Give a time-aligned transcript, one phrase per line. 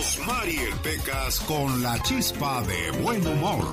[0.00, 3.66] Rosmarie Pecas con la chispa de buen humor.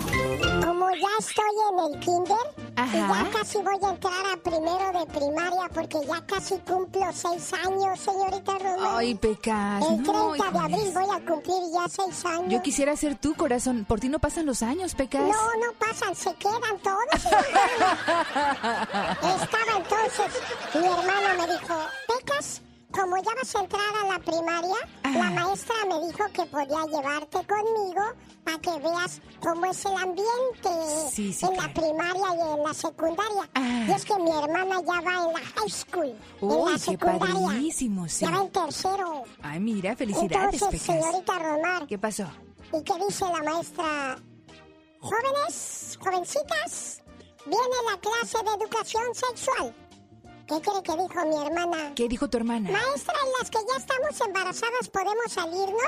[0.61, 2.37] Como ya estoy en el kinder,
[2.85, 7.53] y ya casi voy a entrar a primero de primaria porque ya casi cumplo seis
[7.53, 8.97] años, señorita Rosmarie.
[8.97, 9.81] Ay, Pecas.
[9.89, 12.51] El 30 no, de abril voy a cumplir ya seis años.
[12.51, 13.85] Yo quisiera ser tu corazón.
[13.85, 15.21] Por ti no pasan los años, Pecas.
[15.21, 17.23] No, no pasan, se quedan todos.
[19.23, 20.41] Estaba entonces,
[20.73, 21.73] mi hermano me dijo,
[22.05, 26.85] Pecas, como ya vas a entrar a la primaria, la maestra me dijo que podía
[26.85, 28.01] llevarte conmigo
[28.43, 30.69] para que veas cómo es el ambiente
[31.11, 33.49] Sí, sí, en la primaria y en la secundaria.
[33.55, 33.85] Ah.
[33.87, 37.71] Y es que mi hermana ya va en la high school, en la secundaria.
[37.71, 37.91] sí.
[38.21, 39.23] Ya va en tercero.
[39.41, 41.03] Ay, mira, felicidades, Entonces, Pecas.
[41.05, 42.25] señorita Romar, ¿Qué pasó?
[42.73, 44.17] ¿Y qué dice la maestra?
[44.99, 47.01] Jóvenes, jovencitas,
[47.45, 49.75] viene la clase de educación sexual.
[50.47, 51.93] ¿Qué cree que dijo mi hermana?
[51.95, 52.71] ¿Qué dijo tu hermana?
[52.71, 55.81] Maestra, en las que ya estamos embarazadas podemos salirnos.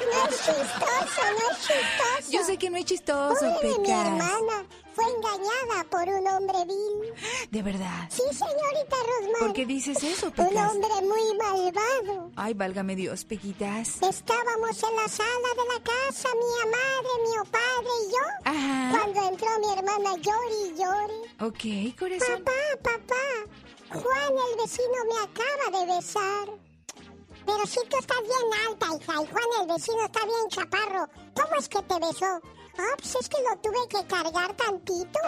[0.00, 2.30] no es chistoso, no es chistoso.
[2.32, 4.06] Yo sé que no es chistoso, Pobre mi Pecas.
[4.06, 7.14] hermana fue engañada por un hombre vil.
[7.50, 8.08] De verdad.
[8.10, 9.38] Sí, señorita Rosmar.
[9.40, 10.72] ¿Por qué dices eso, Un Pecas?
[10.72, 12.30] hombre muy malvado.
[12.36, 14.00] Ay, válgame Dios, Pequitas.
[14.02, 18.24] Estábamos en la sala de la casa, mi madre, mi padre y yo.
[18.44, 18.90] Ajá.
[18.98, 21.44] Cuando entró mi hermana llori y.
[21.44, 22.44] Ok, corazón.
[22.44, 26.48] Papá, papá, Juan el vecino me acaba de besar.
[27.46, 31.08] Pero si tú estás bien alta, hija, y Juan el vecino está bien chaparro.
[31.34, 32.40] ¿Cómo es que te besó?
[32.78, 35.18] Ah, pues es que lo tuve que cargar tantito.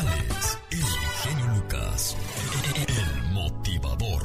[0.00, 0.84] Alex, el
[1.22, 2.16] genio Lucas,
[2.74, 4.22] el motivador.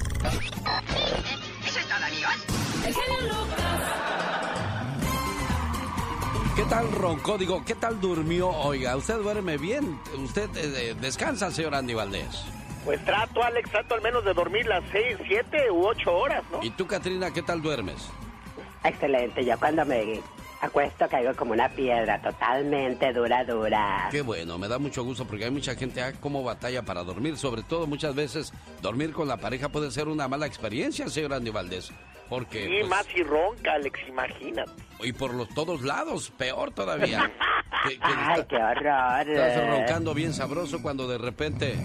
[6.55, 7.37] ¿Qué tal roncó?
[7.37, 8.49] Digo, ¿qué tal durmió?
[8.49, 9.99] Oiga, ¿usted duerme bien?
[10.17, 12.45] ¿Usted eh, eh, descansa, señor Andy Valdés?
[12.85, 16.59] Pues trato, Alex, trato al menos de dormir las seis, siete u ocho horas, ¿no?
[16.61, 18.09] ¿Y tú, Katrina, qué tal duermes?
[18.83, 20.21] Excelente, yo cuando me
[20.61, 24.07] acuesto caigo como una piedra, totalmente dura, dura.
[24.11, 27.37] Qué bueno, me da mucho gusto porque hay mucha gente ah, como batalla para dormir.
[27.37, 31.49] Sobre todo, muchas veces, dormir con la pareja puede ser una mala experiencia, señor Andy
[31.51, 31.91] Valdés.
[32.29, 34.71] Porque, Sí, pues, más si ronca, Alex, imagínate.
[35.01, 37.29] y por los todos lados, peor todavía.
[37.83, 39.29] Que- que Ay, está- qué horror.
[39.29, 41.75] Estás roncando bien sabroso cuando de repente...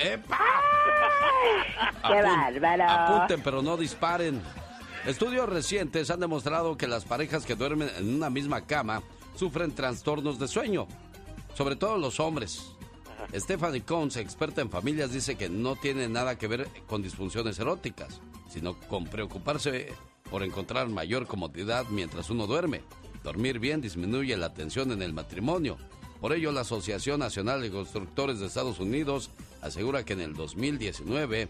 [0.00, 0.38] ¡Epa!
[2.08, 2.84] ¡Qué bárbaro!
[2.90, 4.42] Apunten, pero no disparen.
[5.06, 9.04] Estudios recientes han demostrado que las parejas que duermen en una misma cama
[9.36, 10.88] sufren trastornos de sueño,
[11.54, 12.72] sobre todo los hombres.
[13.32, 18.20] Stephanie Combs, experta en familias, dice que no tiene nada que ver con disfunciones eróticas,
[18.48, 19.92] sino con preocuparse
[20.28, 22.82] por encontrar mayor comodidad mientras uno duerme.
[23.22, 25.76] Dormir bien disminuye la tensión en el matrimonio.
[26.20, 29.30] Por ello, la Asociación Nacional de Constructores de Estados Unidos
[29.62, 31.48] asegura que en el 2019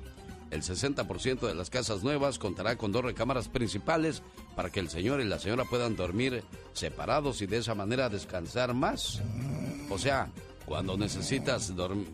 [0.50, 4.22] el 60% de las casas nuevas contará con dos recámaras principales
[4.54, 8.74] para que el señor y la señora puedan dormir separados y de esa manera descansar
[8.74, 9.22] más.
[9.90, 10.30] O sea,
[10.64, 12.08] cuando necesitas dormir,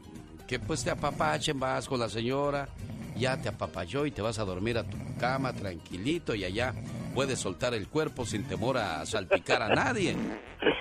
[0.47, 2.69] que pues te apapachen, vas con la señora,
[3.16, 6.75] ya te apapachó y te vas a dormir a tu cama tranquilito y allá
[7.15, 10.16] puedes soltar el cuerpo sin temor a salpicar a nadie.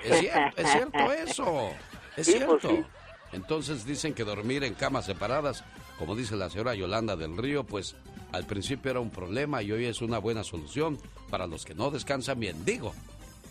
[0.02, 1.68] Es cierto, es cierto eso.
[2.16, 2.86] Es pues, cierto.
[3.32, 5.64] Entonces dicen que dormir en camas separadas,
[6.02, 7.94] como dice la señora Yolanda del Río, pues
[8.32, 10.98] al principio era un problema y hoy es una buena solución
[11.30, 12.64] para los que no descansan bien.
[12.64, 12.92] Digo,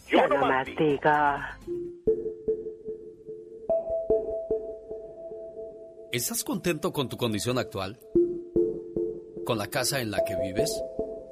[0.09, 0.99] Yo no nomás digo.
[6.11, 7.97] ¿estás contento con tu condición actual?
[9.45, 10.83] ¿Con la casa en la que vives?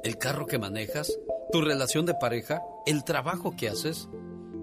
[0.05, 1.19] ¿El carro que manejas?
[1.51, 2.61] ¿Tu relación de pareja?
[2.85, 4.07] ¿El trabajo que haces?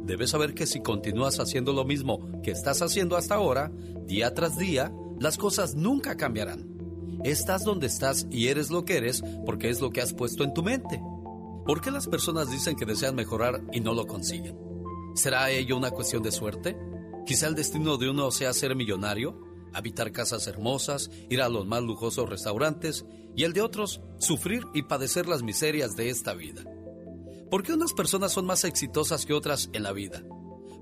[0.04, 3.70] Debes saber que si continúas haciendo lo mismo que estás haciendo hasta ahora,
[4.06, 6.76] día tras día, las cosas nunca cambiarán.
[7.24, 10.54] Estás donde estás y eres lo que eres porque es lo que has puesto en
[10.54, 11.00] tu mente.
[11.64, 14.56] ¿Por qué las personas dicen que desean mejorar y no lo consiguen?
[15.14, 16.76] ¿Será ello una cuestión de suerte?
[17.24, 19.40] Quizá el destino de uno sea ser millonario,
[19.72, 23.04] habitar casas hermosas, ir a los más lujosos restaurantes
[23.34, 26.62] y el de otros sufrir y padecer las miserias de esta vida.
[27.50, 30.22] ¿Por qué unas personas son más exitosas que otras en la vida?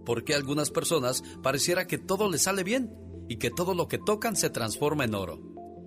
[0.04, 3.88] ¿Por qué a algunas personas pareciera que todo les sale bien y que todo lo
[3.88, 5.40] que tocan se transforma en oro?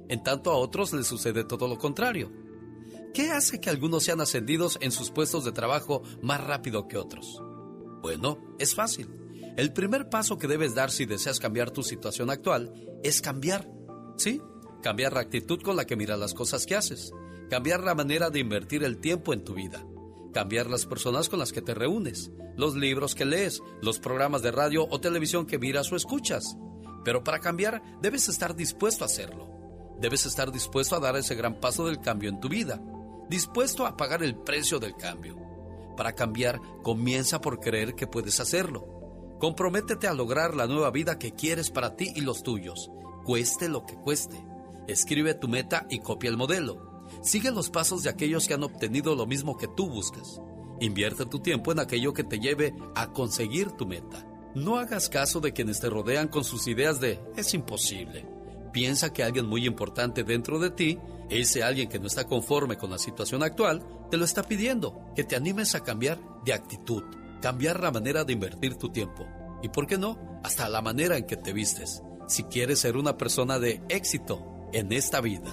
[0.09, 2.31] En tanto a otros les sucede todo lo contrario.
[3.13, 7.41] ¿Qué hace que algunos sean ascendidos en sus puestos de trabajo más rápido que otros?
[8.01, 9.09] Bueno, es fácil.
[9.57, 12.73] El primer paso que debes dar si deseas cambiar tu situación actual
[13.03, 13.67] es cambiar.
[14.17, 14.39] ¿Sí?
[14.83, 17.11] Cambiar la actitud con la que miras las cosas que haces.
[17.49, 19.83] Cambiar la manera de invertir el tiempo en tu vida.
[20.31, 22.31] Cambiar las personas con las que te reúnes.
[22.55, 23.61] Los libros que lees.
[23.81, 26.55] Los programas de radio o televisión que miras o escuchas.
[27.07, 29.47] Pero para cambiar debes estar dispuesto a hacerlo.
[29.97, 32.81] Debes estar dispuesto a dar ese gran paso del cambio en tu vida,
[33.29, 35.37] dispuesto a pagar el precio del cambio.
[35.95, 39.37] Para cambiar, comienza por creer que puedes hacerlo.
[39.39, 42.91] Comprométete a lograr la nueva vida que quieres para ti y los tuyos,
[43.23, 44.45] cueste lo que cueste.
[44.89, 47.05] Escribe tu meta y copia el modelo.
[47.21, 50.41] Sigue los pasos de aquellos que han obtenido lo mismo que tú buscas.
[50.81, 54.27] Invierte tu tiempo en aquello que te lleve a conseguir tu meta.
[54.57, 58.25] No hagas caso de quienes te rodean con sus ideas de es imposible.
[58.73, 60.97] Piensa que alguien muy importante dentro de ti,
[61.29, 65.23] ese alguien que no está conforme con la situación actual, te lo está pidiendo, que
[65.23, 67.03] te animes a cambiar de actitud,
[67.39, 69.27] cambiar la manera de invertir tu tiempo.
[69.61, 73.15] Y por qué no, hasta la manera en que te vistes, si quieres ser una
[73.15, 74.43] persona de éxito
[74.73, 75.51] en esta vida.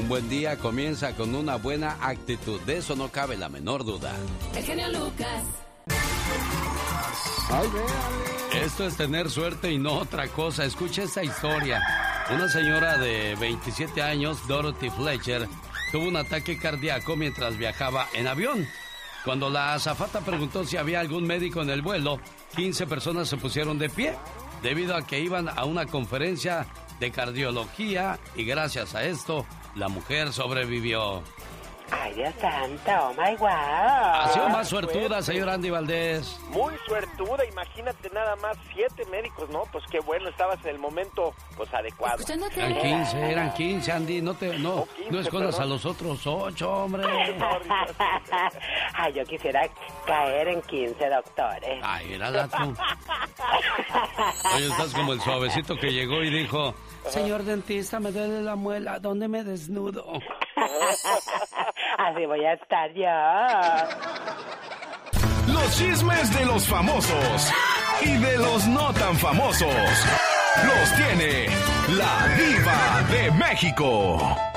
[0.00, 4.12] Un buen día comienza con una buena actitud, de eso no cabe la menor duda.
[4.56, 5.44] El genio Lucas.
[8.54, 10.64] Esto es tener suerte y no otra cosa.
[10.64, 11.82] Escucha esta historia.
[12.30, 15.48] Una señora de 27 años, Dorothy Fletcher,
[15.90, 18.66] tuvo un ataque cardíaco mientras viajaba en avión.
[19.24, 22.18] Cuando la azafata preguntó si había algún médico en el vuelo,
[22.56, 24.14] 15 personas se pusieron de pie
[24.62, 26.66] debido a que iban a una conferencia
[26.98, 31.22] de cardiología y gracias a esto la mujer sobrevivió.
[31.94, 33.48] Ay, Dios santo, oh my wow.
[33.50, 36.40] Ha sido más suertuda, señor Andy Valdés.
[36.48, 39.64] Muy suertuda, imagínate nada más, siete médicos, ¿no?
[39.70, 42.16] Pues qué bueno, estabas en el momento, pues, adecuado.
[42.16, 42.60] Escuchándote.
[42.64, 44.22] Eran 15, eran 15, Andy.
[44.22, 45.70] No te, no, Oh, 15, no escondas perdón.
[45.70, 47.04] a los otros ocho, hombre.
[48.94, 49.68] Ay, yo quisiera
[50.06, 51.78] caer en 15 doctores.
[51.82, 52.74] Ay, mírala tú.
[54.56, 56.74] Oye, estás como el suavecito que llegó y dijo,
[57.08, 60.04] señor dentista, me duele la muela, ¿dónde me desnudo?
[61.98, 63.06] Así voy a estar yo.
[65.52, 67.52] Los chismes de los famosos
[68.00, 69.74] y de los no tan famosos.
[70.64, 71.46] Los tiene
[71.96, 74.51] la diva de México.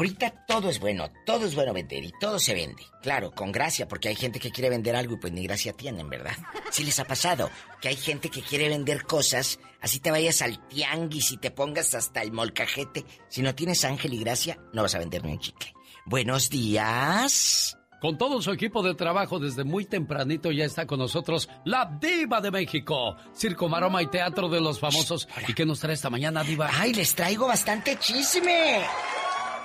[0.00, 2.82] Ahorita todo es bueno, todo es bueno vender y todo se vende.
[3.02, 6.08] Claro, con gracia, porque hay gente que quiere vender algo y pues ni gracia tienen,
[6.08, 6.38] ¿verdad?
[6.70, 7.50] Si les ha pasado
[7.82, 11.94] que hay gente que quiere vender cosas, así te vayas al tianguis y te pongas
[11.94, 13.04] hasta el molcajete.
[13.28, 15.74] Si no tienes ángel y gracia, no vas a vender ni un chicle.
[16.06, 17.76] Buenos días.
[18.00, 22.40] Con todo su equipo de trabajo desde muy tempranito ya está con nosotros la diva
[22.40, 25.28] de México, circo, maroma y teatro de los famosos.
[25.46, 26.70] ¿Y qué nos trae esta mañana, diva?
[26.72, 28.80] Ay, les traigo bastante chisme.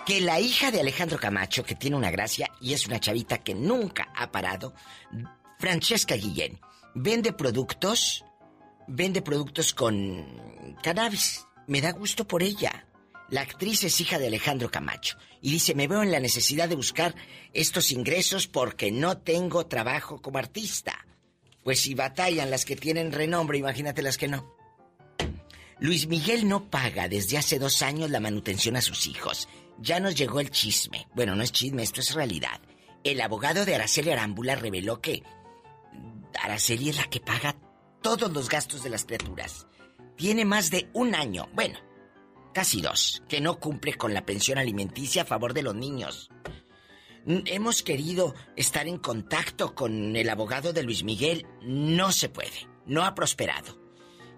[0.06, 3.56] Que la hija de Alejandro Camacho, que tiene una gracia y es una chavita que
[3.56, 4.76] nunca ha parado,
[5.58, 6.60] Francesca Guillén,
[6.94, 8.24] vende productos,
[8.88, 11.48] vende productos con cannabis.
[11.66, 12.86] Me da gusto por ella.
[13.30, 16.76] La actriz es hija de Alejandro Camacho y dice, me veo en la necesidad de
[16.76, 17.16] buscar
[17.54, 21.08] estos ingresos porque no tengo trabajo como artista.
[21.64, 24.56] Pues si batallan las que tienen renombre, imagínate las que no.
[25.80, 29.50] Luis Miguel no paga desde hace dos años la manutención a sus hijos.
[29.80, 31.08] Ya nos llegó el chisme.
[31.14, 32.62] Bueno, no es chisme, esto es realidad.
[33.04, 35.24] El abogado de Araceli Arámbula reveló que
[36.42, 37.56] Araceli es la que paga
[38.02, 39.68] todos los gastos de las criaturas.
[40.16, 41.78] Tiene más de un año, bueno,
[42.54, 46.30] casi dos, que no cumple con la pensión alimenticia a favor de los niños.
[47.28, 51.48] Hemos querido estar en contacto con el abogado de Luis Miguel.
[51.64, 52.68] No se puede.
[52.86, 53.80] No ha prosperado.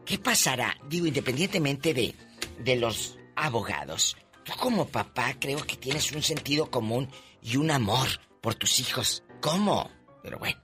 [0.05, 0.77] ¿Qué pasará?
[0.87, 2.15] Digo, independientemente de,
[2.59, 4.15] de los abogados.
[4.47, 7.09] Tú como papá creo que tienes un sentido común
[7.41, 8.07] y un amor
[8.39, 9.21] por tus hijos.
[9.41, 9.91] ¿Cómo?
[10.23, 10.57] Pero bueno.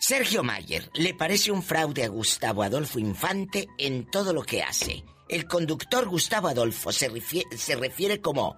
[0.00, 5.04] Sergio Mayer le parece un fraude a Gustavo Adolfo Infante en todo lo que hace.
[5.28, 8.56] El conductor Gustavo Adolfo se refiere, se refiere como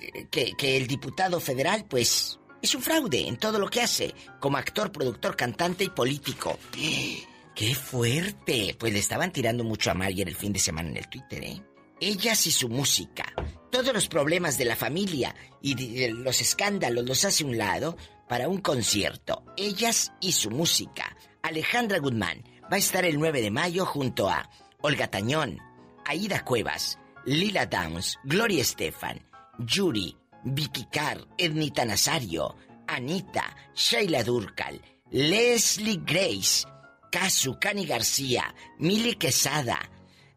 [0.00, 4.14] eh, que, que el diputado federal, pues, es un fraude en todo lo que hace,
[4.38, 6.56] como actor, productor, cantante y político.
[7.54, 8.76] ¡Qué fuerte!
[8.78, 11.62] Pues le estaban tirando mucho a Mayer el fin de semana en el Twitter, ¿eh?
[12.00, 13.24] Ellas y su música.
[13.70, 17.96] Todos los problemas de la familia y de los escándalos los hace un lado
[18.28, 19.44] para un concierto.
[19.56, 21.16] Ellas y su música.
[21.42, 24.50] Alejandra Guzmán va a estar el 9 de mayo junto a
[24.82, 25.58] Olga Tañón,
[26.04, 29.20] Aida Cuevas, Lila Downs, Gloria Estefan,
[29.58, 36.66] Yuri, Vicky Carr, Ernita Nazario, Anita, Sheila Durcal, Leslie Grace,
[37.10, 39.78] Casu, Cani García, Mili Quesada,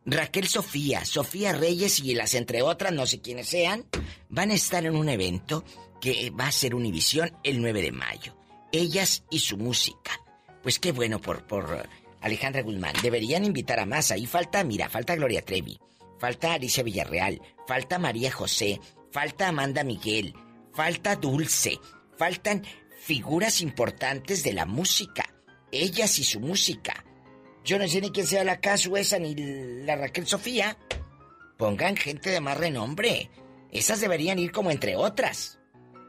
[0.06, 3.86] Raquel Sofía, Sofía Reyes y las entre otras, no sé quiénes sean,
[4.30, 5.64] van a estar en un evento
[6.02, 8.36] que va a ser Univisión el 9 de mayo.
[8.72, 10.12] Ellas y su música.
[10.64, 11.88] Pues qué bueno por, por
[12.22, 12.94] Alejandra Guzmán.
[13.02, 14.12] Deberían invitar a más.
[14.12, 15.80] Ahí falta, mira, falta Gloria Trevi,
[16.20, 18.80] falta Alicia Villarreal, falta María José,
[19.12, 20.34] falta Amanda Miguel,
[20.74, 21.80] falta Dulce,
[22.18, 22.64] faltan
[23.00, 25.34] figuras importantes de la música.
[25.72, 27.06] Ellas y su música.
[27.70, 30.76] Yo no sé ni quién sea la Casu esa ni la Raquel Sofía.
[31.56, 33.30] Pongan gente de más renombre.
[33.72, 35.60] Esas deberían ir como entre otras.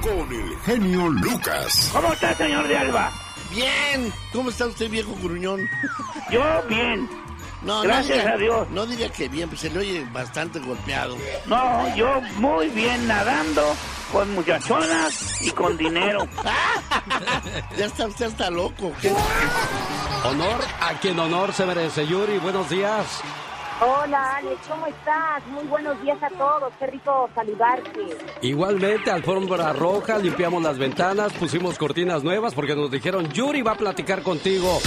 [0.03, 1.91] con el genio Lucas.
[1.93, 3.11] ¿Cómo está, señor de Alba?
[3.55, 4.13] Bien.
[4.33, 5.61] ¿Cómo está usted, viejo gruñón?
[6.31, 7.09] Yo bien.
[7.65, 8.71] No, Gracias no diga, a Dios.
[8.71, 11.17] No diga que bien, pues se le oye bastante golpeado.
[11.47, 13.75] No, yo muy bien nadando,
[14.13, 16.29] con muchachonas y con dinero.
[17.79, 18.93] ya está usted hasta loco.
[19.01, 19.13] ¿qué?
[20.25, 22.07] Honor a quien honor se merece.
[22.07, 23.23] Yuri, buenos días.
[23.81, 25.45] Hola Alex, ¿cómo estás?
[25.49, 28.17] Muy buenos días a todos, qué rico saludarte.
[28.41, 33.77] Igualmente, alfombra roja, limpiamos las ventanas, pusimos cortinas nuevas porque nos dijeron Yuri va a
[33.77, 34.81] platicar contigo.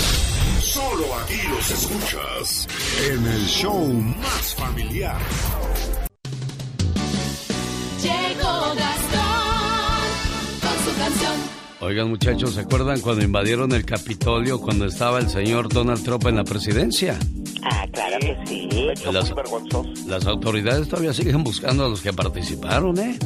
[0.78, 2.68] Solo aquí los escuchas
[3.10, 5.20] en el show más familiar.
[8.04, 10.08] Llegó Gastón
[10.62, 11.67] con su canción.
[11.80, 16.38] Oigan muchachos, ¿se acuerdan cuando invadieron el Capitolio cuando estaba el señor Donald Trump en
[16.38, 17.20] la presidencia?
[17.64, 18.68] Ah, claro que sí.
[19.12, 19.32] Las,
[20.08, 23.20] las autoridades todavía siguen buscando a los que participaron, ¿eh?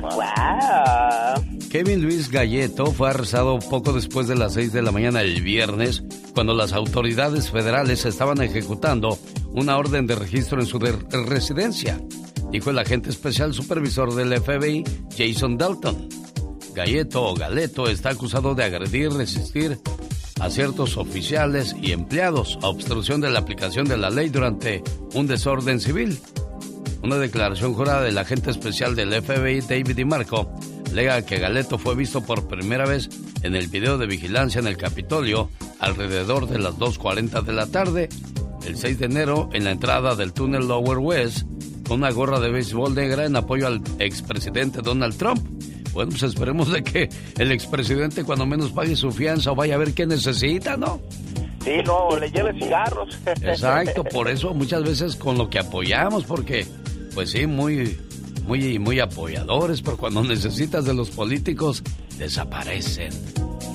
[0.00, 1.60] Wow.
[1.70, 6.02] Kevin Luis Galleto fue arrestado poco después de las 6 de la mañana el viernes,
[6.34, 9.18] cuando las autoridades federales estaban ejecutando
[9.52, 10.92] una orden de registro en su de-
[11.26, 12.00] residencia,
[12.50, 14.82] dijo el agente especial supervisor del FBI,
[15.16, 16.08] Jason Dalton.
[16.74, 19.78] Galleto o Galeto está acusado de agredir, resistir
[20.40, 24.82] a ciertos oficiales y empleados a obstrucción de la aplicación de la ley durante
[25.14, 26.18] un desorden civil.
[27.02, 30.50] Una declaración jurada del agente especial del FBI, David DiMarco,
[30.90, 33.08] alega que Galeto fue visto por primera vez
[33.42, 38.08] en el video de vigilancia en el Capitolio alrededor de las 2.40 de la tarde,
[38.66, 41.46] el 6 de enero, en la entrada del túnel Lower West,
[41.86, 45.40] con una gorra de béisbol negra en apoyo al expresidente Donald Trump.
[45.92, 47.08] Bueno, pues esperemos de que
[47.38, 51.00] el expresidente cuando menos pague su fianza o vaya a ver qué necesita, ¿no?
[51.64, 53.18] Sí, no, le lleve cigarros.
[53.26, 56.66] Exacto, por eso muchas veces con lo que apoyamos, porque,
[57.14, 57.98] pues sí, muy,
[58.46, 61.82] muy, muy apoyadores, pero cuando necesitas de los políticos,
[62.18, 63.12] desaparecen.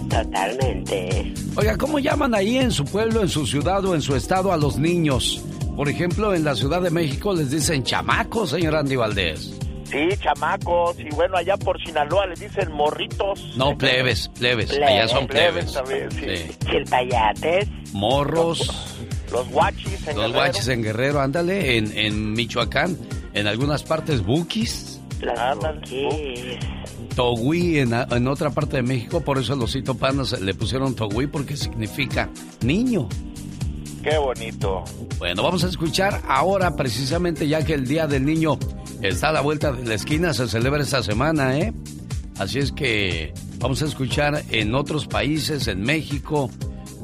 [0.09, 1.33] Totalmente.
[1.55, 4.57] Oiga, ¿cómo llaman ahí en su pueblo, en su ciudad o en su estado a
[4.57, 5.41] los niños?
[5.75, 9.56] Por ejemplo, en la Ciudad de México les dicen chamacos, señor Andy Valdés.
[9.89, 10.99] Sí, chamacos.
[10.99, 13.53] Y bueno, allá por Sinaloa les dicen morritos.
[13.55, 15.71] No, plebes, plebes, Plebes, allá son plebes.
[15.71, 16.47] plebes también, sí.
[16.49, 16.57] Sí.
[16.71, 17.69] Chilpayates.
[17.93, 18.97] Morros,
[19.31, 20.33] Los guachis en los Guerrero.
[20.33, 22.97] guaches en Guerrero, ándale, en, en Michoacán,
[23.33, 24.99] en algunas partes buquis.
[25.21, 25.57] Las.
[27.15, 31.57] Togui en, en otra parte de México, por eso los Panas le pusieron Togui porque
[31.57, 32.29] significa
[32.61, 33.09] niño.
[34.09, 34.85] Qué bonito.
[35.17, 38.57] Bueno, vamos a escuchar ahora precisamente ya que el Día del Niño
[39.01, 41.73] está a la vuelta de la esquina, se celebra esta semana, ¿eh?
[42.39, 46.49] Así es que vamos a escuchar en otros países, en México,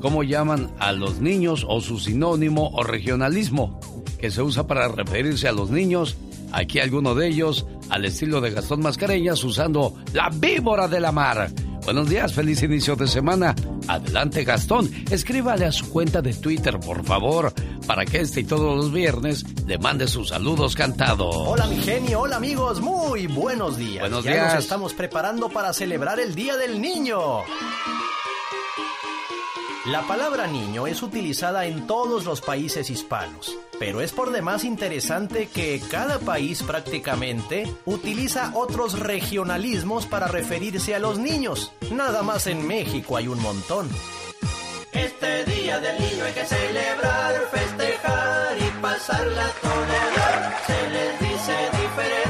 [0.01, 3.81] cómo llaman a los niños o su sinónimo o regionalismo
[4.17, 6.15] que se usa para referirse a los niños.
[6.53, 11.51] Aquí alguno de ellos al estilo de Gastón Mascareñas usando la víbora de la mar.
[11.85, 13.53] Buenos días, feliz inicio de semana.
[13.89, 17.53] Adelante Gastón, escríbale a su cuenta de Twitter, por favor,
[17.85, 21.35] para que este y todos los viernes le mande sus saludos cantados.
[21.35, 23.99] Hola mi genio, hola amigos, muy buenos días.
[23.99, 24.53] Buenos ya días.
[24.55, 27.43] nos estamos preparando para celebrar el Día del Niño.
[29.85, 35.49] La palabra niño es utilizada en todos los países hispanos, pero es por demás interesante
[35.53, 41.73] que cada país prácticamente utiliza otros regionalismos para referirse a los niños.
[41.91, 43.89] Nada más en México hay un montón.
[44.93, 50.53] Este día del niño hay que celebrar, festejar y pasarla todo bien.
[50.65, 52.22] Se les dice diferente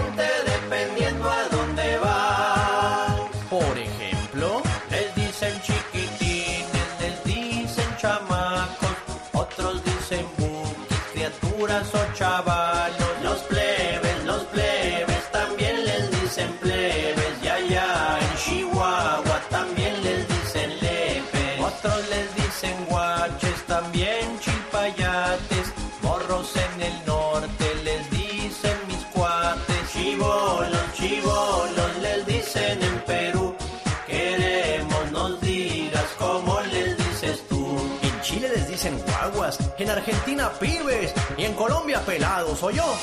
[39.78, 42.96] en Argentina pibes y en Colombia pelados, ¿o yo?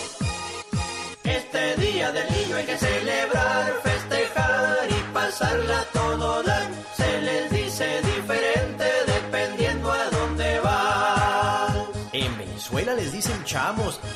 [1.24, 6.79] Este día del niño hay que celebrar, festejar y pasarla todo dar.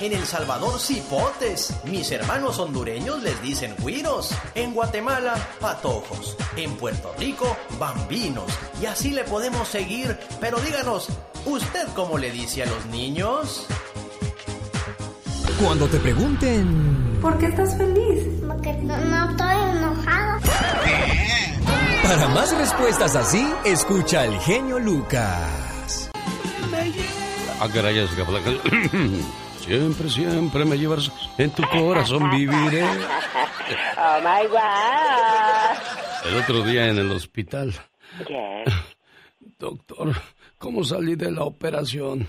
[0.00, 1.74] En El Salvador cipotes.
[1.84, 4.30] Mis hermanos hondureños les dicen güiros.
[4.54, 6.36] En Guatemala, patojos.
[6.56, 8.50] En Puerto Rico, bambinos.
[8.82, 10.18] Y así le podemos seguir.
[10.40, 11.08] Pero díganos,
[11.46, 13.66] ¿usted cómo le dice a los niños?
[15.62, 17.18] Cuando te pregunten...
[17.22, 18.24] ¿Por qué estás feliz?
[18.46, 20.40] Porque no, no estoy enojado.
[22.02, 25.73] Para más respuestas así, escucha al genio Lucas.
[27.60, 28.10] Ah, caray, es
[29.60, 32.84] Siempre, siempre me llevas en tu corazón viviré.
[33.96, 35.78] Oh my God.
[36.28, 37.72] El otro día en el hospital.
[39.58, 40.14] Doctor,
[40.58, 42.28] ¿cómo salí de la operación?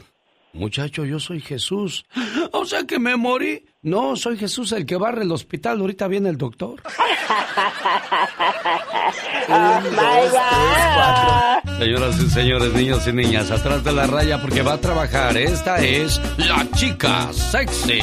[0.53, 2.05] Muchacho, yo soy Jesús.
[2.53, 3.65] O sea que me morí.
[3.81, 5.81] No, soy Jesús el que barre el hospital.
[5.81, 6.81] Ahorita viene el doctor.
[9.47, 11.54] Oh my God.
[11.77, 15.35] Señoras y señores, niños y niñas, atrás de la raya porque va a trabajar.
[15.35, 17.99] Esta es la chica sexy.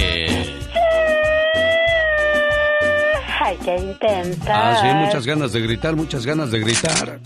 [3.41, 4.53] Ay, qué intensa.
[4.53, 7.19] Ah, sí, muchas ganas de gritar, muchas ganas de gritar.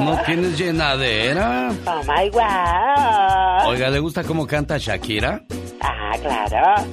[0.00, 1.72] ¿No tienes llenadera?
[1.86, 3.66] Oh my God.
[3.68, 5.42] Oiga, ¿le gusta cómo canta Shakira?
[5.80, 6.86] Ah, claro.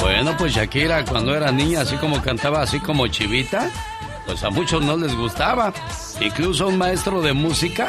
[0.00, 3.68] Bueno, pues Shakira cuando era niña, así como cantaba, así como chivita,
[4.26, 5.72] pues a muchos no les gustaba.
[6.20, 7.88] Incluso un maestro de música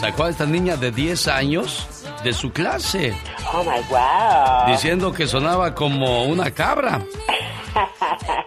[0.00, 1.86] sacó a esta niña de 10 años
[2.24, 3.14] de su clase,
[3.52, 4.66] Oh my God.
[4.72, 7.00] diciendo que sonaba como una cabra.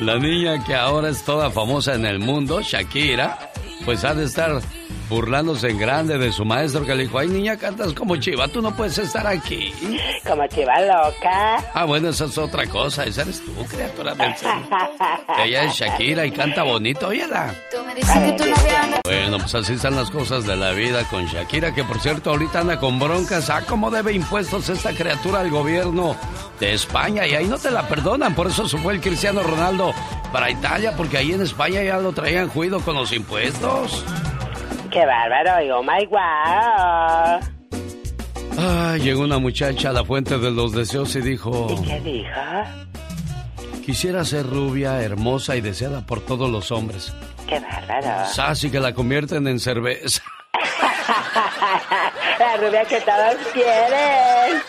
[0.00, 3.50] La niña que ahora es toda famosa en el mundo, Shakira,
[3.84, 4.60] pues ha de estar
[5.08, 8.60] burlándose en grande de su maestro que le dijo, ay niña, cantas como chiva, tú
[8.60, 9.72] no puedes estar aquí.
[10.26, 11.64] Como chiva loca.
[11.74, 14.34] Ah, bueno, esa es otra cosa, esa eres tú, criatura del.
[15.44, 17.54] Ella es Shakira y canta bonito, óyela.
[17.70, 19.00] Tú me dices que tu novia anda...
[19.04, 22.60] Bueno, pues así están las cosas de la vida con Shakira, que por cierto ahorita
[22.60, 23.50] anda con broncas.
[23.50, 26.16] Ah, cómo debe impuestos esta criatura al gobierno
[26.60, 28.34] de España y ahí no te la perdonan.
[28.34, 29.94] Por eso se fue el Cristiano Ronaldo
[30.32, 34.04] para Italia, porque ahí en España ya lo traían juido con los impuestos.
[34.98, 35.64] Qué bárbaro.
[35.64, 37.40] Y oh my God.
[38.58, 41.68] Ah, llegó una muchacha a la fuente de los deseos y dijo...
[41.70, 43.80] ¿Y qué dijo?
[43.86, 47.14] Quisiera ser rubia, hermosa y deseada por todos los hombres.
[47.46, 48.26] Qué bárbaro.
[48.26, 50.20] Sassy que la convierten en cerveza.
[52.40, 54.60] La rubia que todos quieren.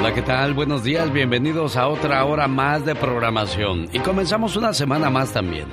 [0.00, 0.54] Hola, ¿qué tal?
[0.54, 3.86] Buenos días, bienvenidos a otra hora más de programación.
[3.92, 5.66] Y comenzamos una semana más también.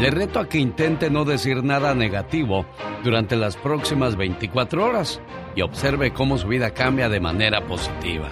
[0.00, 2.64] Le reto a que intente no decir nada negativo
[3.02, 5.20] durante las próximas 24 horas
[5.54, 8.30] y observe cómo su vida cambia de manera positiva.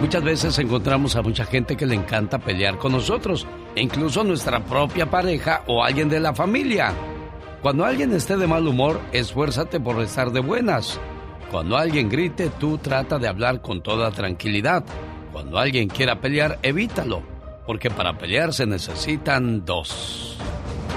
[0.00, 4.64] Muchas veces encontramos a mucha gente que le encanta pelear con nosotros, e incluso nuestra
[4.64, 6.94] propia pareja o alguien de la familia.
[7.60, 10.98] Cuando alguien esté de mal humor, esfuérzate por estar de buenas.
[11.50, 14.84] Cuando alguien grite, tú trata de hablar con toda tranquilidad.
[15.32, 17.22] Cuando alguien quiera pelear, evítalo,
[17.66, 20.36] porque para pelear se necesitan dos.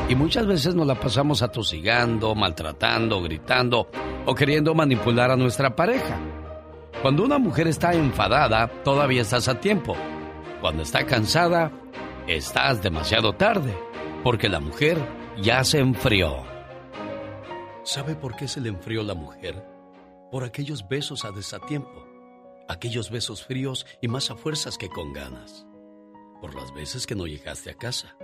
[0.08, 3.90] Y muchas veces nos la pasamos atosigando, maltratando, gritando
[4.26, 6.18] o queriendo manipular a nuestra pareja.
[7.04, 9.96] Cuando una mujer está enfadada, todavía estás a tiempo.
[10.62, 11.72] Cuando está cansada,
[12.28, 13.78] estás demasiado tarde,
[14.24, 14.98] porque la mujer
[15.42, 16.44] ya se enfrió.
[17.84, 19.69] ¿Sabe por qué se le enfrió la mujer?
[20.32, 22.06] Por aquellos besos a desatiempo,
[22.68, 25.66] aquellos besos fríos y más a fuerzas que con ganas.
[26.40, 28.16] Por las veces que no llegaste a casa.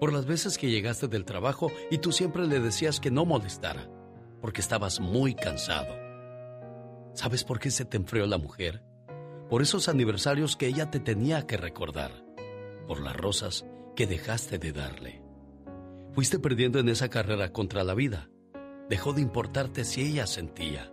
[0.00, 3.88] Por las veces que llegaste del trabajo y tú siempre le decías que no molestara,
[4.40, 5.94] porque estabas muy cansado.
[7.14, 8.82] ¿Sabes por qué se te enfrió la mujer?
[9.48, 12.10] Por esos aniversarios que ella te tenía que recordar.
[12.88, 13.64] Por las rosas
[13.94, 15.22] que dejaste de darle.
[16.12, 18.30] Fuiste perdiendo en esa carrera contra la vida.
[18.88, 20.92] Dejó de importarte si ella sentía.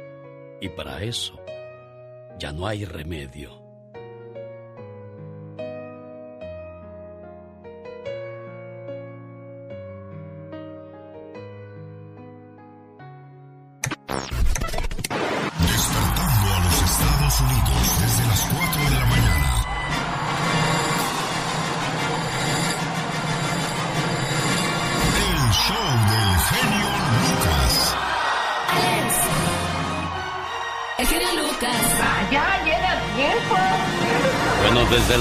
[0.61, 1.37] y para eso
[2.39, 3.60] ya no hay remedio.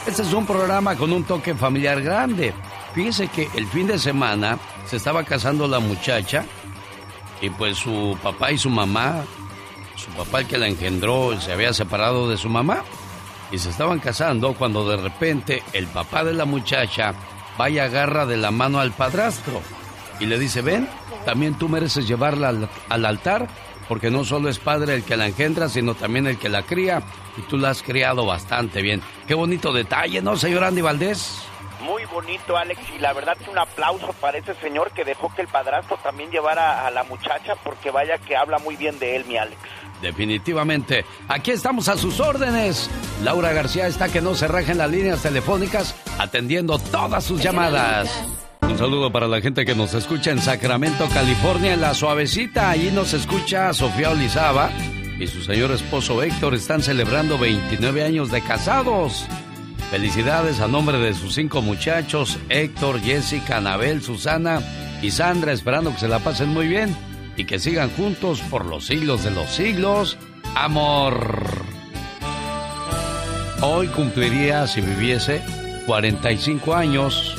[0.06, 2.52] Este es un programa con un toque familiar grande.
[2.92, 6.44] Fíjese que el fin de semana se estaba casando la muchacha
[7.40, 9.24] y pues su papá y su mamá,
[9.96, 12.84] su papá el que la engendró, se había separado de su mamá
[13.52, 17.14] y se estaban casando cuando de repente el papá de la muchacha
[17.60, 19.60] va y agarra de la mano al padrastro
[20.18, 20.88] y le dice, ven,
[21.24, 23.46] también tú mereces llevarla al, al altar
[23.88, 27.02] porque no solo es padre el que la engendra, sino también el que la cría
[27.36, 29.02] y tú la has criado bastante bien.
[29.26, 31.42] Qué bonito detalle, ¿no, señor Andy Valdés?
[31.82, 35.42] Muy bonito, Alex, y la verdad que un aplauso para ese señor que dejó que
[35.42, 39.24] el padrastro también llevara a la muchacha, porque vaya que habla muy bien de él,
[39.24, 39.58] mi Alex.
[40.02, 41.04] Definitivamente.
[41.28, 42.90] Aquí estamos a sus órdenes.
[43.22, 48.10] Laura García está que no se rajen las líneas telefónicas atendiendo todas sus llamadas.
[48.62, 52.70] Un saludo para la gente que nos escucha en Sacramento, California, en La Suavecita.
[52.70, 54.70] Allí nos escucha Sofía Olizaba
[55.20, 59.26] y su señor esposo Héctor están celebrando 29 años de casados.
[59.90, 64.60] Felicidades a nombre de sus cinco muchachos, Héctor, Jessica, Anabel, Susana
[65.02, 68.86] y Sandra, esperando que se la pasen muy bien y que sigan juntos por los
[68.86, 70.18] siglos de los siglos.
[70.54, 71.62] Amor.
[73.60, 75.42] Hoy cumpliría, si viviese,
[75.86, 77.36] 45 años.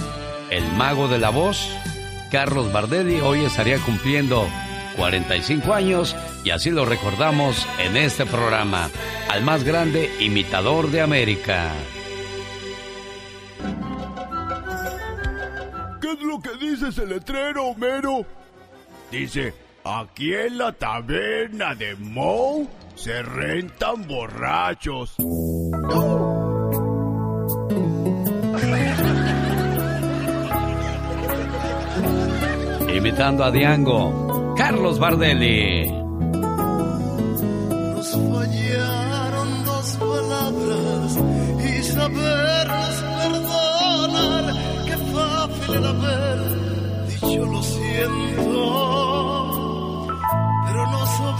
[0.50, 1.70] El mago de la voz,
[2.32, 4.48] Carlos Bardelli, hoy estaría cumpliendo
[4.96, 8.90] 45 años y así lo recordamos en este programa,
[9.30, 11.72] al más grande imitador de América.
[16.00, 18.26] ¿Qué es lo que dice ese letrero, Homero?
[19.12, 19.54] Dice,
[19.84, 25.16] aquí en la taberna de Moe se rentan borrachos.
[32.96, 35.92] Imitando a Diango, Carlos Bardelli.
[37.92, 41.20] Nos fallaron dos palabras
[41.66, 44.54] y sabernos perdonar.
[44.86, 46.40] Qué fácil era haber
[47.10, 49.13] dicho lo siento.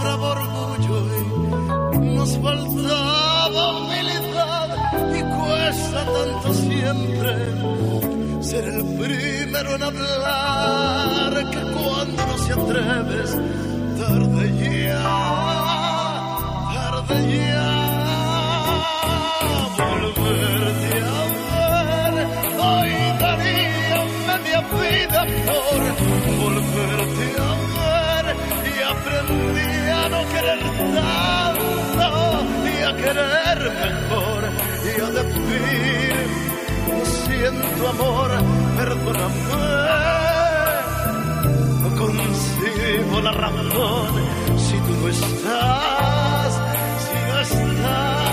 [0.02, 0.98] Orgullo
[1.92, 4.68] y nos faltaba humildad.
[5.14, 7.32] Y cuesta tanto siempre
[8.42, 13.30] ser el primero en hablar que cuando no se atreves,
[13.98, 15.02] tarde ya,
[16.74, 17.83] tarde ya,
[32.64, 34.42] y a querer mejor
[34.84, 36.14] y a decir
[37.26, 38.30] siento amor,
[38.76, 39.44] perdóname.
[41.82, 44.08] No consigo la razón
[44.56, 46.52] si tú no estás,
[47.04, 48.23] si no estás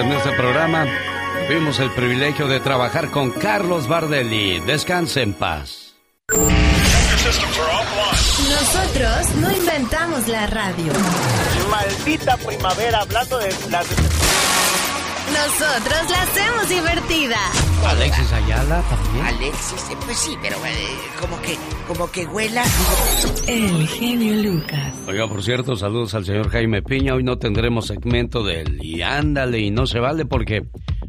[0.00, 0.86] en este programa
[1.48, 4.60] tuvimos el privilegio de trabajar con Carlos Bardelli.
[4.60, 5.94] Descanse en paz.
[8.48, 10.92] Nosotros no inventamos la radio.
[11.70, 13.86] Maldita primavera, hablando de las...
[15.38, 17.36] Nosotros la hacemos divertida.
[17.86, 19.24] Alexis Ayala también.
[19.26, 20.86] Alexis, eh, pues sí, pero eh,
[21.20, 22.64] como que, como que huela.
[23.46, 24.94] El genio Lucas.
[25.06, 27.14] Oiga, por cierto, saludos al señor Jaime Piña.
[27.14, 30.66] Hoy no tendremos segmento del y ándale y no se vale porque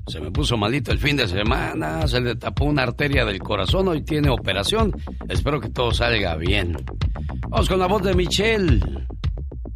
[0.07, 3.87] Se me puso malito el fin de semana, se le tapó una arteria del corazón,
[3.87, 4.91] hoy tiene operación.
[5.27, 6.75] Espero que todo salga bien.
[7.49, 8.79] Vamos con la voz de Michelle.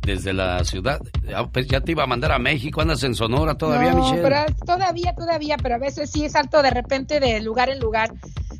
[0.05, 3.55] Desde la ciudad, ya, pues, ya te iba a mandar a México, andas en Sonora
[3.55, 4.21] todavía, no, Michelle.
[4.21, 8.13] Pero todavía, todavía, pero a veces sí salto de repente de lugar en lugar,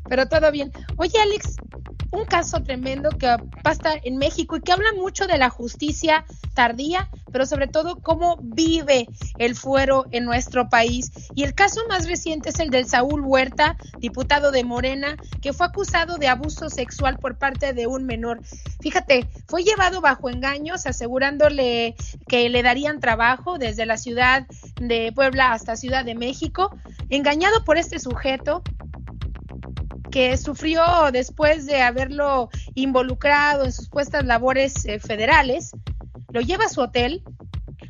[0.08, 0.72] pero todo bien.
[0.96, 1.56] Oye, Alex,
[2.14, 7.10] un caso tremendo que pasa en México y que habla mucho de la justicia tardía,
[7.32, 11.10] pero sobre todo cómo vive el fuero en nuestro país.
[11.34, 15.66] Y el caso más reciente es el del Saúl Huerta, diputado de Morena, que fue
[15.66, 18.40] acusado de abuso sexual por parte de un menor.
[18.80, 20.86] Fíjate, fue llevado bajo engaños,
[21.38, 24.46] que le darían trabajo desde la ciudad
[24.80, 26.74] de Puebla hasta Ciudad de México,
[27.08, 28.62] engañado por este sujeto
[30.10, 35.72] que sufrió después de haberlo involucrado en sus puestas labores eh, federales,
[36.32, 37.24] lo lleva a su hotel,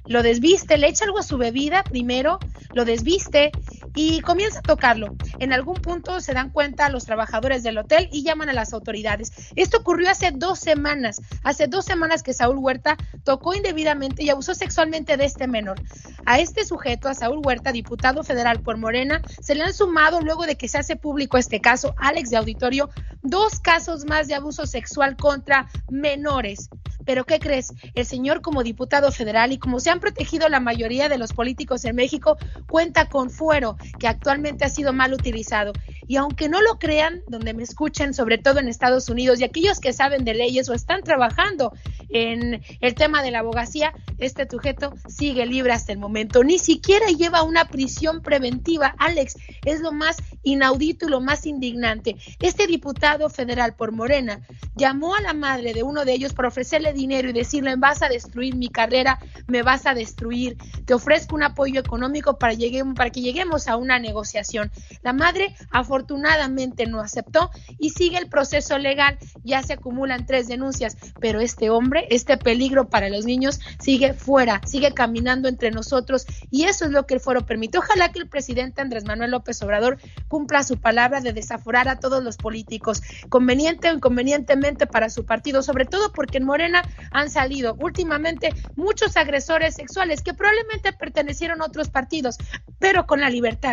[0.07, 2.39] lo desviste, le echa algo a su bebida primero,
[2.73, 3.53] lo desviste
[3.95, 5.15] y comienza a tocarlo.
[5.39, 9.33] En algún punto se dan cuenta los trabajadores del hotel y llaman a las autoridades.
[9.57, 11.21] Esto ocurrió hace dos semanas.
[11.43, 15.81] Hace dos semanas que Saúl Huerta tocó indebidamente y abusó sexualmente de este menor.
[16.27, 20.47] A este sujeto, a Saúl Huerta, diputado federal por Morena, se le han sumado luego
[20.47, 22.91] de que se hace público este caso, Alex de Auditorio,
[23.23, 26.69] dos casos más de abuso sexual contra menores.
[27.05, 27.73] Pero ¿qué crees?
[27.95, 31.85] El señor como diputado federal y como se han protegido la mayoría de los políticos
[31.85, 35.73] en México, cuenta con fuero que actualmente ha sido mal utilizado.
[36.07, 39.81] Y aunque no lo crean, donde me escuchen, sobre todo en Estados Unidos, y aquellos
[39.81, 41.73] que saben de leyes o están trabajando
[42.11, 46.45] en el tema de la abogacía, este sujeto sigue libre hasta el momento.
[46.45, 48.95] Ni siquiera lleva una prisión preventiva.
[48.99, 52.17] Alex, es lo más inaudito y lo más indignante.
[52.41, 54.41] Este diputado federal por Morena
[54.77, 58.09] llamó a la madre de uno de ellos para ofrecerle dinero y decirle, vas a
[58.09, 62.55] destruir mi carrera, me vas a destruir, te ofrezco un apoyo económico para,
[62.95, 64.71] para que lleguemos a una negociación.
[65.03, 70.97] La madre afortunadamente no aceptó y sigue el proceso legal, ya se acumulan tres denuncias,
[71.21, 76.65] pero este hombre, este peligro para los niños sigue fuera, sigue caminando entre nosotros y
[76.65, 77.79] eso es lo que el foro permite.
[77.79, 82.23] Ojalá que el presidente Andrés Manuel López Obrador cumpla su palabra de desaforar a todos
[82.23, 87.77] los políticos, conveniente o inconvenientemente para su partido, sobre todo porque en Morena han salido
[87.81, 92.37] últimamente muchos agresores sexuales que probablemente pertenecieron a otros partidos,
[92.79, 93.64] pero con la libertad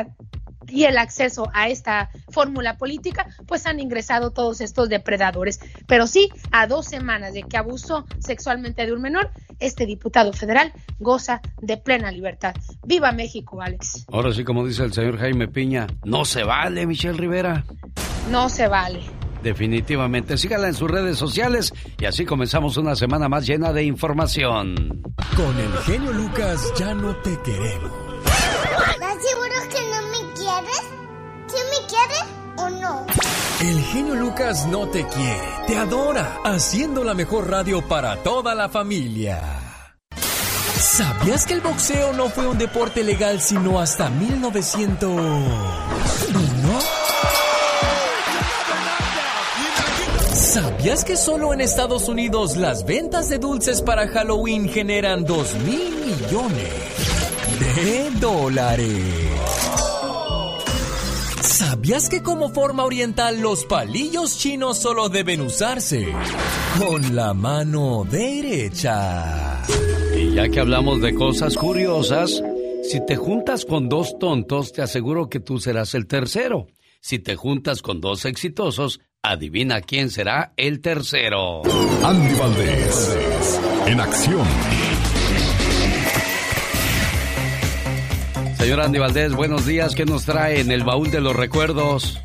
[0.68, 5.60] y el acceso a esta fórmula política, pues han ingresado todos estos depredadores.
[5.88, 10.72] Pero sí, a dos semanas de que abusó sexualmente de un menor, este diputado federal
[11.00, 12.56] goza de plena libertad.
[12.86, 14.06] ¡Viva México, Alex!
[14.12, 17.66] Ahora sí, como dice el señor Jaime Piña, no se vale, Michelle Rivera.
[18.30, 19.02] No se vale.
[19.44, 25.02] Definitivamente, sígala en sus redes sociales y así comenzamos una semana más llena de información.
[25.36, 27.92] Con el genio Lucas ya no te queremos.
[28.94, 29.81] ¿Estás seguro que
[33.62, 38.70] El genio Lucas no te quiere, te adora, haciendo la mejor radio para toda la
[38.70, 39.40] familia.
[40.80, 46.80] ¿Sabías que el boxeo no fue un deporte legal sino hasta 1901?
[50.34, 55.98] ¿Sabías que solo en Estados Unidos las ventas de dulces para Halloween generan 2 mil
[55.98, 56.74] millones
[57.60, 59.31] de dólares?
[61.62, 66.12] ¿Sabías que como forma oriental los palillos chinos solo deben usarse
[66.80, 69.62] con la mano derecha?
[70.18, 72.42] Y ya que hablamos de cosas curiosas,
[72.82, 76.66] si te juntas con dos tontos, te aseguro que tú serás el tercero.
[77.00, 81.62] Si te juntas con dos exitosos, adivina quién será el tercero.
[82.04, 84.48] Andy Valdés, en acción.
[88.62, 89.96] Señor Andy Valdés, buenos días.
[89.96, 92.22] ¿Qué nos trae en el baúl de los recuerdos?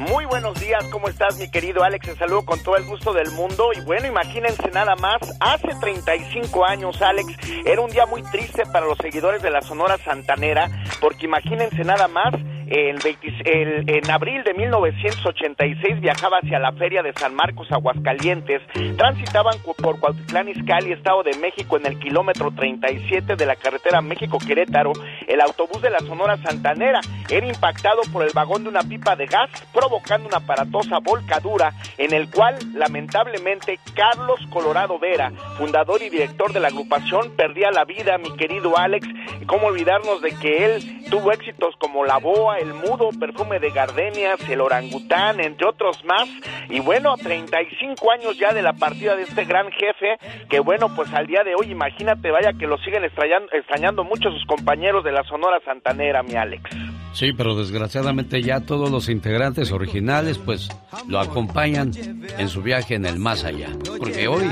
[0.00, 2.06] Muy buenos días, ¿cómo estás mi querido Alex?
[2.06, 6.64] Te saludo con todo el gusto del mundo y bueno, imagínense nada más, hace 35
[6.64, 10.70] años Alex, era un día muy triste para los seguidores de la Sonora Santanera,
[11.02, 12.32] porque imagínense nada más,
[12.70, 18.62] el, 20 el- en abril de 1986 viajaba hacia la feria de San Marcos, Aguascalientes,
[18.96, 24.92] transitaban por Cuautitlán Izcalli, Estado de México, en el kilómetro 37 de la carretera México-Querétaro,
[25.26, 29.26] el autobús de la Sonora Santanera era impactado por el vagón de una pipa de
[29.26, 36.52] gas, provocando una aparatosa volcadura en el cual, lamentablemente, Carlos Colorado Vera, fundador y director
[36.52, 39.06] de la agrupación, perdía la vida, mi querido Alex.
[39.46, 44.40] Cómo olvidarnos de que él tuvo éxitos como La Boa, El Mudo, Perfume de Gardenias,
[44.48, 46.28] El Orangután, entre otros más.
[46.68, 50.18] Y bueno, 35 años ya de la partida de este gran jefe,
[50.48, 54.30] que bueno, pues al día de hoy, imagínate, vaya que lo siguen extrañando, extrañando mucho
[54.30, 56.70] sus compañeros de la Sonora Santanera, mi Alex.
[57.12, 60.68] Sí, pero desgraciadamente ya todos los integrantes originales pues
[61.08, 61.90] lo acompañan
[62.38, 63.70] en su viaje en el más allá.
[63.98, 64.46] Porque hoy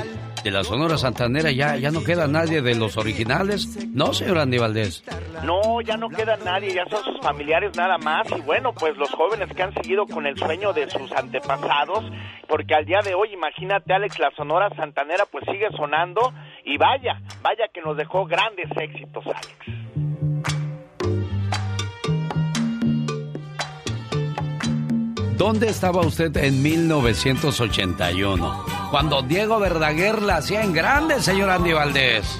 [0.47, 3.85] de la Sonora Santanera ya, ya no queda nadie de los originales.
[3.89, 5.05] No, señor Andy Valdés.
[5.43, 8.29] No, ya no queda nadie, ya son sus familiares nada más.
[8.31, 12.05] Y bueno, pues los jóvenes que han seguido con el sueño de sus antepasados,
[12.49, 16.33] porque al día de hoy, imagínate, Alex, la Sonora Santanera pues sigue sonando.
[16.65, 20.06] Y vaya, vaya que nos dejó grandes éxitos, Alex.
[25.37, 28.65] ¿Dónde estaba usted en 1981?
[28.91, 32.39] Cuando Diego Verdaguer la hacía en grande, señor Andy Valdés.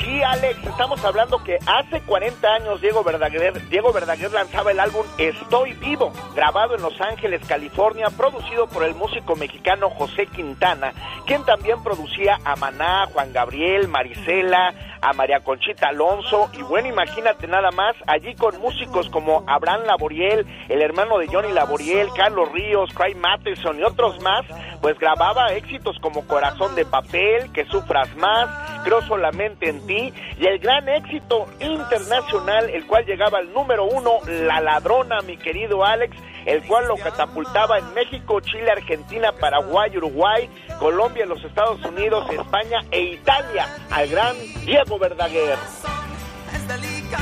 [0.00, 3.92] Sí, Alex, estamos hablando que hace 40 años Diego Verdaguer, Diego
[4.32, 9.90] lanzaba el álbum Estoy Vivo, grabado en Los Ángeles, California, producido por el músico mexicano
[9.90, 10.92] José Quintana,
[11.26, 17.46] quien también producía a Maná, Juan Gabriel, Marisela, a María Conchita Alonso y bueno, imagínate
[17.46, 22.90] nada más, allí con músicos como Abraham Laboriel, el hermano de Johnny Laboriel, Carlos Ríos,
[22.94, 24.44] Craig Matheson y otros más,
[24.80, 30.46] pues grababa éxitos como Corazón de Papel, Que Sufras Más, Creo Solamente en Ti y
[30.46, 36.16] el gran éxito internacional, el cual llegaba al número uno, La Ladrona, mi querido Alex,
[36.46, 40.48] el cual lo catapultaba en México, Chile, Argentina, Paraguay, Uruguay,
[40.78, 45.58] Colombia, los Estados Unidos, España e Italia al gran Diego Verdaguer.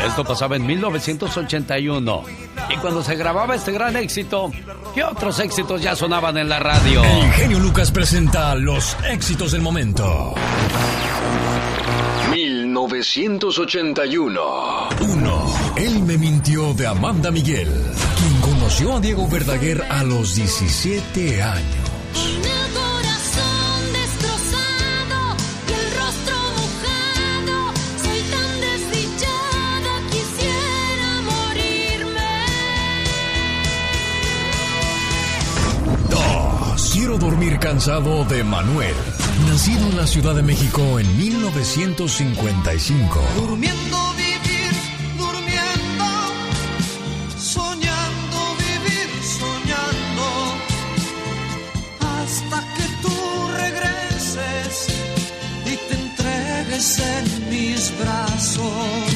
[0.07, 2.23] Esto pasaba en 1981.
[2.71, 4.51] Y cuando se grababa este gran éxito,
[4.95, 7.05] ¿qué otros éxitos ya sonaban en la radio?
[7.05, 10.35] El genio Lucas presenta los éxitos del momento.
[12.31, 14.41] 1981.
[15.01, 15.55] 1.
[15.77, 17.71] Él me mintió de Amanda Miguel,
[18.19, 22.56] quien conoció a Diego Verdaguer a los 17 años.
[36.97, 38.95] Quiero dormir cansado de Manuel,
[39.47, 43.21] nacido en la Ciudad de México en 1955.
[43.37, 44.73] Durmiendo vivir,
[45.19, 46.07] durmiendo,
[47.37, 50.57] soñando vivir, soñando,
[52.01, 53.13] hasta que tú
[53.59, 54.89] regreses
[55.67, 59.16] y te entregues en mis brazos.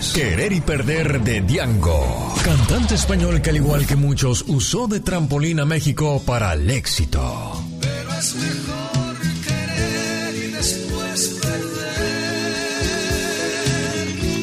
[0.00, 0.12] 3.
[0.12, 5.60] Querer y perder de Diango, cantante español que al igual que muchos usó de trampolín
[5.60, 7.64] a México para el éxito.
[7.80, 12.46] Pero es mejor querer y después perder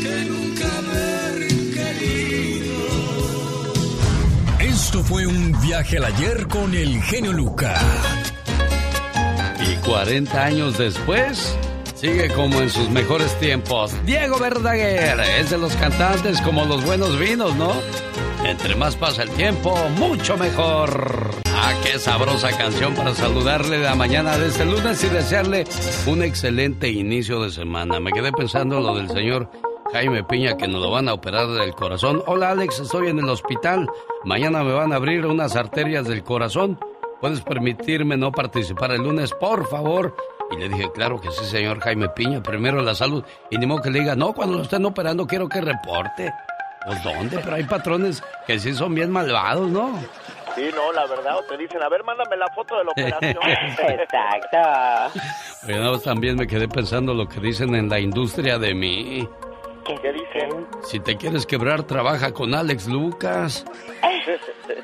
[0.01, 2.75] que nunca haber querido.
[4.59, 7.81] Esto fue un viaje al ayer con el genio Lucas.
[9.71, 11.55] Y 40 años después,
[12.03, 13.95] sigue como en sus mejores tiempos.
[14.05, 17.71] Diego Verdaguer es de los cantantes como los buenos vinos, ¿no?
[18.43, 21.31] Entre más pasa el tiempo, mucho mejor.
[21.47, 25.63] Ah, qué sabrosa canción para saludarle la mañana de este lunes y desearle
[26.05, 28.01] un excelente inicio de semana.
[28.01, 29.49] Me quedé pensando en lo del señor
[29.93, 32.21] Jaime Piña que nos lo van a operar del corazón.
[32.27, 33.87] Hola Alex, estoy en el hospital.
[34.25, 36.77] Mañana me van a abrir unas arterias del corazón.
[37.21, 40.13] ¿Puedes permitirme no participar el lunes, por favor?
[40.51, 43.23] Y le dije, claro que sí, señor Jaime Piña, primero la salud.
[43.49, 46.31] Y ni modo que le diga, no, cuando lo estén operando quiero que reporte.
[46.85, 49.97] Pues dónde, pero hay patrones que sí son bien malvados, ¿no?
[50.53, 53.43] Sí, no, la verdad, o te dicen, a ver, mándame la foto de la operación.
[53.99, 55.19] Exacto.
[55.65, 59.27] Oye, no, también me quedé pensando lo que dicen en la industria de mí.
[59.85, 60.67] ¿Qué dicen?
[60.83, 63.65] Si te quieres quebrar, trabaja con Alex Lucas.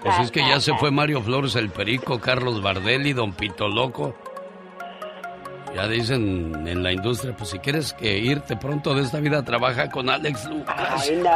[0.01, 4.13] Pues es que ya se fue Mario Flores el Perico, Carlos Bardelli, Don Pito Loco.
[5.75, 9.89] Ya dicen en la industria, pues si quieres que irte pronto de esta vida, trabaja
[9.89, 10.75] con Alex Lucas.
[10.77, 11.29] Ay, no.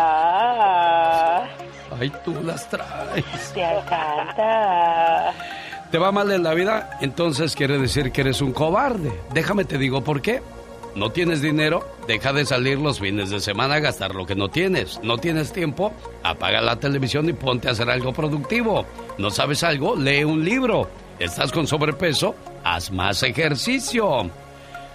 [2.00, 3.52] Ay, tú las traes.
[3.54, 5.34] Te encanta.
[5.92, 6.98] ¿Te va mal en la vida?
[7.02, 9.14] Entonces quiere decir que eres un cobarde.
[9.34, 10.42] Déjame te digo por qué.
[10.96, 11.88] ¿No tienes dinero?
[12.08, 15.00] Deja de salir los fines de semana a gastar lo que no tienes.
[15.04, 15.92] ¿No tienes tiempo?
[16.24, 18.86] Apaga la televisión y ponte a hacer algo productivo.
[19.18, 19.96] ¿No sabes algo?
[19.96, 20.88] Lee un libro.
[21.20, 22.36] ¿Estás con sobrepeso?
[22.64, 24.30] Haz más ejercicio.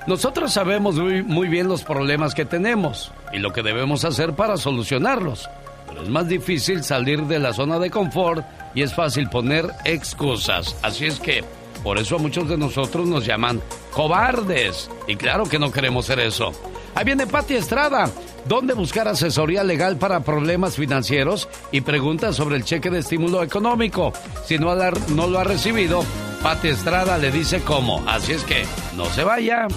[0.06, 4.56] Nosotros sabemos muy, muy bien los problemas que tenemos y lo que debemos hacer para
[4.56, 5.48] solucionarlos.
[5.88, 8.44] Pero es más difícil salir de la zona de confort
[8.74, 10.76] y es fácil poner excusas.
[10.82, 11.44] Así es que
[11.82, 13.60] por eso muchos de nosotros nos llaman
[13.92, 14.90] cobardes.
[15.06, 16.52] Y claro que no queremos ser eso.
[16.94, 18.10] Ahí viene Pati Estrada.
[18.48, 24.14] ¿Dónde buscar asesoría legal para problemas financieros y preguntas sobre el cheque de estímulo económico?
[24.46, 26.02] Si no, no lo ha recibido,
[26.42, 28.02] Pati Estrada le dice cómo.
[28.08, 28.64] Así es que
[28.96, 29.68] no se vaya.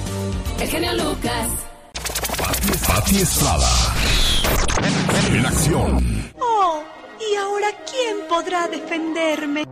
[0.58, 1.50] El genio Lucas.
[2.88, 3.70] Pati Estrada.
[5.34, 6.32] En acción.
[6.40, 6.82] Oh,
[7.20, 9.66] ¿y ahora quién podrá defenderme?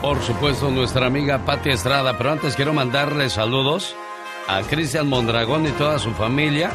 [0.00, 3.96] Por supuesto, nuestra amiga Pati Estrada, pero antes quiero mandarle saludos
[4.46, 6.72] a Cristian Mondragón y toda su familia.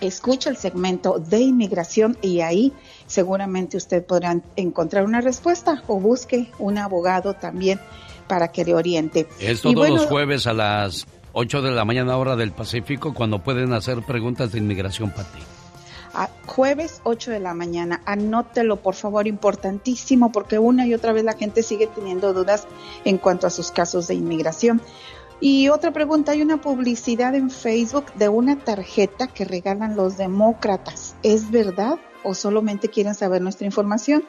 [0.00, 2.72] escucha el segmento de inmigración y ahí
[3.06, 7.78] seguramente usted podrá encontrar una respuesta o busque un abogado también
[8.26, 9.28] para que le oriente.
[9.38, 13.72] Es todos los jueves a las 8 de la mañana hora del Pacífico cuando pueden
[13.74, 15.40] hacer preguntas de inmigración para ti.
[16.14, 18.02] A jueves 8 de la mañana.
[18.04, 22.66] Anótelo, por favor, importantísimo, porque una y otra vez la gente sigue teniendo dudas
[23.04, 24.82] en cuanto a sus casos de inmigración.
[25.40, 31.16] Y otra pregunta, hay una publicidad en Facebook de una tarjeta que regalan los demócratas.
[31.24, 34.24] ¿Es verdad o solamente quieren saber nuestra información?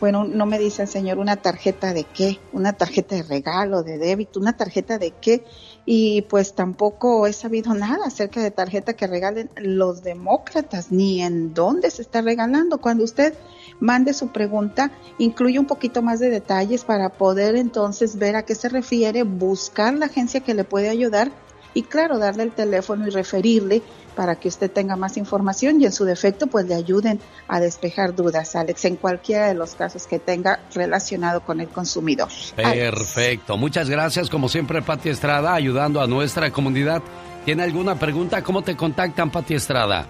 [0.00, 4.40] Bueno, no me dice señor una tarjeta de qué, una tarjeta de regalo, de débito,
[4.40, 5.44] una tarjeta de qué.
[5.86, 11.54] Y pues tampoco he sabido nada acerca de tarjeta que regalen los demócratas, ni en
[11.54, 12.78] dónde se está regalando.
[12.78, 13.34] Cuando usted
[13.80, 18.54] mande su pregunta, incluye un poquito más de detalles para poder entonces ver a qué
[18.54, 21.32] se refiere, buscar la agencia que le puede ayudar
[21.74, 23.82] y claro, darle el teléfono y referirle
[24.16, 28.14] para que usted tenga más información y en su defecto pues le ayuden a despejar
[28.14, 32.28] dudas, Alex, en cualquiera de los casos que tenga relacionado con el consumidor.
[32.56, 37.02] Perfecto, muchas gracias como siempre Pati Estrada ayudando a nuestra comunidad.
[37.44, 38.42] ¿Tiene alguna pregunta?
[38.42, 40.06] ¿Cómo te contactan Pati Estrada?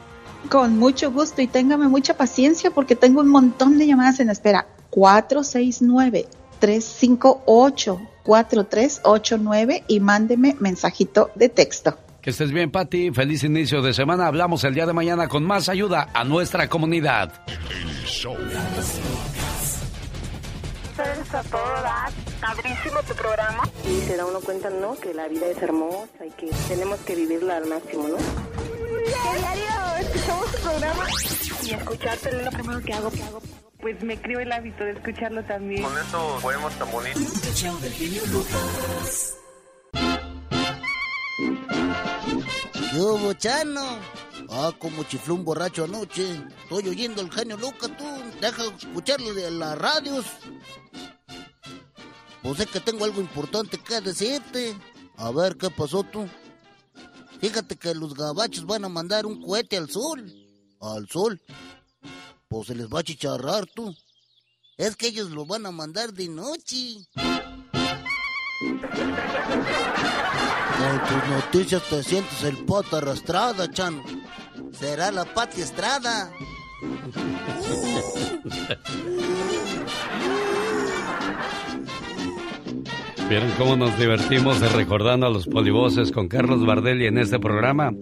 [0.48, 4.66] Con mucho gusto y téngame mucha paciencia porque tengo un montón de llamadas en espera.
[4.90, 6.26] 469
[6.60, 11.98] 358 4389 y mándeme mensajito de texto.
[12.20, 13.10] Que estés bien, Pati.
[13.12, 14.26] Feliz inicio de semana.
[14.26, 17.32] Hablamos el día de mañana con más ayuda a nuestra comunidad.
[21.32, 23.62] a todo dar, padrísimo tu programa.
[23.86, 24.96] Y se da uno cuenta, ¿no?
[24.96, 28.16] Que la vida es hermosa y que tenemos que vivirla al máximo, ¿no?
[28.16, 31.06] Diario, escuchamos tu programa
[31.62, 33.69] y escucharte es lo primero que hago, que hago.
[33.80, 35.82] Pues me creo el hábito de escucharlo también.
[35.82, 37.22] Con esos poemas tan bonitos.
[42.90, 43.98] ¿Qué hubo, Chano?
[44.50, 46.24] Ah, como chifló un borracho anoche.
[46.62, 48.04] Estoy oyendo el genio Luca, tú.
[48.40, 50.26] Deja escucharle de las radios.
[52.42, 54.74] Pues es que tengo algo importante que decirte.
[55.16, 56.26] A ver, ¿qué pasó tú?
[57.40, 60.30] Fíjate que los gabachos van a mandar un cohete al sol.
[60.80, 61.40] ¿Al sol?
[62.50, 63.94] Pues se les va a chicharrar tú.
[64.76, 66.96] Es que ellos lo van a mandar de noche.
[70.76, 74.02] Con tus noticias te sientes el pata arrastrada, Chano.
[74.72, 76.32] Será la Pati Estrada.
[83.28, 87.92] ¿Vieron cómo nos divertimos recordando a los polivoces con Carlos Bardelli en este programa?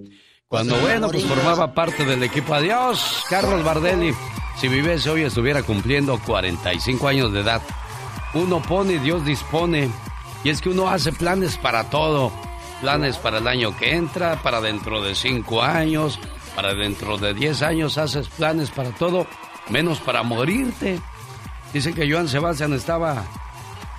[0.48, 2.54] Cuando, bueno, pues formaba parte del equipo.
[2.54, 4.14] Adiós, Carlos Bardelli.
[4.56, 7.60] Si viviese hoy estuviera cumpliendo 45 años de edad.
[8.32, 9.90] Uno pone, Dios dispone.
[10.44, 12.32] Y es que uno hace planes para todo.
[12.80, 16.18] planes para el año que entra, para dentro de cinco años,
[16.56, 19.26] para dentro de diez años, haces planes para todo,
[19.68, 20.98] menos para morirte.
[21.74, 23.22] Dice que Joan Sebastián estaba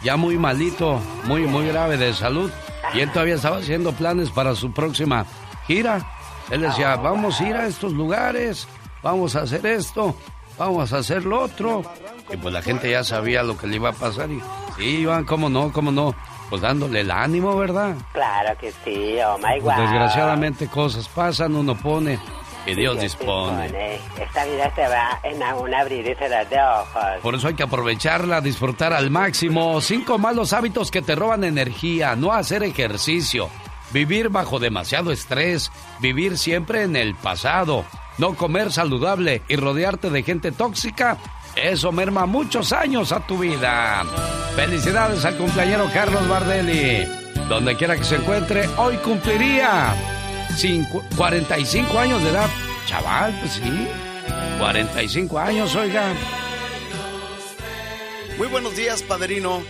[0.02, 2.50] ya muy malito, muy, muy grave de salud,
[2.96, 5.28] y él todavía estaba haciendo planes para su próxima
[5.68, 6.19] gira.
[6.52, 8.68] Él decía, vamos a ir a estos lugares,
[9.04, 10.16] vamos a hacer esto,
[10.58, 11.84] vamos a hacer lo otro.
[12.32, 14.40] Y pues la gente ya sabía lo que le iba a pasar y
[14.78, 16.14] sí, Iván, cómo no, cómo no,
[16.50, 17.96] pues dándole el ánimo, ¿verdad?
[18.14, 19.84] Claro que sí, oh my Pues God.
[19.84, 22.20] desgraciadamente cosas pasan, uno pone
[22.66, 23.64] y Dios Dios dispone.
[23.64, 24.00] dispone.
[24.20, 27.22] Esta vida se va en un abrir y cerrar de ojos.
[27.24, 29.80] Por eso hay que aprovecharla, disfrutar al máximo.
[29.82, 33.50] Cinco malos hábitos que te roban energía, no hacer ejercicio,
[33.92, 37.86] vivir bajo demasiado estrés, vivir siempre en el pasado,
[38.18, 41.18] no comer saludable y rodearte de gente tóxica.
[41.56, 44.04] Eso merma muchos años a tu vida.
[44.56, 47.08] Felicidades al cumpleañero Carlos Bardelli.
[47.50, 49.94] Donde quiera que se encuentre, hoy cumpliría
[50.58, 52.48] cincu- 45 años de edad.
[52.86, 53.88] Chaval, pues sí.
[54.60, 56.14] 45 años, oiga.
[58.38, 59.62] Muy buenos días, padrino.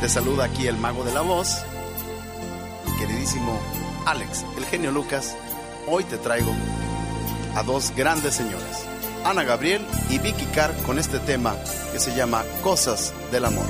[0.00, 1.64] Te saluda aquí el mago de la voz.
[3.00, 3.58] Queridísimo
[4.04, 5.34] Alex, el genio Lucas.
[5.88, 6.52] Hoy te traigo
[7.56, 8.84] a dos grandes señoras,
[9.24, 11.56] Ana Gabriel y Vicky Carr, con este tema
[11.92, 13.64] que se llama Cosas del Amor.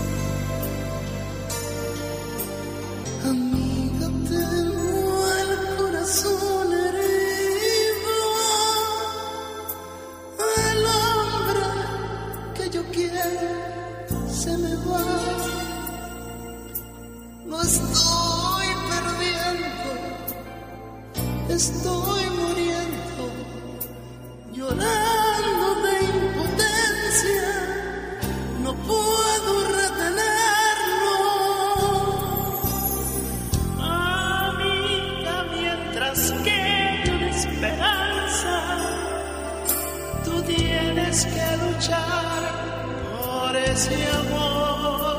[14.33, 15.05] Se me va.
[17.45, 18.59] No estoy
[21.55, 23.24] estoy muriendo,
[24.53, 27.48] llorando de impotencia.
[28.62, 31.16] No puedo retenerlo.
[33.80, 38.55] Amiga, mientras quede una esperanza,
[40.24, 42.42] tú tienes que luchar
[43.22, 45.09] por ese amor.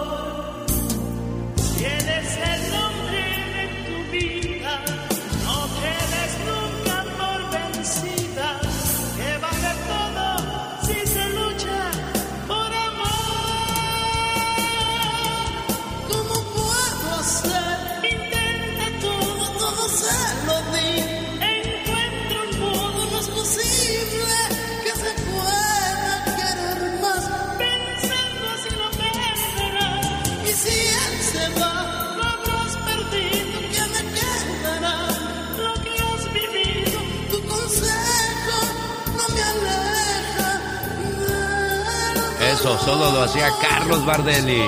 [42.61, 44.61] Eso solo lo hacía Carlos Bardelli.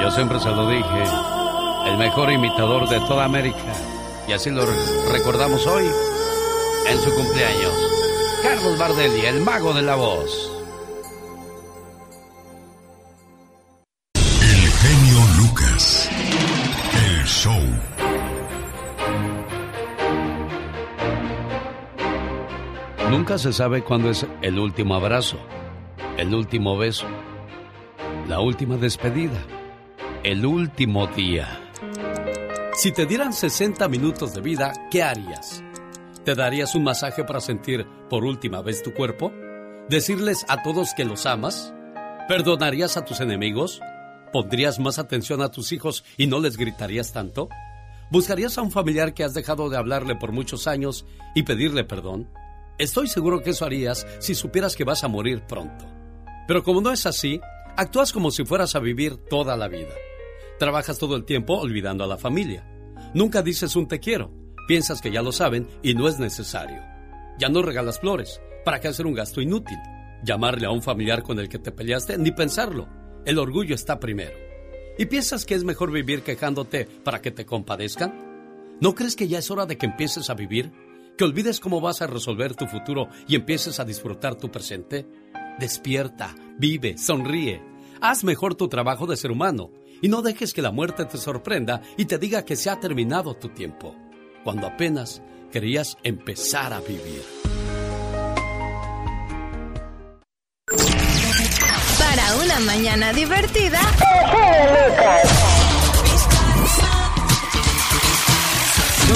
[0.00, 1.04] Yo siempre se lo dije,
[1.86, 3.58] el mejor imitador de toda América.
[4.26, 5.88] Y así lo re- recordamos hoy,
[6.88, 7.72] en su cumpleaños.
[8.42, 10.51] Carlos Bardelli, el mago de la voz.
[23.38, 25.38] Se sabe cuándo es el último abrazo,
[26.18, 27.06] el último beso,
[28.28, 29.42] la última despedida,
[30.22, 31.48] el último día.
[32.74, 35.64] Si te dieran 60 minutos de vida, ¿qué harías?
[36.24, 39.32] ¿Te darías un masaje para sentir por última vez tu cuerpo?
[39.88, 41.72] ¿Decirles a todos que los amas?
[42.28, 43.80] ¿Perdonarías a tus enemigos?
[44.30, 47.48] ¿Pondrías más atención a tus hijos y no les gritarías tanto?
[48.10, 52.28] ¿Buscarías a un familiar que has dejado de hablarle por muchos años y pedirle perdón?
[52.78, 55.84] Estoy seguro que eso harías si supieras que vas a morir pronto.
[56.48, 57.40] Pero como no es así,
[57.76, 59.94] actúas como si fueras a vivir toda la vida.
[60.58, 62.66] Trabajas todo el tiempo olvidando a la familia.
[63.14, 64.32] Nunca dices un te quiero.
[64.66, 66.82] Piensas que ya lo saben y no es necesario.
[67.38, 68.40] Ya no regalas flores.
[68.64, 69.78] ¿Para qué hacer un gasto inútil?
[70.24, 72.88] Llamarle a un familiar con el que te peleaste, ni pensarlo.
[73.24, 74.36] El orgullo está primero.
[74.98, 78.78] ¿Y piensas que es mejor vivir quejándote para que te compadezcan?
[78.80, 80.72] ¿No crees que ya es hora de que empieces a vivir?
[81.22, 85.06] ¿Que olvides cómo vas a resolver tu futuro y empieces a disfrutar tu presente?
[85.56, 87.62] Despierta, vive, sonríe.
[88.00, 89.70] Haz mejor tu trabajo de ser humano
[90.00, 93.34] y no dejes que la muerte te sorprenda y te diga que se ha terminado
[93.34, 93.94] tu tiempo,
[94.42, 97.22] cuando apenas querías empezar a vivir.
[102.00, 103.78] Para una mañana divertida.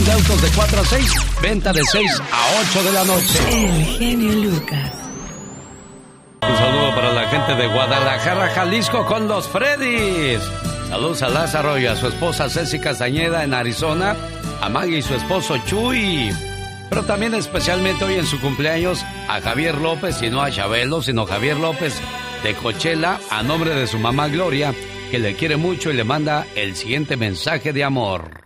[0.04, 3.38] De autos de 4 a 6, venta de 6 a 8 de la noche.
[3.50, 4.92] El genio Lucas.
[6.42, 10.42] Un saludo para la gente de Guadalajara, Jalisco con los Freddys.
[10.90, 14.14] Saludos a Lázaro y a su esposa Ceci Castañeda en Arizona,
[14.60, 16.30] a Maggie y su esposo Chuy.
[16.90, 21.26] Pero también especialmente hoy en su cumpleaños a Javier López y no a Chabelo, sino
[21.26, 21.94] Javier López
[22.44, 24.74] de Cochela a nombre de su mamá Gloria,
[25.10, 28.45] que le quiere mucho y le manda el siguiente mensaje de amor.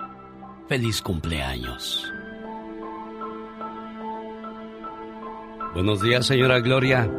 [0.71, 2.09] Feliz cumpleaños.
[5.73, 7.09] Buenos días, señora Gloria.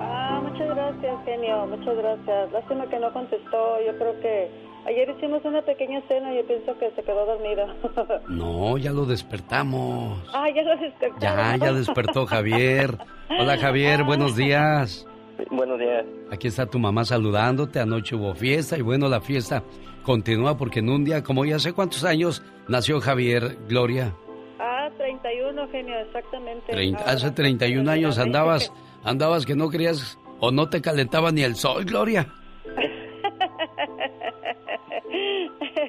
[0.00, 2.52] Ah, muchas gracias, genio, muchas gracias.
[2.52, 3.76] Lástima que no contestó.
[3.86, 4.50] Yo creo que
[4.86, 7.66] ayer hicimos una pequeña cena y yo pienso que se quedó dormido.
[8.30, 10.18] No, ya lo despertamos.
[10.32, 11.18] ah, ya lo despertó.
[11.20, 12.96] Ya, ya despertó Javier.
[13.28, 15.06] Hola Javier, buenos días.
[15.50, 16.06] Buenos días.
[16.32, 17.78] Aquí está tu mamá saludándote.
[17.78, 19.62] Anoche hubo fiesta y bueno, la fiesta
[20.06, 24.14] continúa porque en un día, como ya sé cuántos años, nació Javier Gloria.
[24.60, 26.72] Ah, 31, genio, exactamente.
[26.72, 28.72] Trein- Ahora, hace 31 años andabas,
[29.04, 32.28] andabas que no querías o no te calentaba ni el sol, Gloria.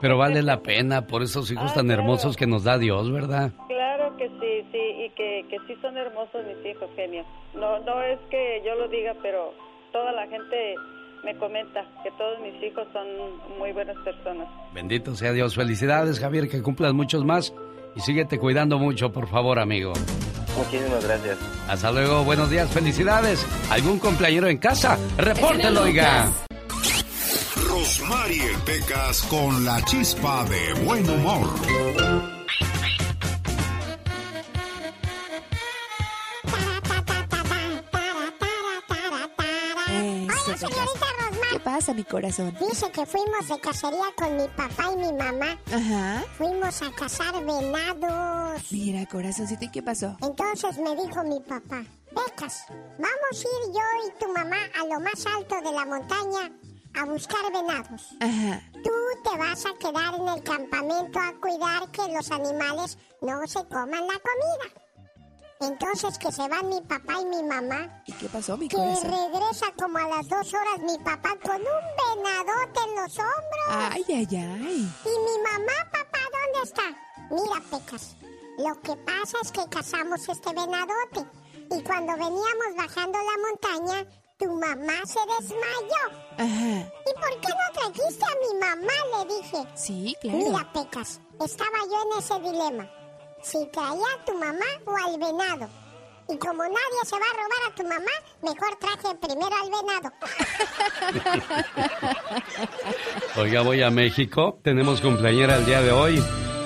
[0.01, 2.01] Pero vale la pena por esos hijos Ah, tan claro.
[2.01, 3.51] hermosos que nos da Dios, ¿verdad?
[3.67, 7.23] Claro que sí, sí, y que, que sí son hermosos mis hijos, genio.
[7.55, 9.53] No, no es que yo lo diga, pero
[9.91, 10.75] toda la gente
[11.23, 13.07] me comenta que todos mis hijos son
[13.57, 14.47] muy buenas personas.
[14.73, 15.55] Bendito sea Dios.
[15.55, 17.53] Felicidades, Javier, que cumplas muchos más
[17.95, 19.93] y síguete cuidando mucho, por favor, amigo.
[20.57, 21.37] Muchísimas gracias.
[21.67, 23.45] Hasta luego, buenos días, felicidades.
[23.69, 24.97] ¿Algún cumpleañero en casa?
[25.17, 26.31] Repórtelo, oiga.
[27.69, 31.47] Rosmarie Pecas con la chispa de buen humor.
[39.99, 41.06] Hola, señorita Rosmar.
[41.06, 41.06] ¿Qué
[41.77, 42.57] pasa, mi corazón?
[42.59, 45.59] Dice que fuimos de cacería con mi papá y mi mamá.
[45.71, 46.23] Ajá.
[46.35, 48.71] Fuimos a cazar venados.
[48.71, 50.17] Mira, corazoncito, ¿y qué pasó?
[50.23, 52.65] Entonces me dijo mi papá, Becas,
[52.97, 56.51] vamos a ir yo y tu mamá a lo más alto de la montaña
[56.95, 58.07] a buscar venados.
[58.21, 58.61] Ajá.
[58.83, 58.91] Tú
[59.23, 64.07] te vas a quedar en el campamento a cuidar que los animales no se coman
[64.07, 64.86] la comida.
[65.59, 68.01] Entonces que se van mi papá y mi mamá.
[68.05, 69.11] ¿Y qué pasó, mi Que corazón?
[69.11, 73.67] regresa como a las dos horas mi papá con un venadote en los hombros.
[73.69, 74.89] Ay, ay, ay.
[75.05, 76.83] ¿Y mi mamá, papá, dónde está?
[77.31, 78.15] Mira, Pecas,
[78.59, 81.25] lo que pasa es que cazamos este venadote.
[81.71, 86.17] Y cuando veníamos bajando la montaña, tu mamá se desmayó.
[86.37, 86.93] Ajá.
[87.05, 88.93] ¿Y por qué no trajiste a mi mamá?
[89.25, 89.67] Le dije.
[89.75, 90.37] Sí, claro.
[90.37, 92.89] Mira, Pecas, estaba yo en ese dilema.
[93.41, 95.69] Si traía a tu mamá o al venado.
[96.29, 98.11] Y como nadie se va a robar a tu mamá,
[98.41, 100.11] mejor traje primero al venado.
[103.41, 104.59] Oiga, voy a México.
[104.61, 106.21] Tenemos cumpleañera el día de hoy.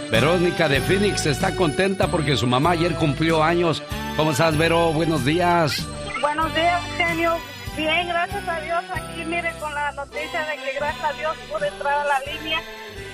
[0.10, 3.84] Verónica de Phoenix está contenta porque su mamá ayer cumplió años.
[4.18, 4.92] ¿Cómo estás, Vero?
[4.94, 5.86] Buenos días.
[6.20, 7.38] Buenos días, genio.
[7.78, 8.84] Bien, gracias a Dios.
[8.94, 12.60] Aquí, mire, con la noticia de que gracias a Dios pude entrar a la línea.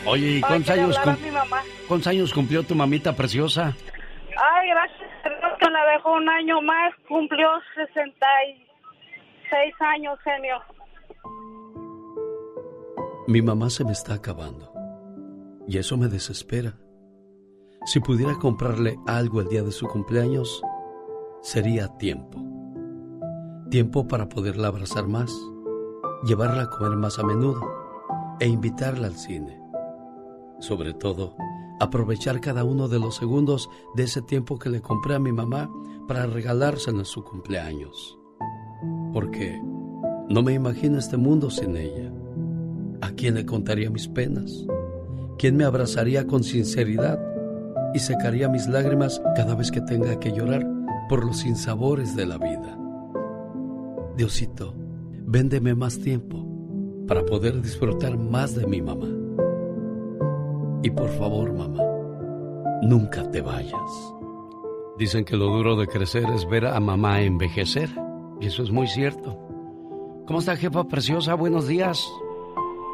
[0.08, 1.62] Oye, ¿y cuántos años, cum- a mi mamá.
[1.88, 3.76] cuántos años cumplió tu mamita preciosa?
[4.38, 6.94] Ay, gracias a Dios que la dejó un año más.
[7.08, 10.58] Cumplió 66 años, genio.
[13.28, 14.72] Mi mamá se me está acabando.
[15.68, 16.74] Y eso me desespera.
[17.86, 20.62] Si pudiera comprarle algo el día de su cumpleaños,
[21.42, 22.40] sería tiempo.
[23.70, 25.34] Tiempo para poderla abrazar más,
[26.24, 27.60] llevarla a comer más a menudo
[28.40, 29.57] e invitarla al cine.
[30.60, 31.36] Sobre todo,
[31.80, 35.70] aprovechar cada uno de los segundos de ese tiempo que le compré a mi mamá
[36.08, 38.18] para regalárselo en su cumpleaños.
[39.14, 39.62] Porque
[40.30, 42.12] no me imagino este mundo sin ella.
[43.02, 44.66] ¿A quién le contaría mis penas?
[45.38, 47.20] ¿Quién me abrazaría con sinceridad
[47.94, 50.66] y secaría mis lágrimas cada vez que tenga que llorar
[51.10, 52.78] por los sinsabores de la vida?
[54.18, 54.74] Diosito,
[55.28, 56.44] véndeme más tiempo
[57.08, 59.27] para poder disfrutar más de mi mamá.
[60.84, 61.84] Y por favor, mamá,
[62.82, 64.14] nunca te vayas.
[64.98, 67.90] Dicen que lo duro de crecer es ver a mamá envejecer.
[68.40, 69.38] Y eso es muy cierto.
[70.28, 71.34] ¿Cómo está, jefa preciosa?
[71.36, 72.08] Buenos días.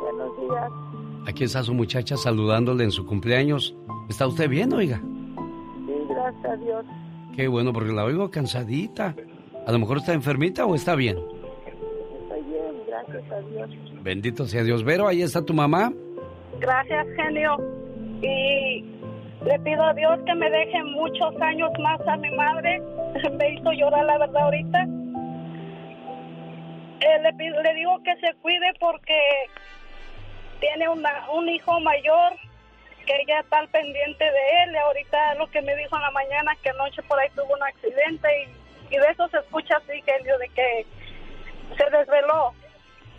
[0.01, 0.71] Buenos días.
[1.27, 3.75] Aquí está su muchacha saludándole en su cumpleaños.
[4.09, 4.97] ¿Está usted bien, oiga?
[4.97, 6.85] Sí, gracias a Dios.
[7.35, 9.15] Qué bueno, porque la oigo cansadita.
[9.65, 11.17] A lo mejor está enfermita o está bien.
[11.17, 13.69] Estoy bien, gracias a Dios.
[14.03, 14.83] Bendito sea Dios.
[14.83, 15.91] Vero, ahí está tu mamá.
[16.59, 17.57] Gracias, genio.
[18.21, 18.85] Y
[19.45, 22.81] le pido a Dios que me deje muchos años más a mi madre.
[23.37, 24.87] Me hizo llorar, la verdad, ahorita.
[27.01, 29.19] Eh, le, digo que se cuide porque
[30.61, 32.33] tiene una, un hijo mayor
[33.05, 34.75] que ella está al pendiente de él.
[34.77, 38.29] Ahorita lo que me dijo en la mañana, que anoche por ahí tuvo un accidente
[38.43, 40.85] y, y de eso se escucha así, genio, de que
[41.77, 42.53] se desveló.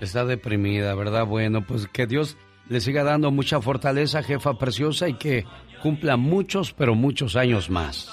[0.01, 1.27] Está deprimida, ¿verdad?
[1.27, 2.39] Bueno, pues que Dios
[2.69, 5.45] le siga dando mucha fortaleza, jefa preciosa, y que
[5.83, 8.09] cumpla muchos, pero muchos años más.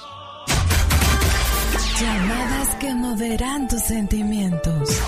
[1.99, 5.01] Llamadas que moverán tus sentimientos.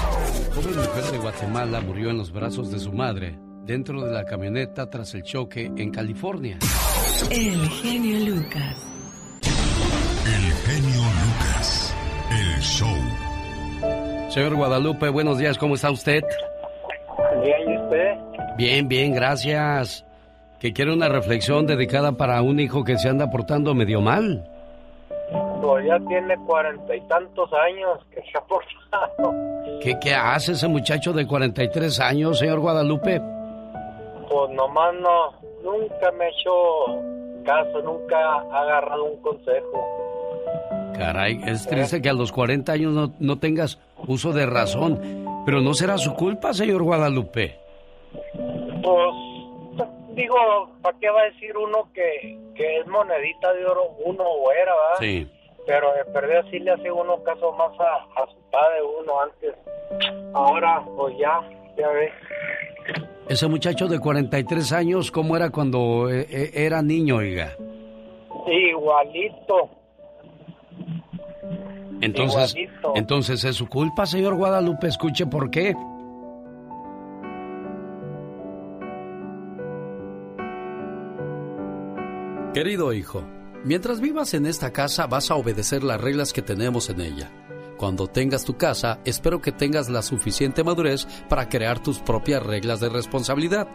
[0.53, 4.89] Joven mujer de Guatemala murió en los brazos de su madre dentro de la camioneta
[4.89, 6.59] tras el choque en California.
[7.31, 8.87] El genio Lucas.
[9.41, 11.95] El genio Lucas.
[12.31, 12.97] El show.
[14.29, 16.21] Señor Guadalupe, buenos días, ¿cómo está usted?
[17.41, 17.72] Bien.
[18.57, 20.05] Bien, bien, gracias.
[20.59, 24.49] Que quiere una reflexión dedicada para un hijo que se anda portando medio mal.
[25.85, 29.33] Ya tiene cuarenta y tantos años que se ha portado.
[29.81, 33.19] ¿Qué, qué hace ese muchacho de 43 años, señor Guadalupe?
[34.29, 35.31] Pues nomás no,
[35.63, 40.93] nunca me ha hecho caso, nunca ha agarrado un consejo.
[40.97, 44.99] Caray, es triste que a los 40 años no, no tengas uso de razón.
[45.45, 47.62] Pero no será su culpa, señor Guadalupe.
[48.83, 50.35] Pues digo,
[50.81, 54.73] ¿para qué va a decir uno que, que es monedita de oro uno o era,
[54.73, 54.97] verdad?
[54.99, 55.27] Sí.
[55.65, 59.55] Pero de perder así le hace uno caso más a, a su padre uno antes.
[60.33, 61.41] Ahora, pues ya,
[61.77, 62.11] ya ves.
[63.29, 67.53] Ese muchacho de 43 años, ¿cómo era cuando eh, eh, era niño, oiga?
[68.45, 69.69] Igualito.
[72.01, 72.93] Entonces, Igualito.
[72.95, 74.87] entonces es su culpa, señor Guadalupe.
[74.87, 75.73] Escuche por qué.
[82.53, 83.23] Querido hijo,
[83.63, 87.31] mientras vivas en esta casa vas a obedecer las reglas que tenemos en ella.
[87.77, 92.79] Cuando tengas tu casa, espero que tengas la suficiente madurez para crear tus propias reglas
[92.79, 93.67] de responsabilidad.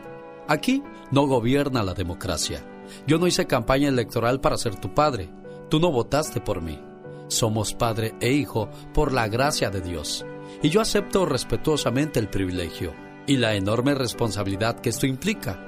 [0.46, 2.64] Aquí no gobierna la democracia.
[3.04, 5.28] Yo no hice campaña electoral para ser tu padre.
[5.68, 6.80] Tú no votaste por mí.
[7.26, 10.24] Somos padre e hijo por la gracia de Dios.
[10.62, 12.94] Y yo acepto respetuosamente el privilegio
[13.26, 15.67] y la enorme responsabilidad que esto implica.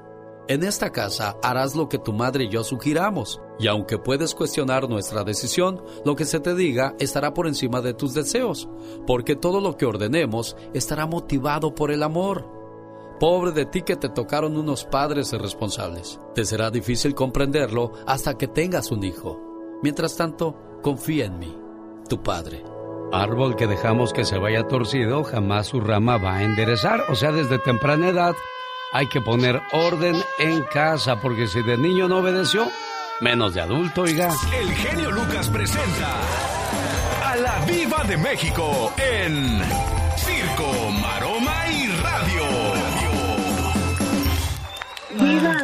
[0.51, 4.89] En esta casa harás lo que tu madre y yo sugiramos, y aunque puedes cuestionar
[4.89, 8.67] nuestra decisión, lo que se te diga estará por encima de tus deseos,
[9.07, 12.49] porque todo lo que ordenemos estará motivado por el amor.
[13.17, 16.19] Pobre de ti que te tocaron unos padres irresponsables.
[16.35, 19.39] Te será difícil comprenderlo hasta que tengas un hijo.
[19.81, 21.57] Mientras tanto, confía en mí,
[22.09, 22.61] tu padre.
[23.13, 27.05] Árbol que dejamos que se vaya torcido, jamás su rama va a enderezar.
[27.09, 28.35] O sea, desde temprana edad
[28.91, 32.69] hay que poner orden en casa, porque si de niño no obedeció,
[33.21, 34.33] menos de adulto, oiga.
[34.53, 36.19] El genio Lucas presenta
[37.23, 39.61] a la Viva de México en
[40.17, 40.90] Circo,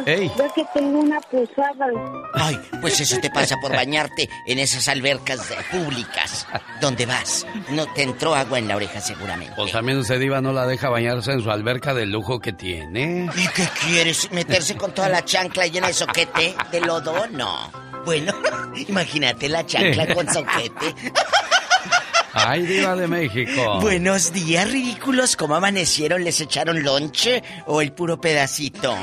[0.06, 0.30] Ey.
[0.36, 1.86] ve que tengo una posada.
[2.34, 5.40] Ay, pues eso te pasa por bañarte en esas albercas
[5.70, 6.46] públicas.
[6.80, 7.46] donde vas?
[7.70, 9.54] No te entró agua en la oreja seguramente.
[9.56, 13.28] Pues también usted, Diva, no la deja bañarse en su alberca de lujo que tiene.
[13.36, 14.30] ¿Y qué quieres?
[14.32, 16.54] ¿Meterse con toda la chancla llena de soquete?
[16.70, 17.26] ¿De lodo?
[17.28, 17.70] No.
[18.04, 18.32] Bueno,
[18.88, 20.94] imagínate la chancla con soquete.
[22.32, 23.80] Ay, Diva de México.
[23.80, 25.34] Buenos días, ridículos.
[25.36, 26.22] ¿Cómo amanecieron?
[26.22, 28.94] ¿Les echaron lonche o el puro pedacito?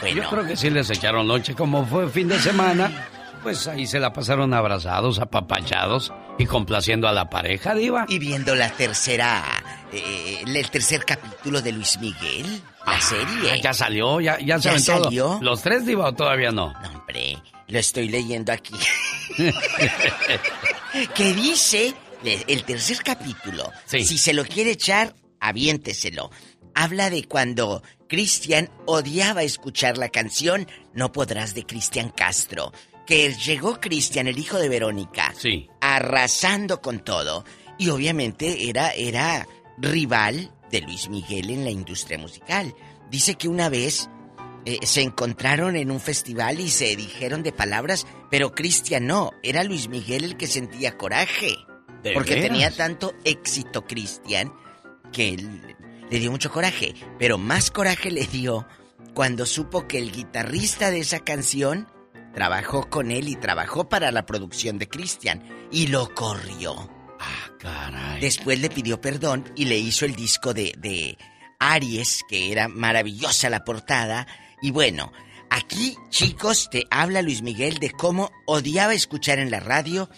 [0.00, 0.22] Bueno.
[0.22, 3.08] Yo creo que sí les echaron lonche, como fue fin de semana.
[3.42, 8.04] Pues ahí se la pasaron abrazados, apapachados y complaciendo a la pareja, Diva.
[8.08, 9.44] Y viendo la tercera.
[9.92, 12.60] eh, el tercer capítulo de Luis Miguel.
[12.84, 13.52] La serie.
[13.52, 15.38] Ah, ya salió, ya, ya, ¿Ya salió?
[15.40, 16.72] ¿Los tres, Diva, o todavía no?
[16.94, 17.38] Hombre,
[17.68, 18.74] lo estoy leyendo aquí.
[21.14, 21.94] que dice
[22.24, 23.70] el tercer capítulo.
[23.84, 24.04] Sí.
[24.04, 26.30] Si se lo quiere echar, aviénteselo.
[26.80, 32.72] Habla de cuando Cristian odiaba escuchar la canción No podrás de Cristian Castro.
[33.04, 35.68] Que llegó Cristian, el hijo de Verónica, Sí.
[35.80, 37.44] arrasando con todo.
[37.78, 42.72] Y obviamente era, era rival de Luis Miguel en la industria musical.
[43.10, 44.08] Dice que una vez
[44.64, 49.64] eh, se encontraron en un festival y se dijeron de palabras, pero Cristian no, era
[49.64, 51.56] Luis Miguel el que sentía coraje.
[52.04, 52.48] ¿De Porque veras?
[52.50, 54.52] tenía tanto éxito Cristian
[55.12, 55.74] que él-
[56.10, 56.94] le dio mucho coraje.
[57.18, 58.66] Pero más coraje le dio
[59.14, 61.88] cuando supo que el guitarrista de esa canción
[62.34, 65.42] trabajó con él y trabajó para la producción de Cristian
[65.72, 66.74] y lo corrió.
[67.20, 68.20] Ah, caray.
[68.20, 71.18] Después le pidió perdón y le hizo el disco de, de
[71.58, 74.26] Aries, que era maravillosa la portada.
[74.62, 75.12] Y bueno,
[75.50, 80.08] aquí, chicos, te habla Luis Miguel de cómo odiaba escuchar en la radio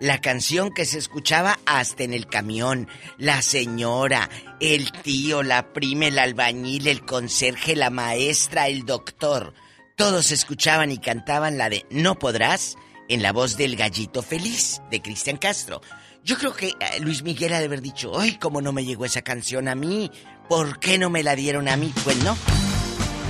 [0.00, 2.88] la canción que se escuchaba hasta en el camión.
[3.18, 4.28] La señora,
[4.58, 9.54] el tío, la prima, el albañil, el conserje, la maestra, el doctor.
[9.96, 12.76] Todos escuchaban y cantaban la de No podrás
[13.08, 15.82] en la voz del gallito feliz de Cristian Castro.
[16.24, 19.04] Yo creo que eh, Luis Miguel ha de haber dicho, ¡ay, cómo no me llegó
[19.04, 20.10] esa canción a mí!
[20.48, 21.92] ¿Por qué no me la dieron a mí?
[22.04, 22.36] Pues no.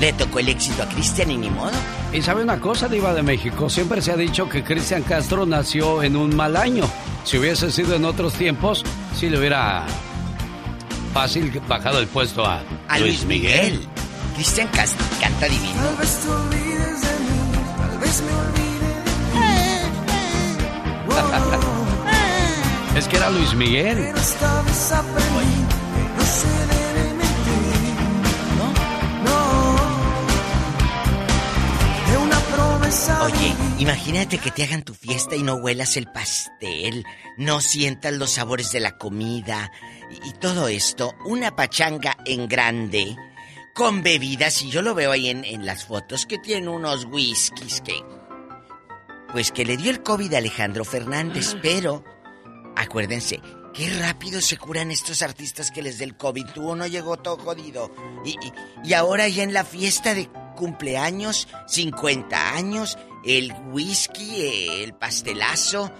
[0.00, 1.72] Le tocó el éxito a Cristian y ni modo.
[2.12, 6.02] Y sabe una cosa, Diva de México, siempre se ha dicho que Cristian Castro nació
[6.02, 6.84] en un mal año.
[7.24, 8.82] Si hubiese sido en otros tiempos,
[9.14, 9.84] sí le hubiera
[11.12, 13.86] fácil bajado el puesto a, A Luis Miguel.
[14.34, 15.82] Cristian Castro canta divino.
[15.82, 17.36] Tal vez te olvides de mí,
[17.76, 19.10] tal vez me olvide de
[21.60, 21.76] ti.
[22.96, 23.98] Es que era Luis Miguel.
[23.98, 25.59] Pero esta vez aprendí
[32.90, 37.04] Oye, imagínate que te hagan tu fiesta y no huelas el pastel,
[37.38, 39.70] no sientas los sabores de la comida
[40.10, 41.14] y, y todo esto.
[41.24, 43.16] Una pachanga en grande,
[43.76, 47.80] con bebidas, y yo lo veo ahí en, en las fotos, que tiene unos whiskies
[47.80, 47.94] que...
[49.30, 52.02] Pues que le dio el COVID a Alejandro Fernández, pero...
[52.74, 53.40] Acuérdense,
[53.74, 56.46] qué rápido se curan estos artistas que les dé el COVID.
[56.54, 57.90] Tú no llegó todo jodido.
[58.24, 58.52] Y, y,
[58.90, 65.90] y ahora ya en la fiesta de cumpleaños, 50 años, el whisky, el pastelazo.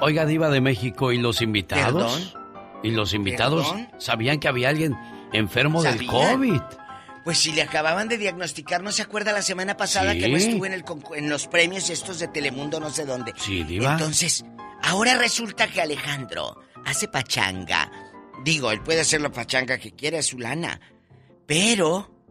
[0.00, 2.12] Oiga, Diva de México, ¿y los invitados?
[2.12, 2.42] ¿Perdón?
[2.82, 3.88] ¿Y los invitados ¿Perdón?
[3.98, 4.96] sabían que había alguien
[5.32, 6.06] enfermo del.
[6.06, 6.60] COVID?
[7.24, 10.18] Pues si le acababan de diagnosticar, ¿no se acuerda la semana pasada Sí.
[10.18, 13.32] que no estuvo en, el en los premios estos de Telemundo, no sé dónde?
[13.36, 13.92] Sí, Diva.
[13.92, 14.44] Entonces,
[14.82, 17.90] ahora resulta que Alejandro hace pachanga.
[18.44, 20.80] Digo, él puede hacer la pachanga que quiera, es su lana.
[21.46, 22.21] Pero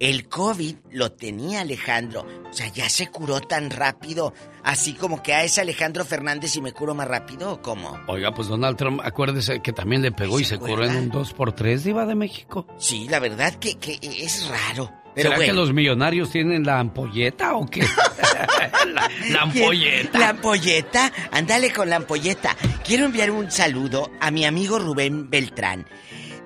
[0.00, 2.26] el COVID lo tenía Alejandro.
[2.50, 4.32] O sea, ya se curó tan rápido.
[4.64, 8.00] Así como que a ese Alejandro Fernández y me curo más rápido, ¿o cómo?
[8.08, 11.78] Oiga, pues Donald Trump, acuérdese que también le pegó y se curó en un 2x3,
[11.82, 12.66] Diva de México.
[12.78, 14.90] Sí, la verdad que, que es raro.
[15.14, 17.82] Pero ¿Será que los millonarios tienen la ampolleta o qué?
[18.94, 20.18] la, la ampolleta.
[20.18, 22.56] La ampolleta, ándale con la ampolleta.
[22.84, 25.86] Quiero enviar un saludo a mi amigo Rubén Beltrán.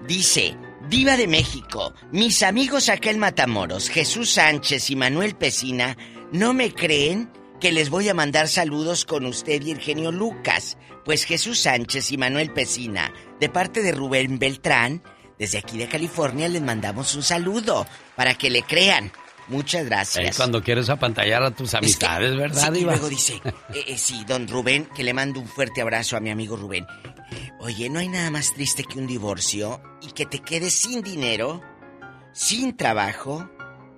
[0.06, 0.56] Dice,
[0.88, 5.96] Diva de México, mis amigos en Matamoros, Jesús Sánchez y Manuel Pesina,
[6.30, 10.76] no me creen que les voy a mandar saludos con usted y el genio Lucas.
[11.06, 15.02] Pues Jesús Sánchez y Manuel Pesina, de parte de Rubén Beltrán,
[15.38, 19.10] desde aquí de California les mandamos un saludo para que le crean.
[19.48, 20.36] Muchas gracias.
[20.36, 23.40] cuando quieres apantallar a tus amistades, ¿verdad, Sí, y luego dice,
[23.74, 26.86] eh, eh, sí, don Rubén, que le mando un fuerte abrazo a mi amigo Rubén.
[27.60, 31.62] Oye, no hay nada más triste que un divorcio y que te quedes sin dinero,
[32.32, 33.48] sin trabajo,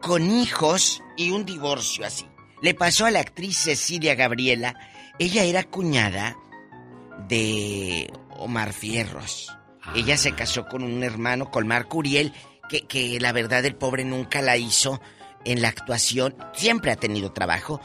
[0.00, 2.26] con hijos y un divorcio así.
[2.62, 4.76] Le pasó a la actriz Cecilia Gabriela.
[5.18, 6.36] Ella era cuñada
[7.28, 9.52] de Omar Fierros.
[9.94, 12.32] Ella se casó con un hermano, con Marco Uriel,
[12.68, 15.00] que, que la verdad el pobre nunca la hizo
[15.46, 16.34] en la actuación.
[16.54, 17.80] Siempre ha tenido trabajo,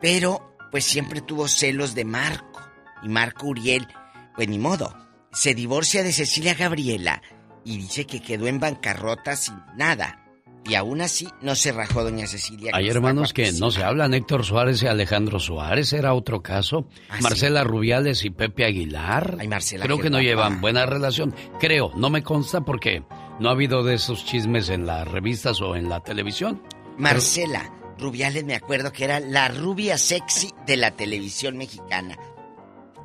[0.00, 2.60] pero pues siempre tuvo celos de Marco.
[3.02, 3.86] Y Marco Uriel,
[4.34, 4.94] pues ni modo,
[5.32, 7.22] se divorcia de Cecilia Gabriela
[7.64, 10.16] y dice que quedó en bancarrota sin nada.
[10.64, 12.72] Y aún así no se rajó doña Cecilia.
[12.74, 16.86] Hay hermanos que no se hablan, Héctor Suárez y Alejandro Suárez, era otro caso.
[17.08, 17.22] Ah, sí.
[17.22, 19.36] Marcela Rubiales y Pepe Aguilar.
[19.40, 21.34] Ay, Marcela, Creo que no llevan buena relación.
[21.58, 23.02] Creo, no me consta porque
[23.40, 26.62] no ha habido de esos chismes en las revistas o en la televisión.
[26.98, 32.16] Marcela Rubiales, me acuerdo que era la rubia sexy de la televisión mexicana.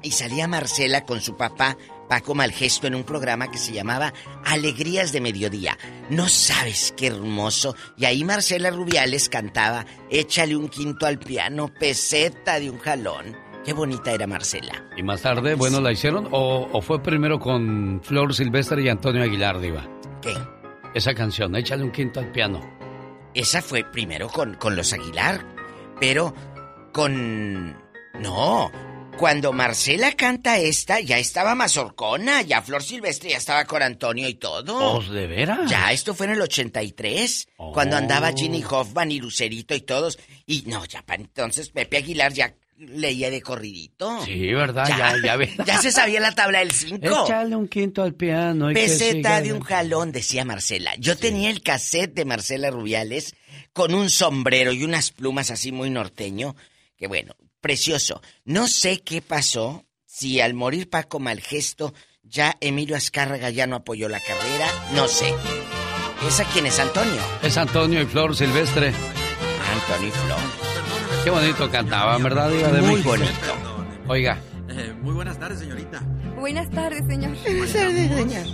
[0.01, 1.77] Y salía Marcela con su papá,
[2.07, 4.13] Paco Malgesto, en un programa que se llamaba
[4.45, 5.77] Alegrías de Mediodía.
[6.09, 7.75] No sabes qué hermoso.
[7.97, 13.35] Y ahí Marcela Rubiales cantaba Échale un quinto al piano, peseta de un jalón.
[13.65, 14.85] Qué bonita era Marcela.
[14.95, 19.23] Y más tarde, bueno, la hicieron o, o fue primero con Flor Silvestre y Antonio
[19.23, 19.89] Aguilar, Diva.
[20.21, 20.35] ¿Qué?
[20.93, 22.74] Esa canción, échale un quinto al piano.
[23.35, 25.45] Esa fue primero con, con los Aguilar,
[25.99, 26.33] pero
[26.93, 27.77] con...
[28.19, 28.71] No,
[29.17, 34.35] Cuando Marcela canta esta, ya estaba Mazorcona, ya Flor Silvestre, ya estaba con Antonio y
[34.35, 34.97] todo.
[34.97, 35.69] ¿Oh, de veras?
[35.69, 40.17] Ya, esto fue en el 83, cuando andaba Ginny Hoffman y Lucerito y todos.
[40.45, 44.23] Y no, ya para entonces Pepe Aguilar ya leía de corridito.
[44.25, 44.87] Sí, ¿verdad?
[44.87, 45.53] Ya, ya, ve.
[45.65, 47.25] ya se sabía la tabla del 5.
[47.25, 48.69] Échale un quinto al piano.
[48.73, 50.95] Peseta de un jalón, decía Marcela.
[50.97, 53.35] Yo tenía el cassette de Marcela Rubiales
[53.73, 56.55] con un sombrero y unas plumas así muy norteño.
[56.97, 58.21] Que bueno, precioso.
[58.43, 64.09] No sé qué pasó, si al morir Paco Malgesto ya Emilio Azcárraga ya no apoyó
[64.09, 65.33] la carrera, no sé.
[66.27, 67.21] ¿Esa quién es Antonio?
[67.43, 68.93] Es Antonio y Flor Silvestre.
[69.73, 70.64] Antonio y Flor.
[71.25, 73.09] Qué bonito cantaban, ¿verdad, Diva de Muy México?
[73.09, 73.31] bonito.
[74.07, 74.37] Oiga,
[74.69, 76.01] Eh, muy buenas tardes, señorita.
[76.39, 77.35] Buenas tardes, señor.
[77.43, 78.45] Buenas tardes, señor.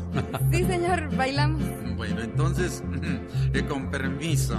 [0.51, 1.61] Sí, señor, bailamos.
[1.97, 2.81] Bueno, entonces,
[3.53, 4.57] eh, con permiso.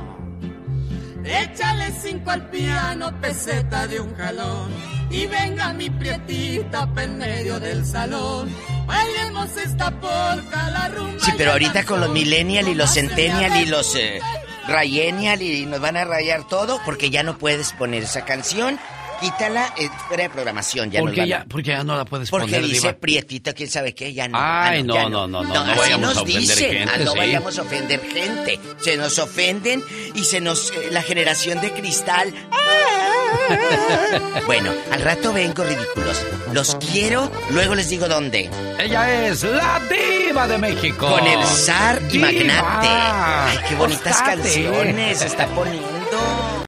[1.25, 4.71] Échale cinco al piano, peseta de un jalón.
[5.11, 8.49] Y venga mi prietita pa' en medio del salón.
[8.87, 11.19] Bailemos esta polca, la rumba.
[11.21, 14.21] Sí, pero ahorita con los millennial y los centennial y los eh,
[14.67, 18.79] rayenial y nos van a rayar todo porque ya no puedes poner esa canción.
[19.23, 20.91] Quítala eh, fuera de programación.
[20.91, 22.81] Ya ¿por nos qué van a- ya, porque ya no la puedes Porque poner, dice
[22.89, 22.93] Diva?
[22.95, 24.37] prietita, quién sabe qué, ya no.
[24.39, 27.05] Ay, Ah, no, ya no, no, no, no así vayamos nos a ofender dicen, gente,
[27.05, 27.19] no sí.
[27.19, 28.61] vayamos a ofender gente.
[28.81, 30.71] Se nos ofenden y se nos...
[30.73, 32.33] eh, la generación de cristal...
[34.47, 36.25] bueno, al rato vengo ridículos.
[36.53, 38.51] Los quiero, luego les digo dónde.
[38.79, 41.09] Ella es la diva de México.
[41.09, 42.27] Con el zar y Diva.
[42.27, 42.89] magnate.
[42.91, 44.43] Ay, qué bonitas Ostate.
[44.43, 46.62] canciones se está poniendo.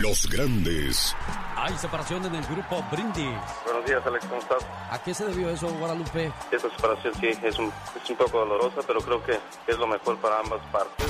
[0.00, 1.16] Los grandes
[1.56, 3.34] Hay separación en el grupo Brindis.
[3.64, 4.64] Buenos días, Alex, ¿cómo estás?
[4.90, 6.32] ¿A qué se debió eso, Guadalupe?
[6.52, 10.16] Esta separación sí es un, es un poco dolorosa, pero creo que es lo mejor
[10.18, 11.06] para ambas partes.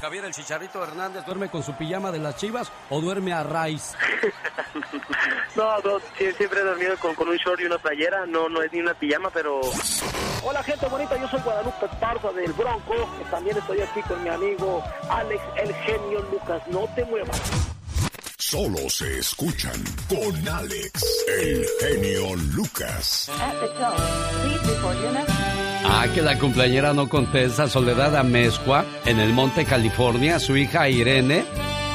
[0.00, 3.94] Javier, el Chicharrito Hernández duerme con su pijama de las chivas o duerme a raíz.
[5.56, 5.76] No,
[6.16, 8.92] siempre he dormido con, con un short y una playera, no, no es ni una
[8.92, 9.60] pijama, pero...
[10.42, 14.82] Hola gente bonita, yo soy Guadalupe Parza del Bronco, también estoy aquí con mi amigo
[15.08, 17.40] Alex el genio Lucas, no te muevas.
[18.50, 19.72] Solo se escuchan
[20.06, 21.02] con Alex,
[21.40, 23.30] el genio Lucas.
[25.86, 27.68] Ah, que la cumpleañera no contesta.
[27.68, 30.38] Soledad Amezcua, en el Monte, California.
[30.38, 31.46] Su hija Irene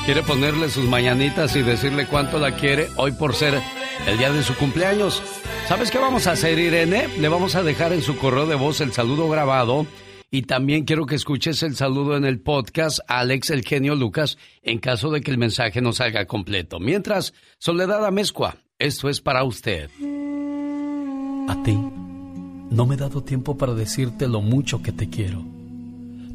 [0.06, 3.62] quiere ponerle sus mañanitas y decirle cuánto la quiere hoy por ser
[4.08, 5.22] el día de su cumpleaños.
[5.68, 7.10] ¿Sabes qué vamos a hacer, Irene?
[7.20, 9.86] Le vamos a dejar en su correo de voz el saludo grabado.
[10.32, 14.78] Y también quiero que escuches el saludo en el podcast Alex el genio Lucas en
[14.78, 16.80] caso de que el mensaje no salga completo.
[16.80, 19.90] Mientras, Soledad Amezcua, esto es para usted.
[21.48, 21.76] A ti,
[22.70, 25.44] no me he dado tiempo para decirte lo mucho que te quiero.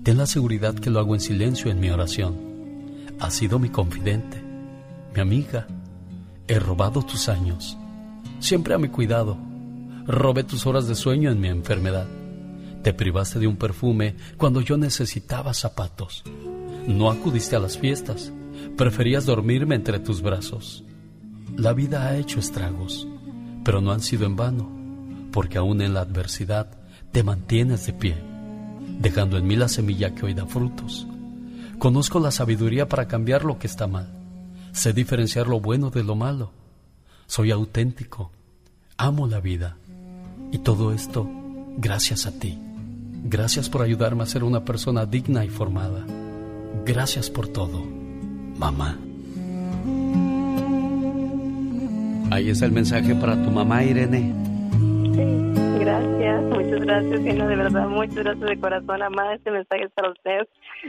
[0.03, 2.37] Ten la seguridad que lo hago en silencio en mi oración.
[3.21, 4.43] Has sido mi confidente,
[5.15, 5.69] mi amiga.
[6.49, 7.79] He robado tus años,
[8.41, 9.39] siempre a mi cuidado.
[10.05, 12.09] Robé tus horas de sueño en mi enfermedad.
[12.85, 16.23] Te privaste de un perfume cuando yo necesitaba zapatos.
[16.87, 18.31] No acudiste a las fiestas.
[18.77, 20.85] Preferías dormirme entre tus brazos.
[21.57, 23.09] La vida ha hecho estragos,
[23.65, 24.69] pero no han sido en vano,
[25.33, 26.77] porque aún en la adversidad
[27.11, 28.17] te mantienes de pie,
[29.01, 31.07] dejando en mí la semilla que hoy da frutos.
[31.79, 34.13] Conozco la sabiduría para cambiar lo que está mal.
[34.73, 36.53] Sé diferenciar lo bueno de lo malo.
[37.29, 38.31] Soy auténtico.
[38.99, 39.79] Amo la vida.
[40.53, 41.27] Y todo esto
[41.79, 42.59] gracias a ti.
[43.27, 46.05] Gracias por ayudarme a ser una persona digna y formada.
[46.85, 47.83] Gracias por todo,
[48.59, 48.99] mamá.
[52.31, 54.35] Ahí está el mensaje para tu mamá, Irene.
[55.15, 59.93] Sí, gracias, muchas gracias, Gina, de verdad, muchas gracias de corazón, amada, este mensaje es
[59.93, 60.47] para usted.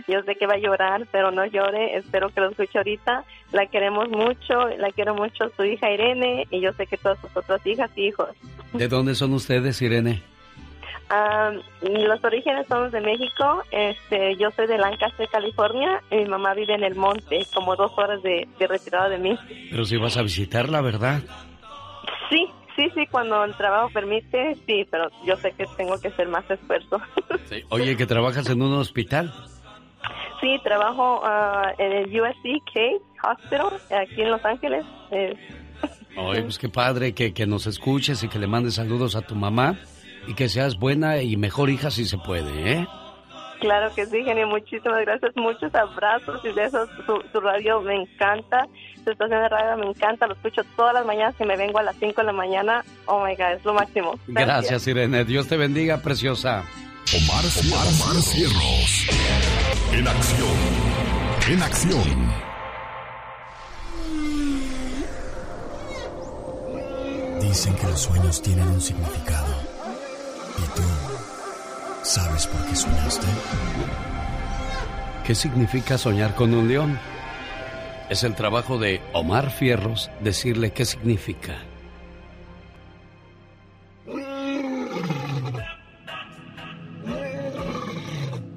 [0.10, 3.24] Yo sé que va a llorar, pero no llore, espero que lo escuche ahorita.
[3.54, 7.38] La queremos mucho, la quiero mucho su hija Irene y yo sé que todas sus
[7.38, 8.28] otras hijas y hijos.
[8.74, 10.35] ¿De dónde son ustedes, Irene?
[11.10, 11.52] Ah,
[11.82, 16.74] los orígenes son de México, este, yo soy de Lancaster, California, y mi mamá vive
[16.74, 19.38] en el monte, como dos horas de, de retirada de mí.
[19.70, 21.22] Pero si vas a visitarla, ¿verdad?
[22.30, 26.28] Sí, sí, sí, cuando el trabajo permite, sí, pero yo sé que tengo que hacer
[26.28, 27.00] más esfuerzo.
[27.70, 29.32] Oye, que trabajas en un hospital.
[30.42, 34.86] Sí, trabajo ah, en el USC K Hospital aquí en Los Ángeles.
[35.12, 35.36] Eh,
[36.18, 39.36] Oye, pues qué padre que, que nos escuches y que le mandes saludos a tu
[39.36, 39.78] mamá
[40.28, 42.88] y que seas buena y mejor hija si se puede, ¿eh?
[43.66, 44.48] claro que sí, genio.
[44.48, 45.36] Muchísimas gracias.
[45.36, 46.88] Muchos abrazos y besos.
[47.06, 48.68] Su, su radio me encanta.
[49.04, 50.28] Su estación de radio me encanta.
[50.28, 52.86] Lo escucho todas las mañanas que me vengo a las 5 de la mañana.
[53.06, 54.20] Oh my God, es lo máximo.
[54.28, 55.26] Gracias, Irene.
[55.26, 56.64] Dios te bendiga, preciosa.
[57.14, 59.08] Omar, Omar, Omar Cierros.
[59.92, 60.58] En acción.
[61.50, 62.46] En acción.
[67.42, 69.65] Dicen que los sueños tienen un significado.
[70.58, 70.84] ¿Y tú
[72.04, 73.28] sabes por qué soñaste?
[75.26, 77.00] ¿Qué significa soñar con un león?
[78.10, 81.56] Es el trabajo de Omar Fierros decirle qué significa.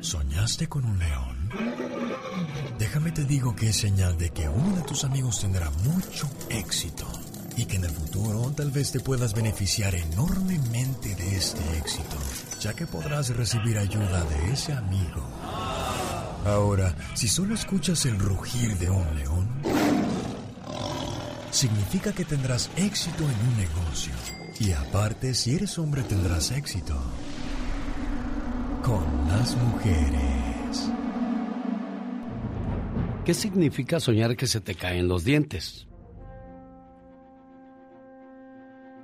[0.00, 1.50] ¿Soñaste con un león?
[2.78, 7.06] Déjame te digo que es señal de que uno de tus amigos tendrá mucho éxito
[7.58, 12.16] y que en el futuro tal vez te puedas beneficiar enormemente de este éxito,
[12.60, 15.26] ya que podrás recibir ayuda de ese amigo.
[16.46, 19.48] Ahora, si solo escuchas el rugir de un león,
[21.50, 24.12] significa que tendrás éxito en un negocio.
[24.60, 26.94] Y aparte, si eres hombre, tendrás éxito
[28.84, 30.90] con las mujeres.
[33.24, 35.87] ¿Qué significa soñar que se te caen los dientes?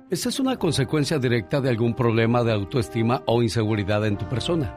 [0.07, 4.71] Esta es una consecuencia directa de algún problema de autoestima o inseguridad en tu persona.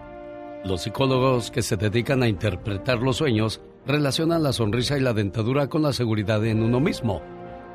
[0.65, 5.69] Los psicólogos que se dedican a interpretar los sueños relacionan la sonrisa y la dentadura
[5.69, 7.21] con la seguridad en uno mismo.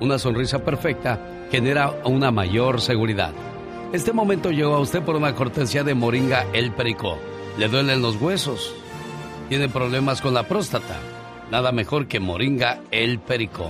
[0.01, 3.33] Una sonrisa perfecta genera una mayor seguridad.
[3.93, 7.19] Este momento llegó a usted por una cortesía de Moringa El Perico.
[7.59, 8.73] Le duelen los huesos.
[9.47, 10.97] Tiene problemas con la próstata.
[11.51, 13.69] Nada mejor que Moringa El Perico.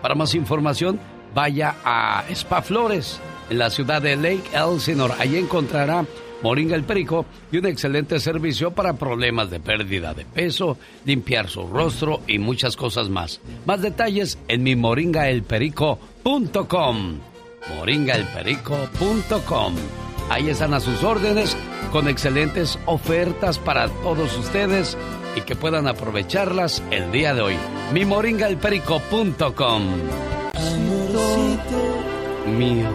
[0.00, 1.00] Para más información,
[1.34, 3.20] vaya a Spa Flores,
[3.50, 5.14] en la ciudad de Lake Elsinore.
[5.18, 6.06] Allí encontrará
[6.42, 10.76] Moringa el Perico y un excelente servicio para problemas de pérdida de peso,
[11.06, 13.40] limpiar su rostro y muchas cosas más.
[13.64, 17.18] Más detalles en mi moringaelperico.com.
[17.76, 19.74] moringaelperico.com.
[20.30, 21.56] Ahí están a sus órdenes
[21.92, 24.98] con excelentes ofertas para todos ustedes
[25.36, 27.56] y que puedan aprovecharlas el día de hoy.
[27.92, 30.43] Mi moringaelperico.com.
[32.46, 32.88] Mío.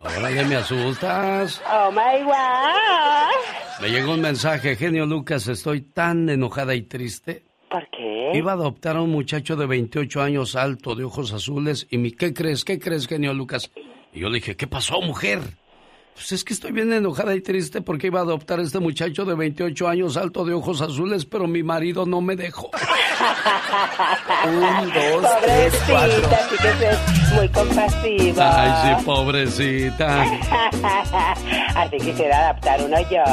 [0.00, 1.62] Órale, me asustas.
[1.70, 3.80] Oh my God.
[3.80, 7.44] Me llegó un mensaje, genio Lucas, estoy tan enojada y triste.
[7.70, 8.32] ¿Por qué?
[8.34, 12.10] Iba a adoptar a un muchacho de 28 años alto, de ojos azules, y mi,
[12.10, 12.64] ¿qué crees?
[12.64, 13.70] ¿Qué crees, genio Lucas?
[14.12, 15.40] Y yo le dije, ¿qué pasó, mujer?
[16.14, 19.24] Pues es que estoy bien enojada y triste porque iba a adoptar a este muchacho
[19.24, 22.70] de 28 años alto, de ojos azules, pero mi marido no me dejó.
[24.46, 26.28] Un, dos, tres, cuatro.
[26.30, 28.90] Así que es muy compasiva.
[28.90, 30.22] Ay, sí, pobrecita.
[31.76, 33.24] así quisiera adaptar uno yo.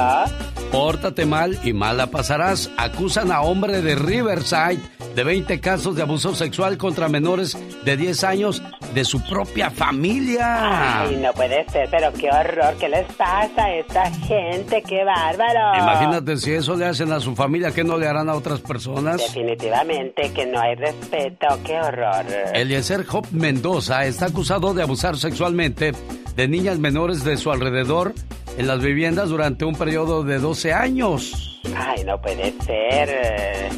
[0.71, 2.69] Pórtate mal y mala pasarás.
[2.77, 4.81] Acusan a hombre de Riverside
[5.15, 8.61] de 20 casos de abuso sexual contra menores de 10 años
[8.93, 11.01] de su propia familia.
[11.01, 14.81] Ay, no puede ser, pero qué horror, ¿qué les pasa a esta gente?
[14.83, 15.77] ¡Qué bárbaro!
[15.81, 19.17] Imagínate si eso le hacen a su familia, ¿qué no le harán a otras personas?
[19.17, 22.25] Definitivamente que no hay respeto, qué horror.
[22.53, 25.93] Eliezer Hop Mendoza está acusado de abusar sexualmente
[26.35, 28.13] de niñas menores de su alrededor
[28.57, 31.56] en las viviendas durante un periodo de 12 años.
[31.75, 33.09] Ay, no puede ser.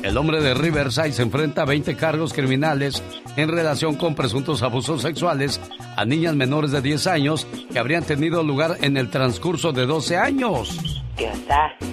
[0.03, 3.03] El hombre de Riverside se enfrenta a 20 cargos criminales
[3.35, 5.59] en relación con presuntos abusos sexuales
[5.95, 10.17] a niñas menores de 10 años que habrían tenido lugar en el transcurso de 12
[10.17, 11.03] años.
[11.17, 11.89] Dios santo.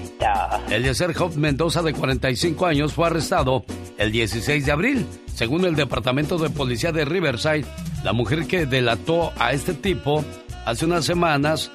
[0.71, 3.65] Eliezer Hop Mendoza, de 45 años, fue arrestado
[3.99, 5.07] el 16 de abril.
[5.35, 7.65] Según el Departamento de Policía de Riverside,
[8.05, 10.25] la mujer que delató a este tipo
[10.65, 11.71] hace unas semanas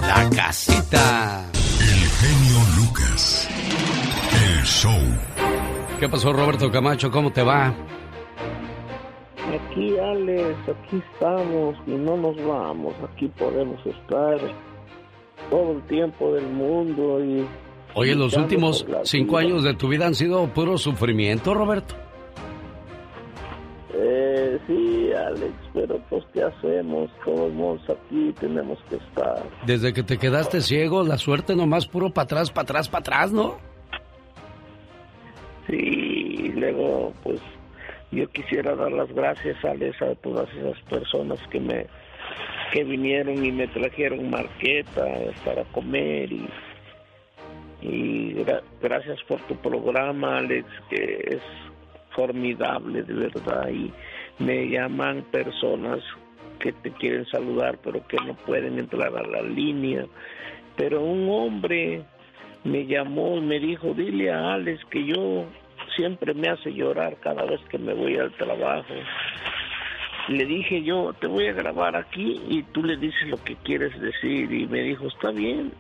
[0.07, 1.49] la casita.
[1.81, 3.49] El genio Lucas.
[4.31, 5.02] El show.
[5.99, 7.10] ¿Qué pasó, Roberto Camacho?
[7.10, 7.73] ¿Cómo te va?
[9.49, 12.94] Aquí, Alex, aquí estamos y no nos vamos.
[13.11, 14.38] Aquí podemos estar
[15.49, 17.48] todo el tiempo del mundo y...
[17.95, 21.95] Oye, los últimos cinco años de tu vida han sido puro sufrimiento, Roberto.
[24.02, 27.10] Eh, sí, Alex, pero pues ¿qué hacemos?
[27.26, 29.44] Todos aquí tenemos que estar.
[29.66, 33.32] Desde que te quedaste ciego, la suerte nomás puro para atrás, para atrás, para atrás,
[33.34, 33.58] ¿no?
[35.68, 37.42] Sí, y luego pues
[38.12, 41.86] yo quisiera dar las gracias, Alex, a todas esas personas que me
[42.72, 45.06] que vinieron y me trajeron marqueta
[45.44, 46.48] para comer y
[47.82, 51.42] y gra- gracias por tu programa, Alex, que es
[52.15, 53.91] formidable de verdad y
[54.40, 55.99] me llaman personas
[56.60, 60.06] que te quieren saludar pero que no pueden entrar a la línea.
[60.76, 62.03] Pero un hombre
[62.64, 65.45] me llamó y me dijo, dile a Alex que yo
[65.95, 68.94] siempre me hace llorar cada vez que me voy al trabajo.
[70.27, 73.99] Le dije yo, te voy a grabar aquí y tú le dices lo que quieres
[73.99, 74.52] decir.
[74.52, 75.72] Y me dijo, está bien,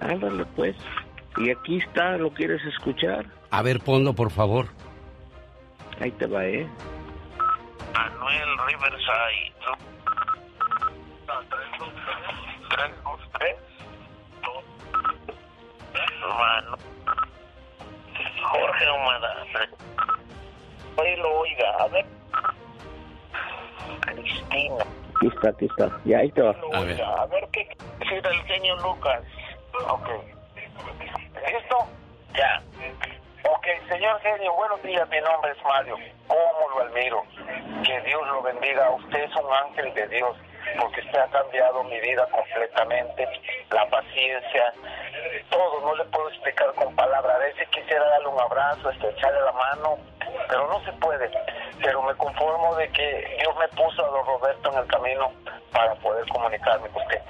[0.00, 0.76] ándale pues.
[1.38, 3.24] Y aquí está, ¿lo quieres escuchar?
[3.50, 4.66] A ver, ponlo, por favor.
[6.00, 6.68] Ahí te va, ¿eh?
[7.94, 9.52] Manuel Riverside.
[12.70, 13.56] Tres, dos, tres.
[16.38, 16.76] Manu.
[18.42, 19.46] Jorge Humada.
[20.96, 22.06] Oye, lo oiga, a ver.
[24.00, 24.84] Cristina.
[25.16, 26.00] Aquí está, aquí está.
[26.04, 26.52] Ya, ahí te va.
[26.54, 29.22] Lo oiga, a ver qué quiere decir el genio Lucas.
[29.88, 30.08] Ok.
[31.46, 31.86] ¿Listo?
[32.34, 32.62] Ya.
[33.44, 35.96] Ok, señor genio, buenos días, mi nombre es Mario.
[36.28, 37.24] ¿Cómo lo admiro?
[37.84, 38.88] Que Dios lo bendiga.
[38.90, 40.36] Usted es un ángel de Dios,
[40.78, 43.28] porque usted ha cambiado mi vida completamente.
[43.70, 44.72] La paciencia,
[45.50, 47.34] todo, no le puedo explicar con palabras.
[47.34, 49.98] A veces quisiera darle un abrazo, estrecharle la mano,
[50.48, 51.28] pero no se puede.
[51.82, 55.32] Pero me conformo de que Dios me puso a don Roberto en el camino
[55.72, 57.20] para poder comunicarme con usted.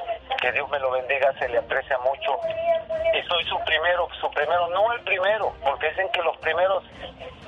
[0.40, 2.32] Que Dios me lo bendiga, se le aprecia mucho.
[3.14, 6.82] Y soy su primero, su primero, no el primero, porque dicen que los primeros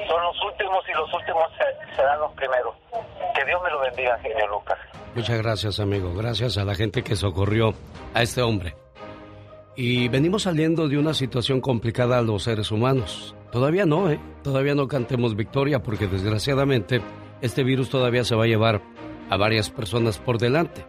[0.08, 2.74] son los últimos y los últimos se- serán los primeros.
[3.34, 4.78] Que Dios me lo bendiga, genio Lucas.
[5.14, 6.14] Muchas gracias, amigo.
[6.14, 7.74] Gracias a la gente que socorrió
[8.14, 8.74] a este hombre.
[9.76, 13.34] Y venimos saliendo de una situación complicada a los seres humanos.
[13.50, 14.20] Todavía no, ¿eh?
[14.44, 17.00] Todavía no cantemos victoria porque desgraciadamente
[17.40, 18.80] este virus todavía se va a llevar
[19.30, 20.84] a varias personas por delante.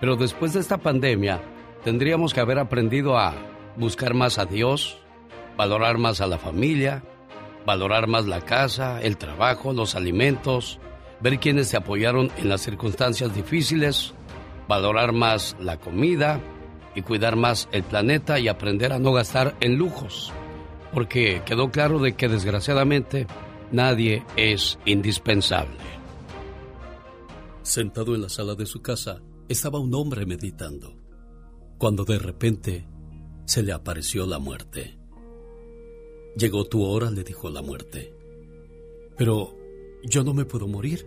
[0.00, 1.40] Pero después de esta pandemia,
[1.84, 3.34] tendríamos que haber aprendido a
[3.76, 4.98] buscar más a Dios,
[5.56, 7.02] valorar más a la familia,
[7.66, 10.78] valorar más la casa, el trabajo, los alimentos,
[11.20, 14.14] ver quiénes se apoyaron en las circunstancias difíciles,
[14.68, 16.40] valorar más la comida
[16.94, 20.32] y cuidar más el planeta y aprender a no gastar en lujos.
[20.92, 23.26] Porque quedó claro de que desgraciadamente
[23.70, 25.76] nadie es indispensable.
[27.62, 30.94] Sentado en la sala de su casa, estaba un hombre meditando,
[31.78, 32.86] cuando de repente
[33.46, 34.98] se le apareció la muerte.
[36.36, 38.14] Llegó tu hora, le dijo la muerte.
[39.16, 39.56] Pero
[40.04, 41.06] yo no me puedo morir.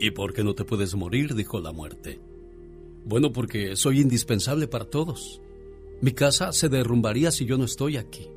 [0.00, 1.34] ¿Y por qué no te puedes morir?
[1.34, 2.20] dijo la muerte.
[3.04, 5.40] Bueno, porque soy indispensable para todos.
[6.00, 8.28] Mi casa se derrumbaría si yo no estoy aquí.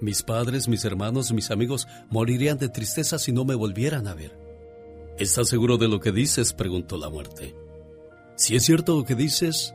[0.00, 4.36] Mis padres, mis hermanos, mis amigos morirían de tristeza si no me volvieran a ver.
[5.18, 6.52] ¿Estás seguro de lo que dices?
[6.52, 7.54] preguntó la muerte.
[8.36, 9.74] Si es cierto lo que dices,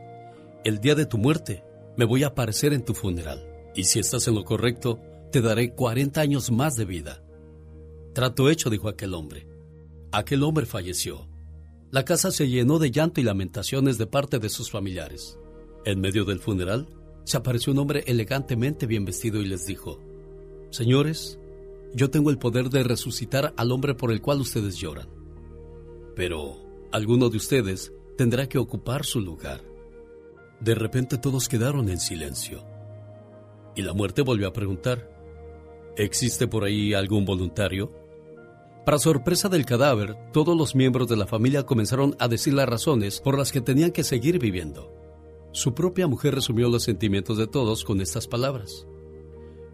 [0.64, 1.64] el día de tu muerte
[1.96, 3.46] me voy a aparecer en tu funeral.
[3.74, 7.22] Y si estás en lo correcto, te daré 40 años más de vida.
[8.14, 9.46] Trato hecho, dijo aquel hombre.
[10.10, 11.28] Aquel hombre falleció.
[11.90, 15.38] La casa se llenó de llanto y lamentaciones de parte de sus familiares.
[15.84, 16.88] En medio del funeral,
[17.24, 20.00] se apareció un hombre elegantemente bien vestido y les dijo,
[20.70, 21.38] Señores,
[21.94, 25.08] yo tengo el poder de resucitar al hombre por el cual ustedes lloran.
[26.14, 26.56] Pero
[26.92, 29.62] alguno de ustedes tendrá que ocupar su lugar.
[30.58, 32.66] De repente todos quedaron en silencio.
[33.76, 35.08] Y la muerte volvió a preguntar,
[35.96, 37.92] ¿existe por ahí algún voluntario?
[38.84, 43.20] Para sorpresa del cadáver, todos los miembros de la familia comenzaron a decir las razones
[43.20, 44.92] por las que tenían que seguir viviendo.
[45.52, 48.84] Su propia mujer resumió los sentimientos de todos con estas palabras.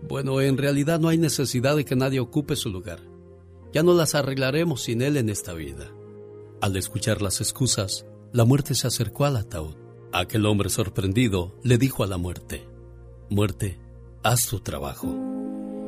[0.07, 3.01] Bueno, en realidad no hay necesidad de que nadie ocupe su lugar.
[3.73, 5.91] Ya no las arreglaremos sin él en esta vida.
[6.61, 8.05] Al escuchar las excusas,
[8.35, 9.77] la muerte se acercó al ataúd.
[10.13, 12.67] Aquel hombre sorprendido le dijo a la muerte,
[13.31, 13.79] Muerte,
[14.25, 15.15] haz tu trabajo.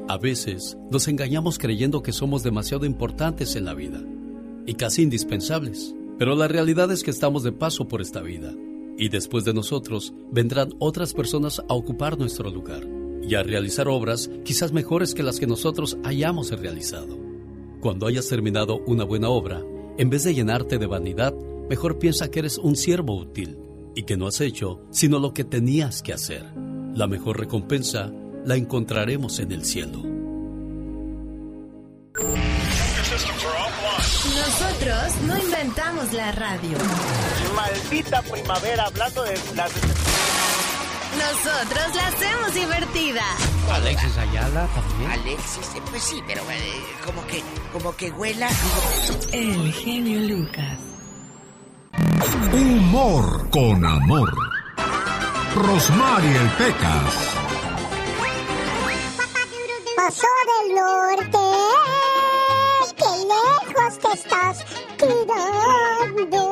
[0.08, 4.00] A veces nos engañamos creyendo que somos demasiado importantes en la vida.
[4.68, 5.94] y casi indispensables.
[6.18, 8.52] Pero la realidad es que estamos de paso por esta vida
[8.98, 12.84] y después de nosotros vendrán otras personas a ocupar nuestro lugar
[13.22, 17.16] y a realizar obras quizás mejores que las que nosotros hayamos realizado.
[17.80, 19.62] Cuando hayas terminado una buena obra,
[19.98, 21.32] en vez de llenarte de vanidad,
[21.68, 23.58] mejor piensa que eres un siervo útil
[23.94, 26.44] y que no has hecho sino lo que tenías que hacer.
[26.94, 28.12] La mejor recompensa
[28.44, 30.02] la encontraremos en el cielo.
[34.34, 36.78] Nosotros no inventamos la radio.
[37.54, 39.72] Maldita primavera, hablando de las...
[41.16, 43.22] Nosotros la hacemos divertida.
[43.70, 45.10] Alexis Ayala también.
[45.10, 46.72] Alexis, eh, pues sí, pero eh,
[47.04, 48.48] como que, como que huela.
[49.32, 50.78] El genio Lucas.
[52.52, 54.32] Humor con amor.
[55.54, 57.34] Rosmarie el Pecas.
[59.96, 61.38] Pasó del norte,
[62.96, 64.64] qué lejos te estás
[64.96, 66.42] quedando.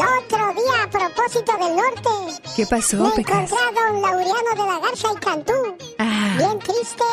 [0.00, 3.50] Otro día, a propósito del norte, ¿Qué pasó, me Pecas?
[3.50, 5.76] encontré a don Laureano de la Garza y Cantú.
[5.98, 6.34] Ah.
[6.38, 7.04] Bien triste.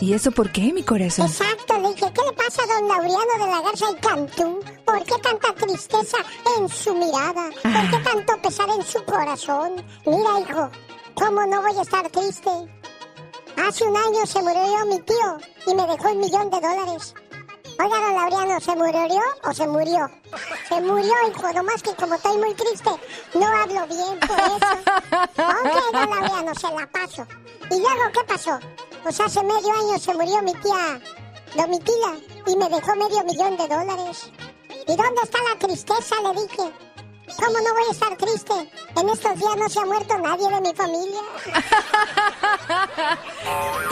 [0.00, 1.26] ¿Y eso por qué, mi corazón?
[1.26, 4.60] Exacto, le dije, ¿qué le pasa a don Laureano de la Garza y Cantú?
[4.84, 6.18] ¿Por qué tanta tristeza
[6.58, 7.50] en su mirada?
[7.62, 9.84] ¿Por qué tanto pesar en su corazón?
[10.06, 10.70] Mira, hijo,
[11.14, 12.50] ¿cómo no voy a estar triste?
[13.66, 17.14] Hace un año se murió mi tío y me dejó un millón de dólares.
[17.80, 20.10] Oiga, don Laureano, ¿se murió o se murió?
[20.68, 22.90] Se murió, hijo, nomás que como estoy muy triste,
[23.34, 24.72] no hablo bien por eso.
[25.38, 27.26] Ok, don Laureano, se la paso.
[27.70, 28.58] ¿Y luego qué pasó?
[29.02, 31.00] Pues hace medio año se murió mi tía
[31.54, 34.30] Domitila y me dejó medio millón de dólares.
[34.86, 36.16] ¿Y dónde está la tristeza?
[36.22, 36.87] Le dije.
[37.36, 38.52] ¿Cómo no voy a estar triste?
[38.96, 41.20] En estos días no se ha muerto nadie de mi familia.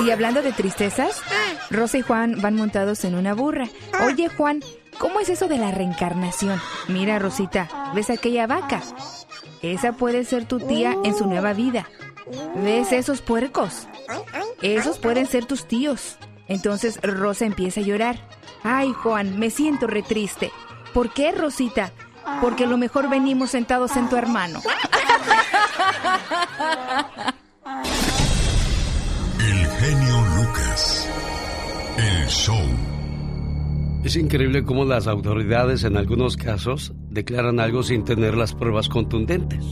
[0.04, 1.22] Y hablando de tristezas,
[1.70, 3.68] Rosa y Juan van montados en una burra.
[4.04, 4.62] Oye, Juan,
[4.98, 6.60] ¿cómo es eso de la reencarnación?
[6.88, 8.82] Mira, Rosita, ¿ves aquella vaca?
[9.62, 11.88] Esa puede ser tu tía en su nueva vida.
[12.56, 13.88] ¿Ves esos puercos?
[14.60, 16.18] Esos pueden ser tus tíos.
[16.48, 18.28] Entonces Rosa empieza a llorar.
[18.62, 20.52] Ay, Juan, me siento re triste.
[20.92, 21.92] ¿Por qué, Rosita?
[22.40, 24.61] Porque a lo mejor venimos sentados en tu hermano.
[29.39, 31.09] El genio Lucas.
[31.98, 32.57] El show.
[34.05, 39.65] Es increíble cómo las autoridades en algunos casos declaran algo sin tener las pruebas contundentes.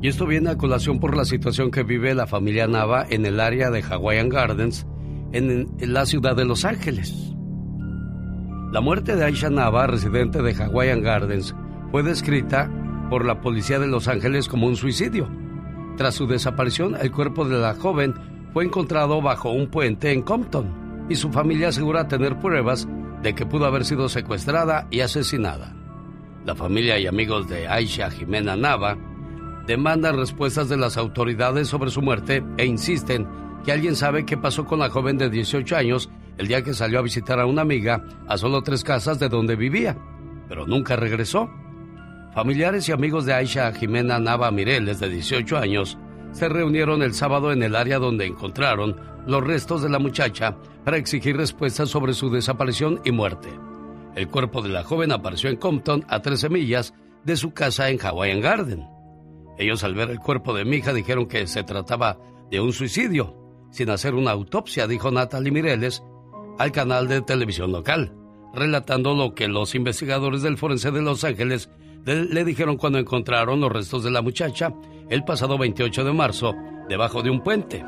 [0.00, 3.40] Y esto viene a colación por la situación que vive la familia Nava en el
[3.40, 4.86] área de Hawaiian Gardens,
[5.32, 7.34] en, en la ciudad de Los Ángeles.
[8.70, 11.54] La muerte de Aisha Nava, residente de Hawaiian Gardens,
[11.90, 12.70] fue descrita
[13.08, 15.26] por la policía de Los Ángeles como un suicidio.
[15.96, 18.14] Tras su desaparición, el cuerpo de la joven
[18.52, 22.86] fue encontrado bajo un puente en Compton y su familia asegura tener pruebas
[23.22, 25.74] de que pudo haber sido secuestrada y asesinada.
[26.44, 28.98] La familia y amigos de Aisha Jimena Nava
[29.66, 33.26] demandan respuestas de las autoridades sobre su muerte e insisten
[33.64, 37.00] que alguien sabe qué pasó con la joven de 18 años el día que salió
[37.00, 39.98] a visitar a una amiga a solo tres casas de donde vivía,
[40.48, 41.50] pero nunca regresó.
[42.32, 45.98] Familiares y amigos de Aisha Jimena Nava Mireles, de 18 años,
[46.32, 48.96] se reunieron el sábado en el área donde encontraron
[49.26, 53.48] los restos de la muchacha para exigir respuestas sobre su desaparición y muerte.
[54.14, 56.94] El cuerpo de la joven apareció en Compton, a 13 millas
[57.24, 58.86] de su casa en Hawaiian Garden.
[59.58, 62.18] Ellos al ver el cuerpo de mi hija dijeron que se trataba
[62.50, 63.36] de un suicidio,
[63.70, 66.02] sin hacer una autopsia, dijo Natalie Mireles
[66.58, 68.12] al canal de televisión local,
[68.52, 71.70] relatando lo que los investigadores del Forense de Los Ángeles
[72.04, 74.72] le, dijeron cuando encontraron los restos de la muchacha
[75.08, 76.54] el pasado 28 de marzo
[76.88, 77.84] debajo de un puente.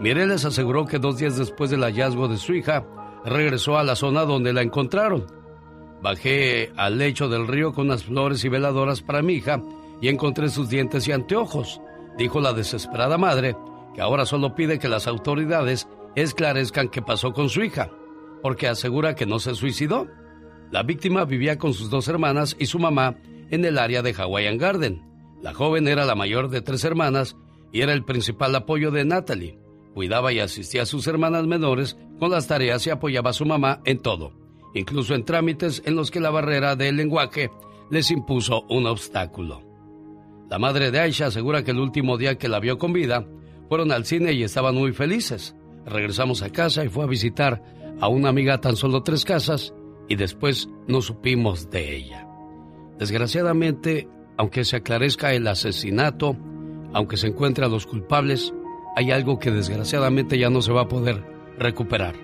[0.00, 2.84] Mireles aseguró que dos días después del hallazgo de su hija,
[3.24, 5.26] regresó a la zona donde la encontraron.
[6.02, 9.62] Bajé al lecho del río con unas flores y veladoras para mi hija
[10.00, 11.80] y encontré sus dientes y anteojos,
[12.18, 13.56] dijo la desesperada madre,
[13.94, 17.90] que ahora solo pide que las autoridades esclarezcan qué pasó con su hija,
[18.42, 20.08] porque asegura que no se suicidó.
[20.70, 23.16] La víctima vivía con sus dos hermanas y su mamá
[23.50, 25.02] en el área de Hawaiian Garden.
[25.42, 27.36] La joven era la mayor de tres hermanas
[27.72, 29.58] y era el principal apoyo de Natalie.
[29.94, 33.80] Cuidaba y asistía a sus hermanas menores con las tareas y apoyaba a su mamá
[33.84, 34.32] en todo,
[34.74, 37.50] incluso en trámites en los que la barrera del lenguaje
[37.90, 39.62] les impuso un obstáculo.
[40.48, 43.26] La madre de Aisha asegura que el último día que la vio con vida
[43.68, 45.54] fueron al cine y estaban muy felices.
[45.86, 47.62] Regresamos a casa y fue a visitar
[48.00, 49.74] a una amiga tan solo tres casas
[50.08, 52.26] y después no supimos de ella.
[52.98, 56.36] Desgraciadamente, aunque se aclarezca el asesinato,
[56.92, 58.52] aunque se encuentre a los culpables,
[58.96, 61.24] hay algo que desgraciadamente ya no se va a poder
[61.58, 62.14] recuperar.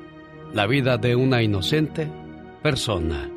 [0.53, 2.11] La vida de una inocente
[2.63, 3.31] persona.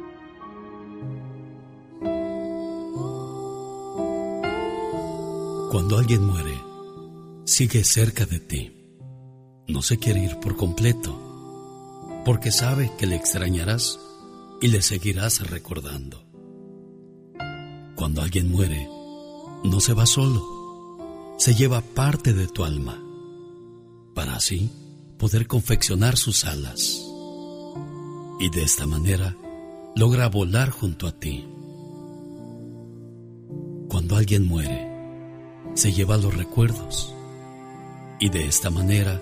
[5.72, 6.54] Cuando alguien muere,
[7.46, 8.81] sigue cerca de ti.
[9.72, 11.18] No se quiere ir por completo,
[12.26, 14.02] porque sabe que le extrañarás
[14.60, 16.26] y le seguirás recordando.
[17.96, 18.90] Cuando alguien muere,
[19.64, 23.02] no se va solo, se lleva parte de tu alma,
[24.14, 24.70] para así
[25.18, 27.02] poder confeccionar sus alas.
[28.42, 29.38] Y de esta manera
[29.96, 31.48] logra volar junto a ti.
[33.88, 34.92] Cuando alguien muere,
[35.76, 37.16] se lleva los recuerdos
[38.20, 39.22] y de esta manera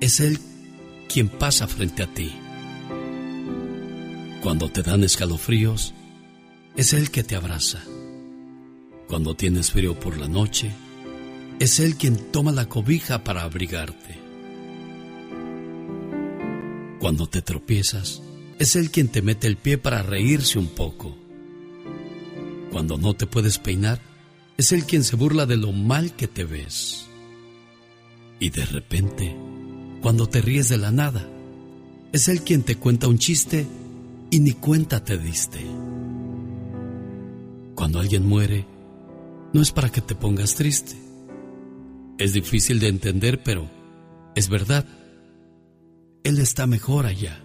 [0.00, 0.38] es Él
[1.08, 2.32] quien pasa frente a ti.
[4.42, 5.94] Cuando te dan escalofríos,
[6.76, 7.82] es Él que te abraza.
[9.08, 10.72] Cuando tienes frío por la noche,
[11.58, 14.20] es Él quien toma la cobija para abrigarte.
[16.98, 18.22] Cuando te tropiezas,
[18.58, 21.16] es Él quien te mete el pie para reírse un poco.
[22.70, 24.00] Cuando no te puedes peinar,
[24.58, 27.06] es Él quien se burla de lo mal que te ves.
[28.38, 29.34] Y de repente,
[30.02, 31.26] cuando te ríes de la nada,
[32.12, 33.66] es Él quien te cuenta un chiste
[34.30, 35.60] y ni cuenta te diste.
[37.74, 38.66] Cuando alguien muere,
[39.52, 40.96] no es para que te pongas triste.
[42.18, 43.68] Es difícil de entender, pero
[44.34, 44.86] es verdad.
[46.24, 47.40] Él está mejor allá.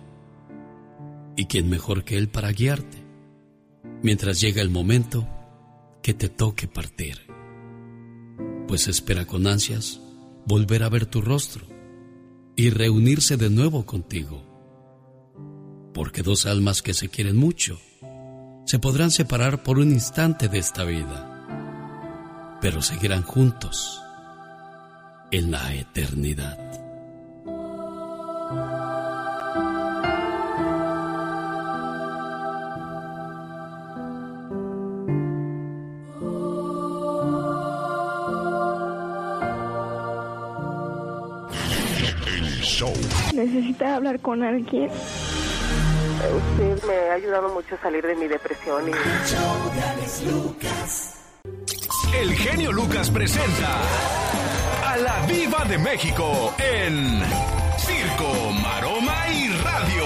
[1.35, 2.97] ¿Y quién mejor que Él para guiarte?
[4.03, 5.27] Mientras llega el momento
[6.01, 7.17] que te toque partir.
[8.67, 9.99] Pues espera con ansias
[10.45, 11.70] volver a ver tu rostro
[12.61, 14.43] y reunirse de nuevo contigo.
[15.95, 17.79] Porque dos almas que se quieren mucho
[18.65, 23.99] se podrán separar por un instante de esta vida, pero seguirán juntos
[25.31, 26.70] en la eternidad.
[43.81, 44.91] Necesita hablar con alguien.
[44.91, 48.91] Usted me ha ayudado mucho a salir de mi depresión y...
[52.15, 53.81] El genio Lucas presenta
[54.85, 57.21] a la Viva de México en
[57.77, 60.03] Circo, Maroma y Radio.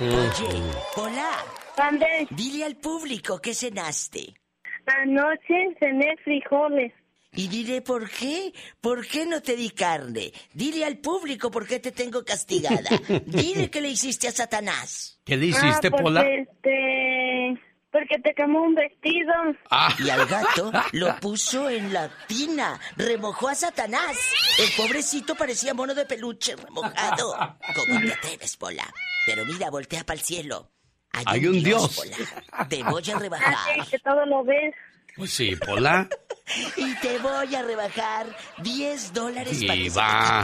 [0.00, 0.62] Oye,
[0.96, 1.30] hola.
[2.30, 4.34] Dile al público que cenaste.
[4.86, 6.92] Anoche cené frijoles.
[7.34, 10.32] Y dile por qué, por qué no te di carne.
[10.52, 12.90] Dile al público por qué te tengo castigada.
[13.26, 15.18] Dile que le hiciste a Satanás.
[15.24, 17.58] ¿Qué le ah, porque Este,
[17.90, 19.32] porque te quemó un vestido.
[19.70, 19.94] Ah.
[19.98, 22.78] Y al gato lo puso en la tina.
[22.96, 24.18] Remojó a Satanás.
[24.58, 27.34] El pobrecito parecía mono de peluche remojado.
[27.74, 28.92] ¿Cómo te atreves, Pola?
[29.24, 30.70] Pero mira, voltea para el cielo.
[31.12, 31.96] Hay, un Dios.
[31.96, 32.68] Pola.
[32.68, 33.54] Te voy a rebajar.
[33.80, 34.74] Así que todo lo ves.
[35.16, 36.08] Pues sí, Pola.
[36.76, 38.26] y te voy a rebajar
[38.62, 40.42] 10 dólares Sí, para que va.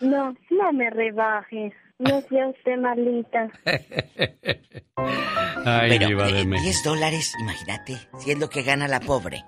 [0.00, 1.72] No, no me rebajes.
[1.98, 3.48] No sea usted malita.
[5.66, 6.64] Ay, Pero, Diva de eh, México.
[6.64, 9.44] 10 dólares, imagínate, si es lo que gana la pobre.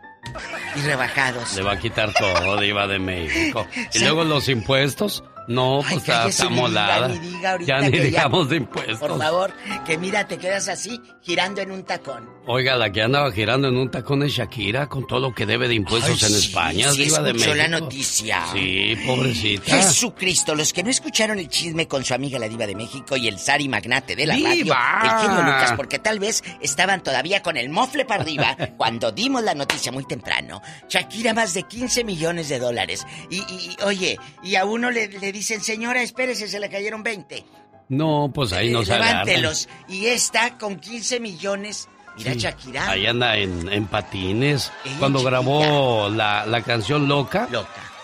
[0.76, 1.54] Y rebajados.
[1.56, 3.66] Le va a quitar todo, Diva de México.
[3.92, 4.04] Y Sí.
[4.04, 5.24] luego los impuestos.
[5.48, 7.08] No, pues está, está ni diga, molada.
[7.08, 8.98] ni diga ahorita ya ni ya- digamos de impuestos.
[8.98, 9.52] Por favor,
[9.86, 12.28] que mira, te quedas así, girando en un tacón.
[12.48, 15.66] Oiga, la que andaba girando en un tacón es Shakira con todo lo que debe
[15.66, 17.54] de impuestos Ay, en sí, España, sí Diva de México.
[17.56, 18.44] la noticia.
[18.52, 19.76] Sí, pobrecita.
[19.76, 23.26] Jesucristo, los que no escucharon el chisme con su amiga la diva de México y
[23.26, 24.50] el zar y magnate de la ¡Diva!
[24.50, 29.10] radio, el genio Lucas, porque tal vez estaban todavía con el mofle para arriba cuando
[29.10, 30.62] dimos la noticia muy temprano.
[30.88, 33.04] Shakira más de 15 millones de dólares.
[33.28, 37.44] Y, y- oye, y a uno le, le dicen, señora, espérese, se le cayeron 20.
[37.88, 38.92] No, pues ahí no Eh, se.
[38.92, 39.68] Levántelos.
[39.88, 41.88] Y esta con 15 millones.
[42.16, 42.38] Mira, Sí.
[42.40, 42.90] Shakira.
[42.90, 44.72] Ahí anda en, en patines.
[44.84, 47.48] Ella Cuando grabó la, la canción Loca,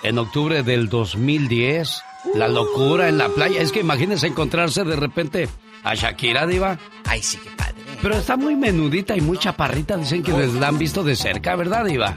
[0.03, 2.03] en octubre del 2010,
[2.35, 3.61] la locura en la playa.
[3.61, 5.49] Es que imagínense encontrarse de repente
[5.85, 6.79] a Shakira, Diva.
[7.07, 7.75] Ay, sí, qué padre.
[8.03, 9.97] Pero está muy menudita y muy chaparrita.
[9.97, 12.15] Dicen que les la han visto de cerca, ¿verdad, Diva?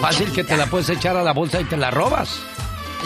[0.00, 2.38] Fácil que te la puedes echar a la bolsa y te la robas.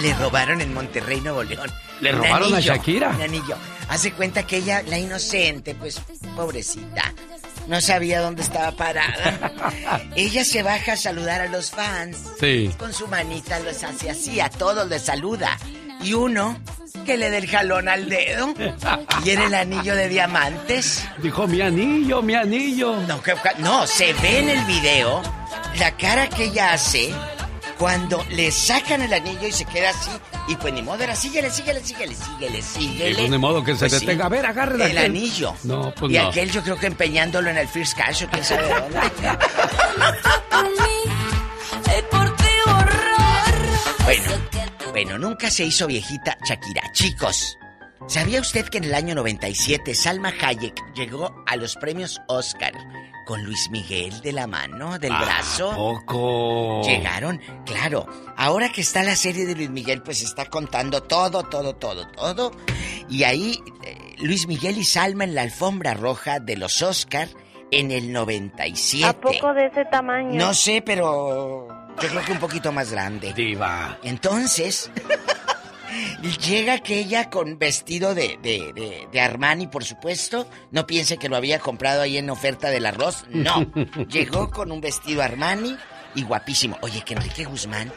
[0.02, 1.70] Le robaron en Monterrey, Nuevo León.
[2.00, 3.10] ¿Le robaron a Shakira?
[3.10, 3.56] Un anillo.
[3.88, 6.00] Hace cuenta que ella, la inocente, pues,
[6.36, 7.12] pobrecita,
[7.68, 9.52] no sabía dónde estaba parada.
[10.16, 12.18] ella se baja a saludar a los fans.
[12.40, 12.70] Sí.
[12.78, 15.56] Con su manita los hace así, a todos les saluda.
[16.02, 16.58] Y uno
[17.04, 18.54] que le dé el jalón al dedo.
[19.24, 21.04] Y en el anillo de diamantes.
[21.22, 22.96] Dijo, mi anillo, mi anillo.
[23.06, 25.22] No, que- no, se ve en el video
[25.78, 27.14] la cara que ella hace
[27.80, 30.10] cuando le sacan el anillo y se queda así.
[30.48, 33.10] Y pues ni modo, era síguele, síguele, síguele, síguele, síguele.
[33.10, 34.06] Y pues, ni modo que se Pues sí.
[34.06, 34.26] detenga.
[34.26, 35.10] A ver, agárrele El aquel.
[35.10, 35.54] anillo.
[35.64, 36.28] No, pues y no.
[36.28, 39.00] aquel yo creo que empeñándolo en el First Cash o quién sabe dónde.
[44.04, 44.30] Bueno,
[44.90, 46.82] bueno, nunca se hizo viejita Shakira.
[46.92, 47.56] Chicos,
[48.08, 52.72] ¿sabía usted que en el año 97 Salma Hayek llegó a los premios Oscar
[53.26, 55.72] con Luis Miguel de la mano, del ¿A brazo?
[55.74, 56.82] poco?
[56.82, 58.06] Llegaron, claro.
[58.36, 62.52] Ahora que está la serie de Luis Miguel, pues está contando todo, todo, todo, todo.
[63.08, 67.28] Y ahí eh, Luis Miguel y Salma en la alfombra roja de los Oscar
[67.70, 69.04] en el 97.
[69.04, 70.32] ¿A poco de ese tamaño?
[70.32, 71.68] No sé, pero
[72.00, 73.32] yo creo que un poquito más grande.
[73.32, 73.98] Diva.
[74.02, 74.90] Entonces,
[76.46, 80.48] llega aquella con vestido de, de, de- de Armani, por supuesto.
[80.70, 83.24] No piense que lo había comprado ahí en oferta del arroz.
[83.30, 83.70] No.
[84.08, 85.76] Llegó con un vestido Armani
[86.14, 86.78] y guapísimo.
[86.82, 87.88] Oye, que Enrique Guzmán,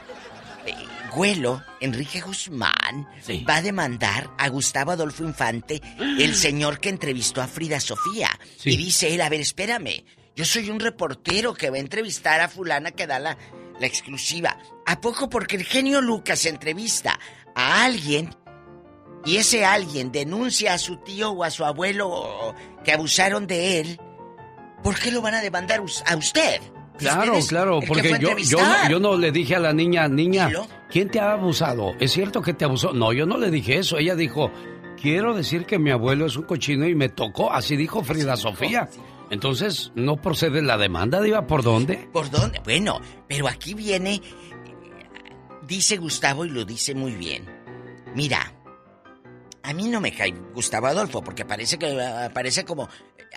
[0.65, 0.73] eh,
[1.15, 3.07] Güelo, Enrique Guzmán,
[3.47, 8.29] va a demandar a Gustavo Adolfo Infante, el señor que entrevistó a Frida Sofía.
[8.63, 10.03] Y dice él, a ver, espérame.
[10.35, 13.37] Yo soy un reportero que va a entrevistar a fulana que da la,
[13.79, 14.57] la exclusiva.
[14.87, 17.19] ¿A poco porque el genio Lucas entrevista
[17.55, 18.29] a alguien
[19.25, 22.53] y ese alguien denuncia a su tío o a su abuelo
[22.83, 23.99] que abusaron de él?
[24.83, 26.61] ¿Por qué lo van a demandar a usted?
[26.97, 30.51] Claro, claro, porque yo, yo, no, yo no le dije a la niña, niña,
[30.89, 31.93] ¿quién te ha abusado?
[31.99, 32.93] ¿Es cierto que te abusó?
[32.93, 33.97] No, yo no le dije eso.
[33.97, 34.51] Ella dijo,
[35.01, 37.51] quiero decir que mi abuelo es un cochino y me tocó.
[37.51, 38.89] Así dijo Frida Sofía.
[39.31, 41.47] Entonces, ¿no procede la demanda, Diva?
[41.47, 42.07] ¿Por dónde?
[42.13, 42.61] ¿Por dónde?
[42.63, 44.21] Bueno, pero aquí viene,
[45.67, 47.45] dice Gustavo y lo dice muy bien.
[48.15, 48.53] Mira,
[49.63, 52.89] a mí no me cae Gustavo Adolfo porque parece que parece como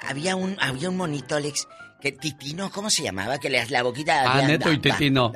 [0.02, 1.66] había un había un monito Alex
[2.00, 3.38] que Titino, ¿cómo se llamaba?
[3.38, 5.32] Que le la boquita Ah, Neto y Titino.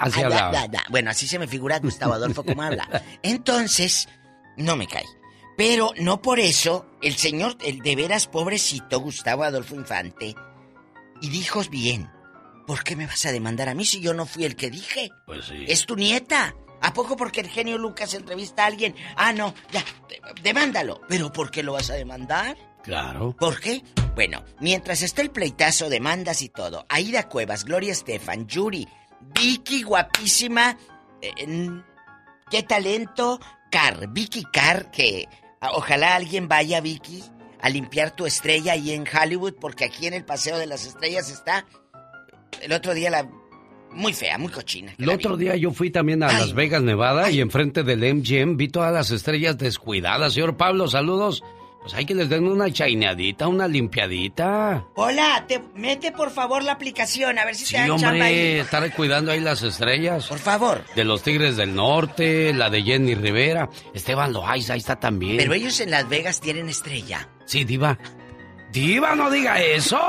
[0.00, 0.66] Así hablaba.
[0.90, 2.88] Bueno, así se me figura Gustavo Adolfo como habla.
[3.22, 4.08] Entonces,
[4.56, 5.04] no me cae.
[5.56, 10.34] Pero no por eso, el señor, el de veras pobrecito Gustavo Adolfo Infante,
[11.20, 12.10] y dijo bien,
[12.66, 15.10] ¿por qué me vas a demandar a mí si yo no fui el que dije?
[15.26, 15.64] Pues sí.
[15.68, 16.54] Es tu nieta.
[16.80, 18.94] ¿A poco porque el genio Lucas entrevista a alguien?
[19.16, 21.00] Ah, no, ya, de- demándalo.
[21.08, 22.56] ¿Pero por qué lo vas a demandar?
[22.82, 23.34] Claro.
[23.38, 23.82] ¿Por qué?
[24.14, 28.86] Bueno, mientras está el pleitazo, demandas y todo, Aida Cuevas, Gloria Estefan, Yuri,
[29.34, 30.76] Vicky guapísima,
[31.22, 31.70] eh,
[32.50, 35.26] qué talento, Car, Vicky Car, que
[35.62, 37.24] ah, ojalá alguien vaya, Vicky,
[37.62, 41.30] a limpiar tu estrella ahí en Hollywood, porque aquí en el Paseo de las Estrellas
[41.30, 41.64] está,
[42.62, 43.28] el otro día la,
[43.90, 44.94] muy fea, muy cochina.
[44.98, 48.68] El otro día yo fui también a Las Vegas, Nevada, y enfrente del MGM vi
[48.68, 50.34] todas las estrellas descuidadas.
[50.34, 51.42] Señor Pablo, saludos.
[51.82, 54.86] Pues hay que les den una chaineadita, una limpiadita.
[54.94, 58.22] Hola, te, mete por favor la aplicación, a ver si Sí, te dan chamba hombre,
[58.22, 58.58] ahí.
[58.58, 60.26] estar cuidando ahí las estrellas.
[60.26, 60.82] Por favor.
[60.96, 63.68] De los Tigres del Norte, la de Jenny Rivera.
[63.92, 65.36] Esteban Loaiza, ahí está también.
[65.36, 67.28] Pero ellos en Las Vegas tienen estrella.
[67.44, 67.98] Sí, Diva.
[68.74, 70.00] Diva, no diga eso.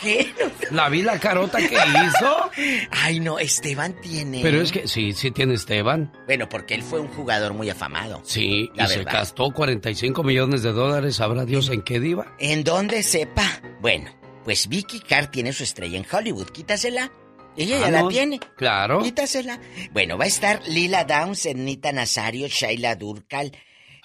[0.00, 0.32] ¿Qué?
[0.70, 2.50] La vi la carota que hizo.
[2.90, 4.40] Ay, no, Esteban tiene.
[4.42, 6.10] Pero es que sí, sí tiene Esteban.
[6.26, 8.22] Bueno, porque él fue un jugador muy afamado.
[8.24, 11.16] Sí, La y se gastó 45 millones de dólares.
[11.16, 12.34] ¿Sabrá Dios en qué Diva?
[12.38, 13.44] En donde sepa.
[13.82, 14.10] Bueno,
[14.44, 16.48] pues Vicky Carr tiene su estrella en Hollywood.
[16.48, 17.12] Quítasela.
[17.56, 18.40] Ella Ah, ya la tiene.
[18.56, 19.02] Claro.
[19.02, 19.60] Quítasela.
[19.92, 23.52] Bueno, va a estar Lila Downs, Ernita Nazario, Shaila Durcal.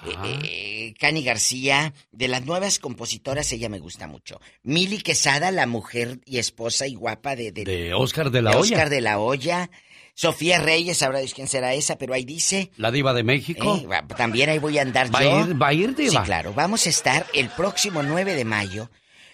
[0.06, 1.94] Eh, eh, Cani García.
[2.12, 4.40] De las nuevas compositoras, ella me gusta mucho.
[4.64, 7.52] Mili Quesada, la mujer y esposa y guapa de...
[7.52, 8.76] De Oscar de la de Hoya.
[8.76, 9.70] Oscar de la Hoya.
[10.18, 12.72] Sofía Reyes, sabrá Dios quién será esa, pero ahí dice...
[12.78, 13.80] La Diva de México.
[13.84, 15.40] Eh, va- también ahí voy a andar ¿Va a yo.
[15.46, 16.22] ir- va a ir, Diva?
[16.22, 16.54] Sí, claro.
[16.54, 18.90] Vamos a estar el próximo 9 de mayo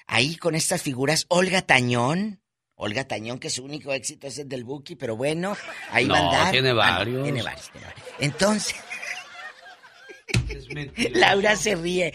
[0.07, 1.25] ahí con estas figuras.
[1.29, 2.39] Olga Tañón.
[2.73, 5.55] Olga Tañón, que su único éxito es el del Buki, pero bueno,
[5.91, 6.51] ahí va a andar.
[6.51, 7.71] tiene Ah, no, tiene varios, tiene varios.
[8.19, 8.75] Entonces...
[11.13, 12.13] Laura se ríe.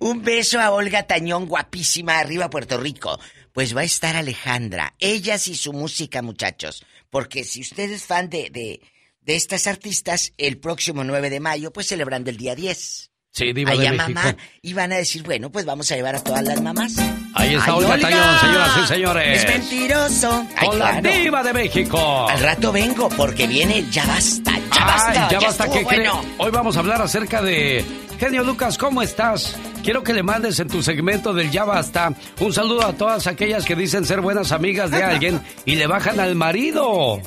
[0.00, 3.18] Un beso a Olga Tañón, guapísima, arriba Puerto Rico.
[3.52, 4.94] Pues va a estar Alejandra.
[4.98, 6.84] Ellas y su música, muchachos.
[7.10, 8.80] Porque si usted es fan de, de,
[9.20, 13.10] de estas artistas, el próximo 9 de mayo, pues celebrando el día 10.
[13.34, 14.08] Sí, Diva de allá México.
[14.12, 16.94] mamá, y van a decir, bueno, pues vamos a llevar a todas las mamás.
[17.34, 18.08] Ahí está ¡Ay, Olga Olga!
[18.08, 19.44] Tañón, señoras y señores.
[19.44, 20.46] Es mentiroso.
[20.56, 21.00] Ay, Con la.
[21.00, 22.28] Diva de México.
[22.28, 26.08] Al rato vengo porque viene Ya Basta, Ya Basta, Ay, ya basta, estuvo ¿qué cree?
[26.10, 26.24] bueno.
[26.38, 27.84] Hoy vamos a hablar acerca de...
[28.18, 29.56] Genio Lucas, ¿cómo estás?
[29.82, 33.64] Quiero que le mandes en tu segmento del Ya Basta un saludo a todas aquellas
[33.64, 37.20] que dicen ser buenas amigas de alguien y le bajan al marido.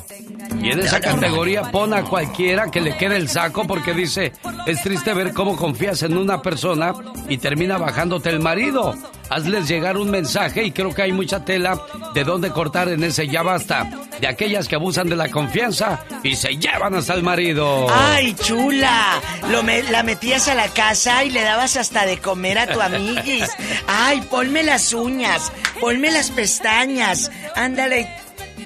[0.62, 4.32] Y en esa categoría pon a cualquiera que le quede el saco porque dice,
[4.66, 6.94] es triste ver cómo confías en una persona
[7.28, 8.94] y termina bajándote el marido.
[9.28, 11.80] Hazles llegar un mensaje y creo que hay mucha tela
[12.14, 13.90] de dónde cortar en ese ya basta.
[14.20, 17.86] De aquellas que abusan de la confianza y se llevan hasta el marido.
[17.92, 19.20] Ay, chula.
[19.50, 22.80] Lo me- la metías a la casa y le dabas hasta de comer a tu
[22.80, 23.48] amiguis.
[23.86, 27.30] Ay, ponme las uñas, ponme las pestañas.
[27.54, 28.08] Ándale.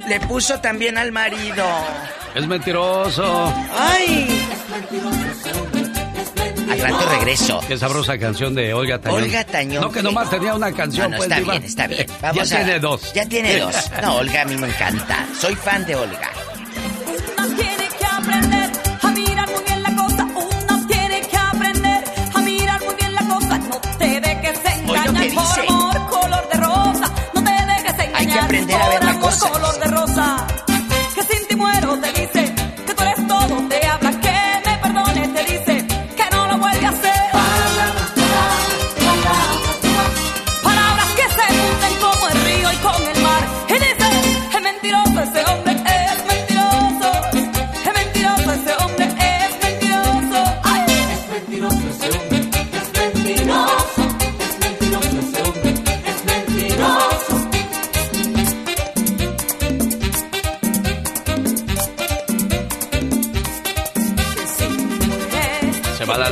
[0.09, 1.65] Le puso también al marido.
[2.35, 3.53] Es mentiroso.
[3.77, 4.29] Ay.
[6.69, 7.61] Al rato regreso.
[7.67, 9.23] Qué sabrosa canción de Olga Tañón.
[9.23, 9.83] Olga Tañón.
[9.83, 11.11] No, que nomás tenía una canción.
[11.11, 11.53] No, no, pues, está Diva.
[11.53, 12.07] bien, está bien.
[12.23, 13.13] ya a- tiene dos.
[13.13, 13.75] Ya tiene dos.
[14.03, 15.27] No, Olga a mí me encanta.
[15.41, 16.31] Soy fan de Olga.
[17.39, 18.71] Uno tiene que aprender
[19.03, 20.25] a mirar muy bien la cosa.
[20.25, 22.05] Uno tiene que aprender
[22.35, 23.59] a mirar muy bien la cosa.
[23.59, 25.61] No te dejes engañar por dice.
[25.69, 27.15] amor, color de rosa.
[27.35, 29.49] No te dejes engañar Hay que aprender a por ver la cosa.
[29.51, 30.47] color de rosa.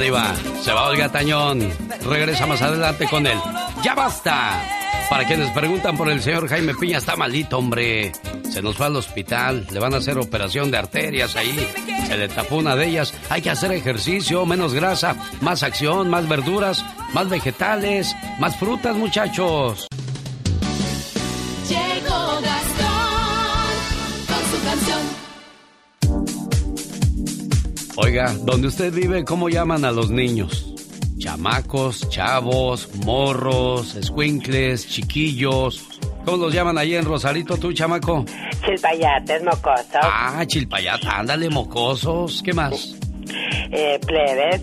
[0.08, 1.70] Diva, se va Olga Tañón.
[2.08, 3.36] Regresa más adelante con él.
[3.84, 4.58] ¡Ya basta!
[5.10, 8.12] Para quienes preguntan por el señor Jaime Piña, está malito, hombre.
[8.50, 11.58] Se nos fue al hospital, le van a hacer operación de arterias ahí.
[12.06, 13.12] Se le tapó una de ellas.
[13.28, 16.82] Hay que hacer ejercicio, menos grasa, más acción, más verduras,
[17.12, 19.88] más vegetales, más frutas, muchachos.
[28.00, 30.72] Oiga, donde usted vive, ¿cómo llaman a los niños?
[31.18, 35.84] Chamacos, chavos, morros, escuincles, chiquillos.
[36.24, 38.24] ¿Cómo los llaman ahí en Rosarito, tú, chamaco?
[38.64, 42.40] Chilpayates, mocoso, Ah, chilpayata, ándale, mocosos.
[42.44, 42.94] ¿Qué más?
[43.72, 44.62] eh, plebes.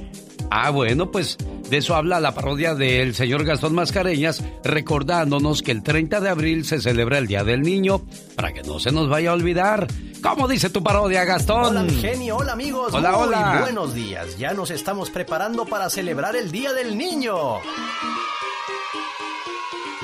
[0.50, 1.38] Ah, bueno, pues
[1.70, 6.66] de eso habla la parodia del señor Gastón Mascareñas, recordándonos que el 30 de abril
[6.66, 8.02] se celebra el Día del Niño,
[8.36, 9.88] para que no se nos vaya a olvidar.
[10.22, 11.78] ¿Cómo dice tu parodia, Gastón?
[11.78, 12.38] Hola, genio.
[12.38, 12.94] Hola, amigos.
[12.94, 13.58] Hola, Muy hola.
[13.62, 14.38] buenos días.
[14.38, 17.36] Ya nos estamos preparando para celebrar el Día del Niño.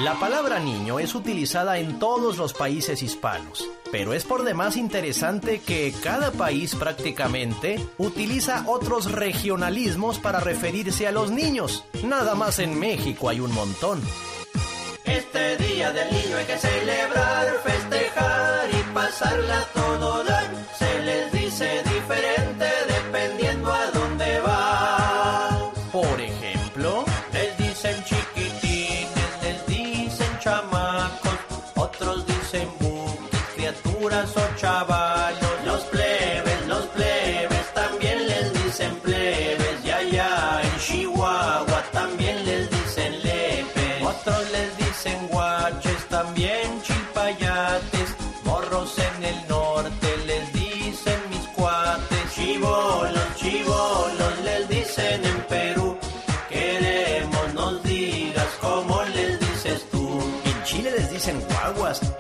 [0.03, 5.59] La palabra niño es utilizada en todos los países hispanos, pero es por demás interesante
[5.59, 11.85] que cada país prácticamente utiliza otros regionalismos para referirse a los niños.
[12.03, 14.01] Nada más en México hay un montón.
[15.03, 17.61] Este día del niño hay que celebrar,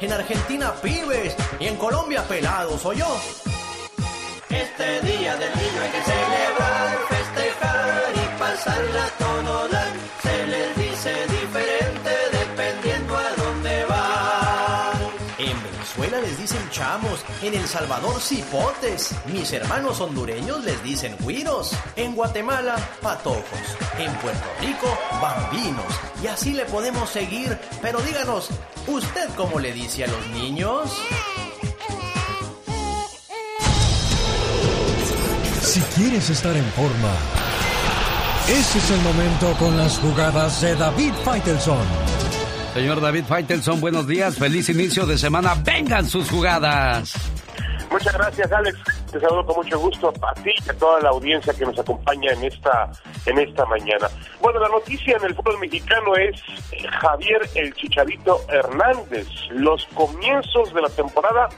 [0.01, 3.07] en Argentina pibes y en Colombia pelados, ¿o yo?
[4.49, 9.93] Este día del niño hay que celebrar, festejar y pasarla todo dar.
[10.23, 15.01] Se les dice diferente dependiendo a dónde van.
[15.37, 19.15] En Venezuela les dicen chamos, en El Salvador cipotes.
[19.27, 21.77] Mis hermanos hondureños les dicen güiros.
[21.95, 23.77] En Guatemala, patojos.
[23.97, 25.99] En Puerto Rico, bambinos.
[26.23, 27.57] Y así le podemos seguir.
[27.81, 28.49] Pero díganos,
[28.87, 30.91] ¿usted cómo le dice a los niños?
[35.61, 37.11] Si quieres estar en forma,
[38.47, 41.85] ese es el momento con las jugadas de David Faitelson.
[42.73, 45.55] Señor David Faitelson, buenos días, feliz inicio de semana.
[45.63, 47.13] Vengan sus jugadas.
[47.91, 48.77] Muchas gracias, Alex.
[49.11, 52.31] Te saludo con mucho gusto a ti y a toda la audiencia que nos acompaña
[52.31, 52.89] en esta
[53.25, 54.09] en esta mañana.
[54.39, 56.41] Bueno, la noticia en el fútbol mexicano es
[56.99, 59.27] Javier el Chicharito Hernández.
[59.51, 61.49] Los comienzos de la temporada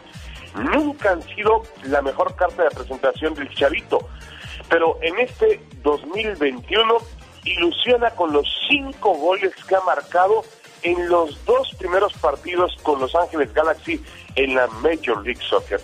[0.55, 4.07] nunca han sido la mejor carta de presentación del Chicharito,
[4.69, 6.97] pero en este 2021
[7.45, 10.43] ilusiona con los cinco goles que ha marcado
[10.83, 14.03] en los dos primeros partidos con Los Ángeles Galaxy
[14.35, 15.81] en la Major League Soccer.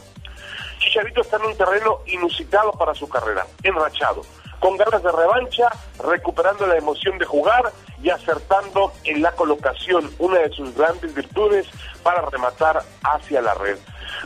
[0.80, 4.24] Chicharito está en un terreno inusitado para su carrera, enrachado,
[4.60, 5.70] con ganas de revancha,
[6.04, 7.72] recuperando la emoción de jugar
[8.02, 11.68] y acertando en la colocación, una de sus grandes virtudes
[12.04, 13.78] para rematar hacia la red.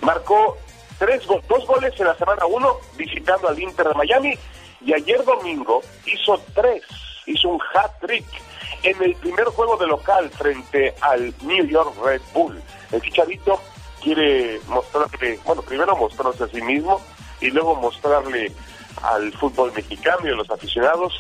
[0.02, 0.58] Marcó
[1.00, 4.38] tres dos goles en la semana 1 visitando al Inter de Miami
[4.82, 6.84] y ayer domingo hizo tres,
[7.26, 8.26] hizo un hat-trick
[8.84, 12.62] en el primer juego de local frente al New York Red Bull.
[12.92, 13.60] El Chicharito
[14.02, 17.02] quiere mostrarle, bueno, primero mostrarse a sí mismo
[17.40, 18.52] y luego mostrarle
[19.02, 21.14] al fútbol mexicano y a los aficionados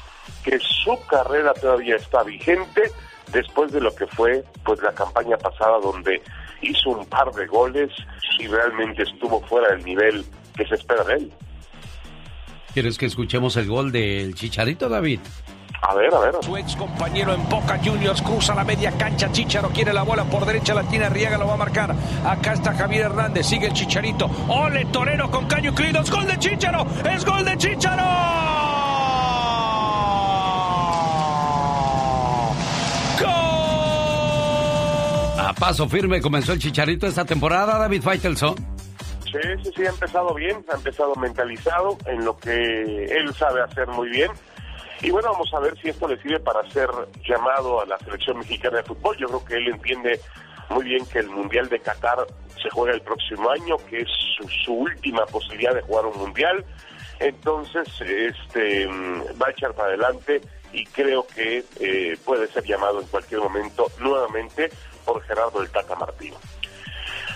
[0.44, 2.84] que su carrera todavía está vigente
[3.32, 6.22] después de lo que fue pues la campaña pasada donde
[6.62, 7.91] hizo un par de goles
[8.40, 10.26] y realmente estuvo fuera del nivel
[10.56, 11.32] que se espera de él.
[12.74, 15.20] ¿Quieres que escuchemos el gol del Chicharito, David?
[15.85, 16.35] A ver, a ver.
[16.41, 19.30] Su ex compañero en Boca Juniors cruza la media cancha.
[19.31, 20.73] Chicharo quiere la bola por derecha.
[20.73, 21.93] La tiene Riega, lo va a marcar.
[22.26, 23.45] Acá está Javier Hernández.
[23.45, 24.30] Sigue el Chicharito.
[24.47, 26.10] Ole Torero con Caño incluidos.
[26.10, 26.85] ¡Gol de Chicharo!
[27.11, 28.03] ¡Es gol de Chicharo!
[35.38, 38.55] A paso firme comenzó el Chicharito esta temporada, David Faitelson.
[39.26, 43.88] Sí, sí, sí, ha empezado bien, ha empezado mentalizado en lo que él sabe hacer
[43.88, 44.31] muy bien
[45.04, 46.90] y bueno, vamos a ver si esto le sirve para ser
[47.28, 49.18] llamado a la selección mexicana de fútbol.
[49.18, 50.20] Yo creo que él entiende
[50.70, 52.26] muy bien que el Mundial de Qatar
[52.62, 54.08] se juega el próximo año, que es
[54.64, 56.66] su, última posibilidad de jugar un Mundial.
[57.20, 60.40] Entonces, este mm, va a echar para adelante
[60.72, 64.72] y creo que eh, puede ser llamado en cualquier momento nuevamente
[65.04, 66.38] por Gerardo el Tata Martino.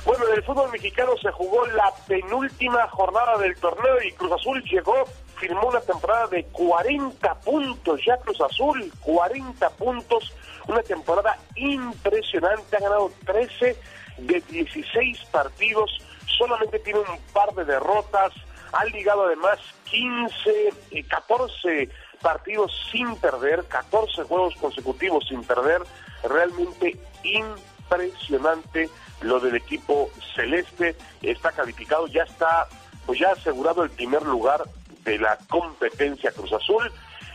[0.05, 4.63] Bueno, en el fútbol mexicano se jugó la penúltima jornada del torneo y Cruz Azul
[4.63, 5.03] llegó
[5.39, 10.33] firmó una temporada de 40 puntos, ya Cruz Azul, 40 puntos,
[10.67, 13.77] una temporada impresionante, ha ganado 13
[14.17, 15.91] de 16 partidos,
[16.37, 18.33] solamente tiene un par de derrotas,
[18.73, 21.89] ha ligado además 15, 14 eh,
[22.21, 25.81] partidos sin perder, 14 juegos consecutivos sin perder,
[26.23, 28.89] realmente impresionante
[29.21, 32.67] lo del equipo celeste, está calificado, ya está
[33.05, 34.63] pues ya asegurado el primer lugar
[35.07, 36.91] de la competencia Cruz Azul.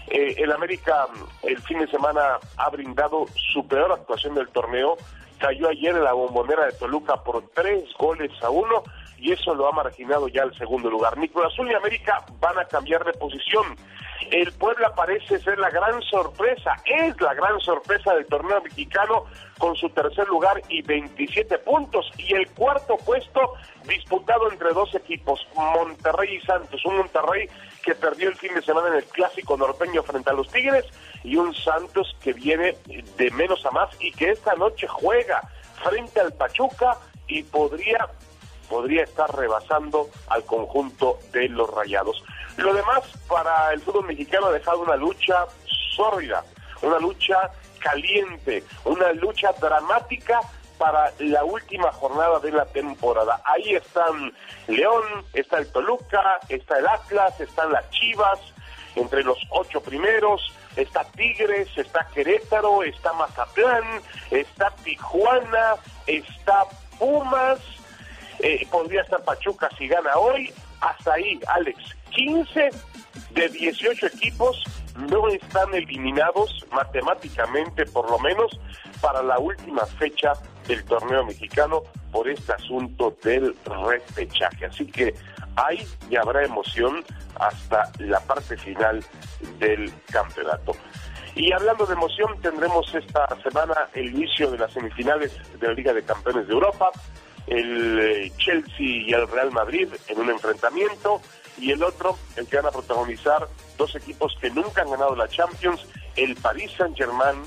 [0.08, 1.06] Eh, el América
[1.42, 4.96] el fin de semana ha brindado su peor actuación del torneo.
[5.38, 8.84] Cayó ayer en la bombonera de Toluca por tres goles a uno
[9.22, 11.16] y eso lo ha marginado ya al segundo lugar.
[11.16, 13.76] Ni Cruz Azul América van a cambiar de posición.
[14.32, 19.26] El Puebla parece ser la gran sorpresa, es la gran sorpresa del torneo mexicano
[19.58, 22.10] con su tercer lugar y 27 puntos.
[22.18, 23.54] Y el cuarto puesto
[23.86, 26.84] disputado entre dos equipos, Monterrey y Santos.
[26.84, 27.48] Un Monterrey
[27.84, 30.86] que perdió el fin de semana en el clásico norteño frente a los Tigres
[31.22, 32.76] y un Santos que viene
[33.16, 35.42] de menos a más y que esta noche juega
[35.84, 36.96] frente al Pachuca
[37.28, 38.08] y podría
[38.72, 42.24] podría estar rebasando al conjunto de los Rayados.
[42.56, 45.44] Lo demás para el fútbol mexicano ha dejado una lucha
[45.94, 46.42] sórdida,
[46.80, 47.50] una lucha
[47.80, 50.40] caliente, una lucha dramática
[50.78, 53.42] para la última jornada de la temporada.
[53.44, 54.32] Ahí están
[54.68, 55.04] León,
[55.34, 58.40] está el Toluca, está el Atlas, están las Chivas,
[58.96, 63.84] entre los ocho primeros, está Tigres, está Querétaro, está Mazatlán,
[64.30, 65.74] está Tijuana,
[66.06, 66.64] está
[66.98, 67.58] Pumas,
[68.42, 70.52] eh, podría estar Pachuca si gana hoy.
[70.80, 71.78] Hasta ahí, Alex.
[72.10, 72.70] 15
[73.30, 74.62] de 18 equipos
[75.08, 78.58] no están eliminados matemáticamente, por lo menos,
[79.00, 80.32] para la última fecha
[80.66, 83.56] del torneo mexicano por este asunto del
[83.86, 84.66] repechaje.
[84.66, 85.14] Así que
[85.56, 87.04] hay y habrá emoción
[87.38, 89.04] hasta la parte final
[89.58, 90.72] del campeonato.
[91.34, 95.94] Y hablando de emoción, tendremos esta semana el inicio de las semifinales de la Liga
[95.94, 96.90] de Campeones de Europa
[97.46, 101.20] el eh, Chelsea y el Real Madrid en un enfrentamiento
[101.58, 105.28] y el otro, el que van a protagonizar dos equipos que nunca han ganado la
[105.28, 105.86] Champions,
[106.16, 107.42] el Paris Saint-Germain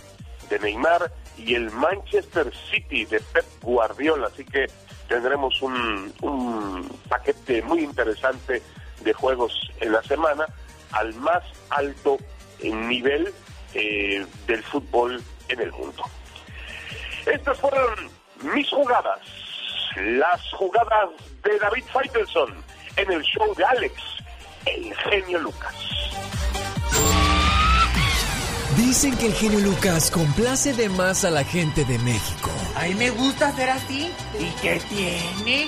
[0.49, 4.27] de Neymar y el Manchester City de Pep Guardiola.
[4.27, 4.67] Así que
[5.07, 6.13] tendremos un,
[7.09, 8.61] paquete muy interesante
[9.01, 10.45] de juegos en la semana
[10.91, 12.17] al más alto
[12.63, 13.34] nivel
[13.73, 16.03] eh, del fútbol en el mundo.
[17.26, 18.09] Estas fueron
[18.41, 19.44] mis jugadas
[19.95, 21.09] las jugadas
[21.43, 22.53] de David Feitelson
[22.97, 23.93] en el show de Alex,
[24.65, 25.76] el genio Lucas.
[28.77, 32.51] Dicen que el genio Lucas complace de más a la gente de México.
[32.76, 34.11] A mí me gusta ser así.
[34.38, 35.67] ¿Y qué tiene?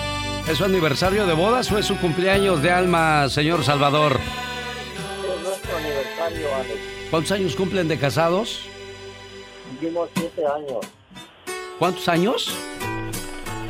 [0.49, 4.19] ¿Es su aniversario de bodas o es su cumpleaños de Alma, señor Salvador?
[4.19, 6.79] Es nuestro aniversario, Alex.
[7.09, 8.61] ¿Cuántos años cumplen de casados?
[9.69, 10.85] Cumplimos siete años.
[11.79, 12.55] ¿Cuántos años?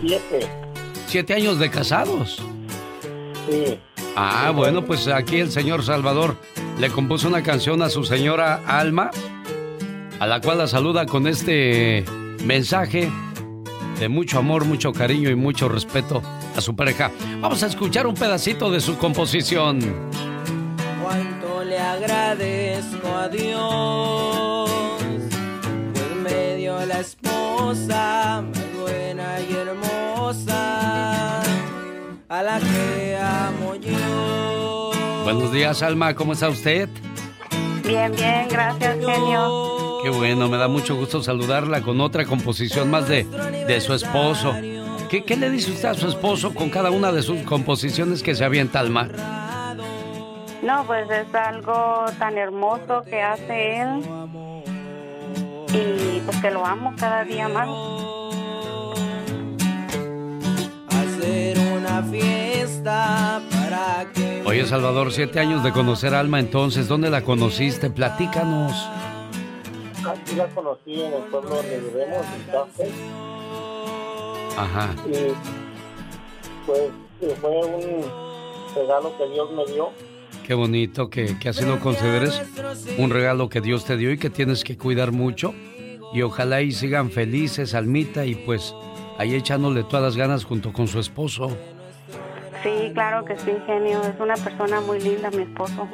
[0.02, 0.48] Siete.
[1.08, 2.42] Siete años de casados.
[3.50, 3.80] Sí.
[4.16, 6.36] Ah, bueno, pues aquí el señor Salvador
[6.80, 9.12] le compuso una canción a su señora Alma,
[10.20, 12.06] a la cual la saluda con este
[12.44, 13.12] mensaje
[14.02, 16.24] de mucho amor, mucho cariño y mucho respeto
[16.56, 17.12] a su pareja.
[17.40, 19.80] Vamos a escuchar un pedacito de su composición.
[21.04, 24.72] Cuánto le agradezco a Dios,
[25.94, 31.42] pues me dio la esposa más buena y hermosa,
[32.28, 35.22] a la que amo yo.
[35.26, 36.90] Buenos días, Alma, ¿cómo está usted?
[37.84, 39.91] Bien, bien, gracias, genio.
[40.04, 44.54] Qué bueno, me da mucho gusto saludarla con otra composición más de, de su esposo.
[45.10, 48.34] ¿Qué, ¿Qué le dice usted a su esposo con cada una de sus composiciones que
[48.34, 49.10] se avienta, Alma?
[50.64, 54.02] No, pues es algo tan hermoso que hace él.
[55.74, 57.68] Y pues que lo amo cada día más.
[60.90, 64.44] Hacer una fiesta para que...
[64.46, 67.90] Oye, Salvador, siete años de conocer a Alma, entonces, ¿dónde la conociste?
[67.90, 68.74] Platícanos.
[70.32, 72.90] Aquí la conocí en el pueblo donde vivimos, en Café.
[74.58, 74.96] Ajá.
[75.06, 75.34] Y
[76.66, 76.90] pues
[77.42, 78.06] fue un
[78.74, 79.90] regalo que Dios me dio.
[80.48, 82.42] Qué bonito que, que así lo consideres
[82.98, 85.54] un regalo que Dios te dio y que tienes que cuidar mucho.
[86.14, 88.74] Y ojalá y sigan felices, Almita, y pues
[89.18, 91.50] ahí echándole todas las ganas junto con su esposo.
[92.64, 94.02] Sí, claro que sí, genio.
[94.02, 95.90] Es una persona muy linda, mi esposo.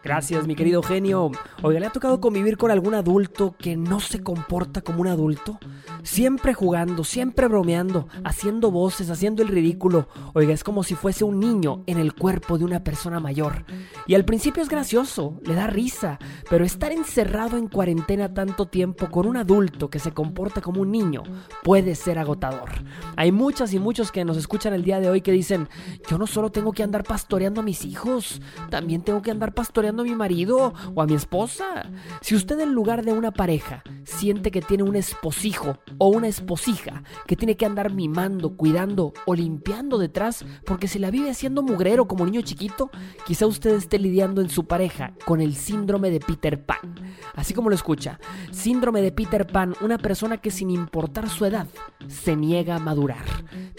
[0.05, 1.31] Gracias, mi querido genio.
[1.63, 5.61] Oiga, ¿le ha tocado convivir con algún adulto que no se comporta como un adulto?
[6.03, 10.09] Siempre jugando, siempre bromeando, haciendo voces, haciendo el ridículo.
[10.35, 13.65] Oiga, es como si fuese un niño en el cuerpo de una persona mayor.
[14.09, 16.19] Y al principio es gracioso, le da risa,
[16.51, 20.91] pero estar encerrado en cuarentena tanto tiempo con un adulto que se comporta como un
[20.91, 21.23] niño
[21.63, 22.71] puede ser agotador.
[23.17, 25.69] Hay muchas y muchos que nos escuchan el día de hoy que dicen,
[26.09, 28.41] yo no solo tengo que andar pastoreando a mis hijos,
[28.71, 31.91] también tengo que andar pastoreando a mi marido o a mi esposa.
[32.21, 37.03] Si usted en lugar de una pareja siente que tiene un esposijo o una esposija
[37.27, 42.07] que tiene que andar mimando, cuidando o limpiando detrás porque se la vive haciendo mugrero
[42.07, 42.91] como niño chiquito,
[43.27, 46.79] quizá usted esté lidiando en su pareja con el síndrome de Peter Pan.
[47.35, 48.19] Así como lo escucha,
[48.51, 51.67] síndrome de Peter Pan, una persona que sin importar su edad
[52.09, 53.25] se niega a madurar.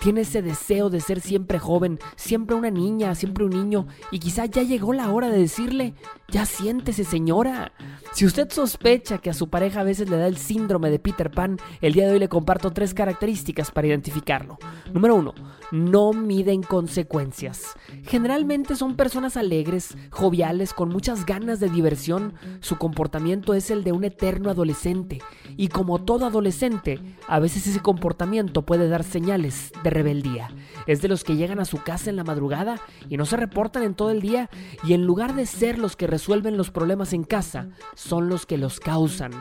[0.01, 4.45] Tiene ese deseo de ser siempre joven, siempre una niña, siempre un niño y quizá
[4.45, 5.93] ya llegó la hora de decirle,
[6.29, 7.71] ya siéntese señora.
[8.11, 11.31] Si usted sospecha que a su pareja a veces le da el síndrome de Peter
[11.31, 14.57] Pan, el día de hoy le comparto tres características para identificarlo.
[14.93, 15.33] Número uno,
[15.73, 17.73] no miden consecuencias.
[18.03, 22.35] Generalmente son personas alegres, joviales, con muchas ganas de diversión.
[22.59, 25.19] Su comportamiento es el de un eterno adolescente.
[25.57, 30.51] Y como todo adolescente, a veces ese comportamiento puede dar señales de rebeldía.
[30.85, 32.79] Es de los que llegan a su casa en la madrugada
[33.09, 34.51] y no se reportan en todo el día
[34.83, 38.59] y en lugar de ser los que resuelven los problemas en casa, son los que
[38.59, 39.31] los causan.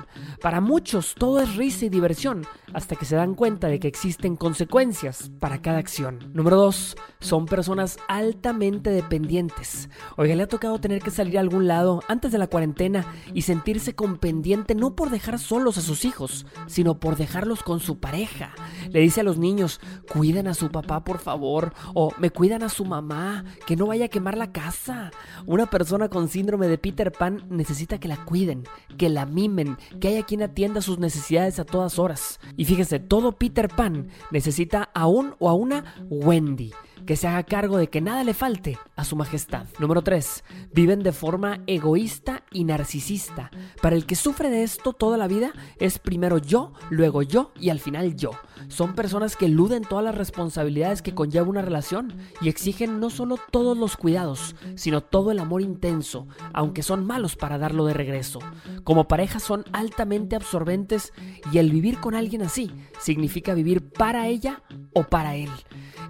[0.40, 4.36] Para muchos todo es risa y diversión hasta que se dan cuenta de que existen
[4.36, 6.21] consecuencias para cada acción.
[6.32, 6.96] Número 2.
[7.20, 9.88] Son personas altamente dependientes.
[10.16, 13.42] Oiga, le ha tocado tener que salir a algún lado antes de la cuarentena y
[13.42, 18.00] sentirse con pendiente no por dejar solos a sus hijos, sino por dejarlos con su
[18.00, 18.54] pareja.
[18.90, 19.80] Le dice a los niños,
[20.12, 24.06] cuiden a su papá por favor, o me cuidan a su mamá, que no vaya
[24.06, 25.10] a quemar la casa.
[25.46, 28.64] Una persona con síndrome de Peter Pan necesita que la cuiden,
[28.98, 32.40] que la mimen, que haya quien atienda sus necesidades a todas horas.
[32.56, 36.72] Y fíjese, todo Peter Pan necesita a un o a una Wendy
[37.06, 39.66] que se haga cargo de que nada le falte a su majestad.
[39.78, 40.44] Número 3.
[40.72, 43.50] Viven de forma egoísta y narcisista.
[43.80, 47.70] Para el que sufre de esto toda la vida es primero yo, luego yo y
[47.70, 48.30] al final yo.
[48.68, 53.38] Son personas que eluden todas las responsabilidades que conlleva una relación y exigen no solo
[53.50, 58.38] todos los cuidados, sino todo el amor intenso, aunque son malos para darlo de regreso.
[58.84, 61.12] Como pareja son altamente absorbentes
[61.52, 62.70] y el vivir con alguien así
[63.00, 64.62] significa vivir para ella
[64.92, 65.50] o para él.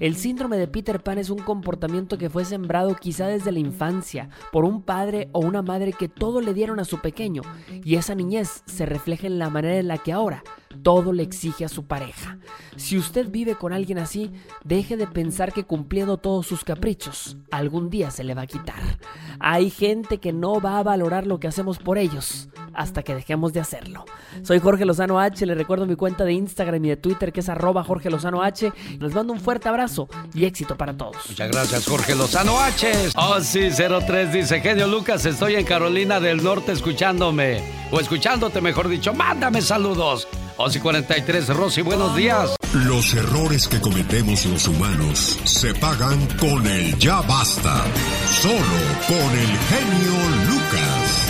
[0.00, 4.28] El síndrome de Peter Pan es un comportamiento que fue sembrado quizá desde la infancia
[4.50, 7.42] por un padre o una madre que todo le dieron a su pequeño
[7.84, 10.42] y esa niñez se refleja en la manera en la que ahora
[10.72, 12.38] todo le exige a su pareja.
[12.76, 14.30] Si usted vive con alguien así,
[14.64, 18.98] deje de pensar que cumpliendo todos sus caprichos, algún día se le va a quitar.
[19.38, 23.52] Hay gente que no va a valorar lo que hacemos por ellos hasta que dejemos
[23.52, 24.04] de hacerlo.
[24.42, 27.48] Soy Jorge Lozano H, le recuerdo mi cuenta de Instagram y de Twitter que es
[27.48, 28.72] arroba Jorge Lozano H.
[28.98, 31.16] Les mando un fuerte abrazo y éxito para todos.
[31.28, 33.10] Muchas gracias Jorge Lozano H.
[33.16, 38.88] Oh sí, 03 dice, genio Lucas, estoy en Carolina del Norte escuchándome, o escuchándote mejor
[38.88, 40.26] dicho, mándame saludos.
[40.56, 42.56] Osi 43, Rosy, buenos días.
[42.86, 47.84] Los errores que cometemos los humanos se pagan con el ya basta.
[48.26, 50.14] Solo con el genio
[50.48, 51.28] Lucas.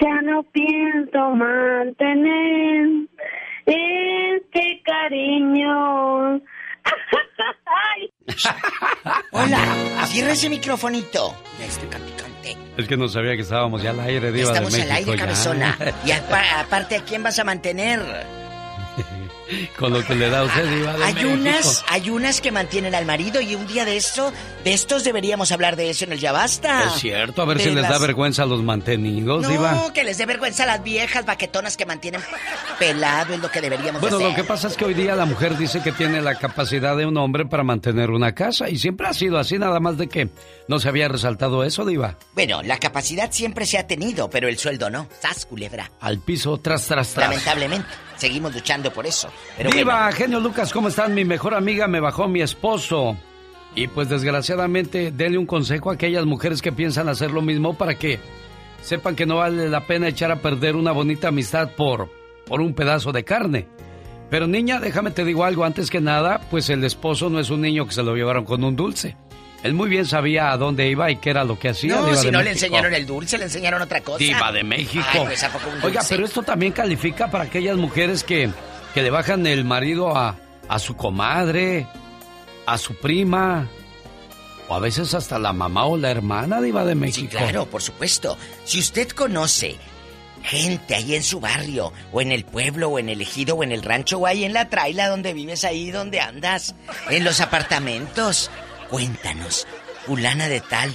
[0.00, 2.86] Ya no pienso mantener
[3.66, 6.40] este cariño.
[9.32, 11.34] Hola, cierra ese microfonito.
[11.58, 11.88] Ya estoy
[12.76, 14.92] Es que no sabía que estábamos ya al aire, Diva Estamos de México.
[14.92, 15.18] al aire, ya.
[15.18, 15.78] cabezona.
[16.04, 18.00] Y apa- aparte, ¿a quién vas a mantener?
[19.78, 21.32] Con lo que le da a usted, Diva de Hay México.
[21.32, 24.32] unas, hay unas que mantienen al marido y un día de esto,
[24.64, 26.84] de estos deberíamos hablar de eso en el Ya Basta.
[26.84, 29.92] Es cierto, a ver De si les da vergüenza a los mantenidos, No, Diva.
[29.92, 32.20] que les dé vergüenza a las viejas baquetonas que mantienen
[32.78, 34.42] pelado, es lo que deberíamos Bueno, de lo hacer.
[34.42, 37.16] que pasa es que hoy día la mujer dice que tiene la capacidad de un
[37.16, 40.28] hombre para mantener una casa y siempre ha sido así, nada más de que
[40.68, 42.16] no se había resaltado eso, Diva.
[42.34, 45.08] Bueno, la capacidad siempre se ha tenido, pero el sueldo no.
[45.20, 45.90] ¡Sas, culebra!
[46.00, 47.28] Al piso, tras, tras, tras.
[47.28, 47.86] Lamentablemente,
[48.20, 49.30] seguimos luchando por eso.
[49.56, 51.14] Pero bueno, genio Lucas, ¿cómo están?
[51.14, 53.16] Mi mejor amiga me bajó mi esposo.
[53.74, 57.98] Y pues desgraciadamente, denle un consejo a aquellas mujeres que piensan hacer lo mismo para
[57.98, 58.18] que
[58.82, 62.10] sepan que no vale la pena echar a perder una bonita amistad por,
[62.46, 63.68] por un pedazo de carne.
[64.28, 67.60] Pero niña, déjame te digo algo, antes que nada, pues el esposo no es un
[67.62, 69.16] niño que se lo llevaron con un dulce.
[69.62, 71.96] Él muy bien sabía a dónde iba y qué era lo que hacía.
[71.96, 74.18] no, si no le enseñaron el dulce, le enseñaron otra cosa.
[74.18, 75.04] Diva de México.
[75.12, 78.50] Ay, pues, ¿a poco un Oiga, pero esto también califica para aquellas mujeres que,
[78.94, 80.36] que le bajan el marido a,
[80.68, 81.86] a su comadre,
[82.64, 83.68] a su prima,
[84.68, 87.28] o a veces hasta la mamá o la hermana Diva de México.
[87.30, 88.38] Sí, claro, por supuesto.
[88.64, 89.76] Si usted conoce
[90.42, 93.72] gente ahí en su barrio, o en el pueblo, o en el ejido, o en
[93.72, 96.74] el rancho, o ahí en la traila donde vives, ahí donde andas,
[97.10, 98.50] en los apartamentos,
[98.90, 99.66] cuéntanos,
[100.06, 100.94] fulana de tal,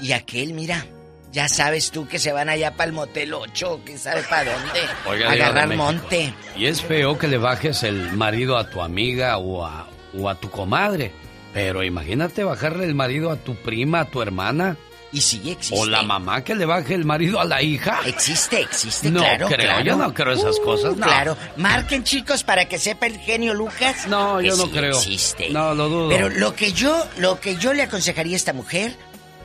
[0.00, 0.86] y aquel, mira,
[1.32, 4.80] ya sabes tú que se van allá para el motel 8, que sabe para dónde,
[5.08, 6.34] Oiga, agarrar monte.
[6.56, 9.88] Y es feo que le bajes el marido a tu amiga o a,
[10.18, 11.12] o a tu comadre.
[11.52, 14.76] Pero imagínate bajarle el marido a tu prima, a tu hermana.
[15.12, 15.76] Y sí existe.
[15.76, 18.00] O la mamá que le baje el marido a la hija.
[18.06, 19.46] Existe, existe, No claro.
[19.48, 19.84] creo, claro.
[19.84, 21.04] yo no creo esas cosas, no.
[21.06, 21.36] Claro.
[21.56, 24.06] Marquen, chicos, para que sepa el genio Lucas.
[24.06, 24.96] No, yo que no sí creo.
[24.96, 25.50] Existe.
[25.50, 26.08] No, lo dudo.
[26.10, 28.94] Pero lo que yo, lo que yo le aconsejaría a esta mujer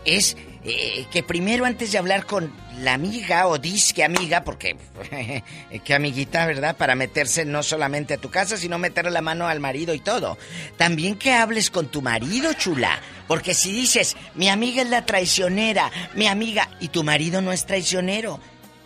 [0.05, 0.37] es
[0.67, 4.75] eh, que primero antes de hablar con la amiga o disque amiga, porque
[5.83, 6.75] qué amiguita, ¿verdad?
[6.75, 10.39] Para meterse no solamente a tu casa, sino meterle la mano al marido y todo.
[10.75, 12.99] También que hables con tu marido, chula.
[13.27, 17.65] Porque si dices, mi amiga es la traicionera, mi amiga, y tu marido no es
[17.65, 18.39] traicionero,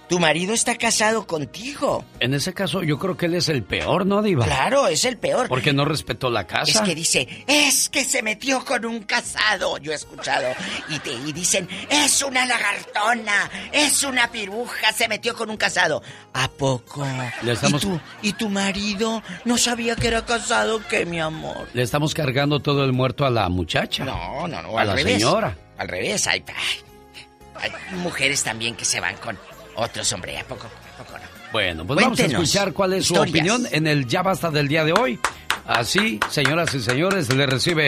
[0.10, 2.04] tu marido está casado contigo.
[2.20, 4.44] En ese caso, yo creo que él es el peor, ¿no, Diva?
[4.46, 5.48] Claro, es el peor.
[5.48, 6.72] Porque no respetó la casa.
[6.72, 10.48] Es que dice, es que se metió con un casado, yo he escuchado.
[10.90, 16.02] Y, te, y dicen, es una lagartona, es una piruja, se metió con un casado.
[16.34, 17.06] ¿A poco?
[17.44, 20.82] Le estamos- ¿Y, tu, ¿Y tu marido no sabía que era casado?
[20.90, 21.68] ¿Qué, mi amor?
[21.74, 24.06] Le estamos cargando todo el muerto a la muchacha.
[24.06, 25.14] No, no, no, A al la revés.
[25.22, 25.56] señora.
[25.78, 29.38] Al revés, hay, ay, hay mujeres también que se van con
[29.76, 31.24] otros, hombre, ¿a poco, a poco no?
[31.52, 33.36] Bueno, pues vamos a escuchar cuál es su historias.
[33.36, 35.20] opinión en el Ya Basta del día de hoy.
[35.66, 37.88] Así, señoras y señores, le recibe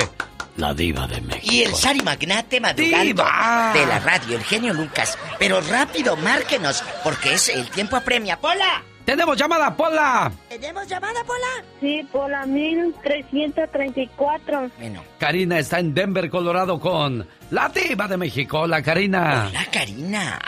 [0.58, 1.53] la diva de México.
[1.53, 3.72] Y el Sari Magnate madrugando ¡Diva!
[3.74, 5.18] de la radio, el genio Lucas.
[5.40, 8.38] Pero rápido, márquenos, porque es el tiempo apremia.
[8.38, 8.84] ¡Pola!
[9.06, 10.32] ¡Tenemos llamada, Pola!
[10.48, 11.48] ¿Tenemos llamada, Pola?
[11.80, 14.70] Sí, Pola 1334.
[14.78, 15.03] Bueno.
[15.20, 19.48] Karina está en Denver, Colorado con la diva de México, la Karina.
[19.49, 20.40] Hola, Karina.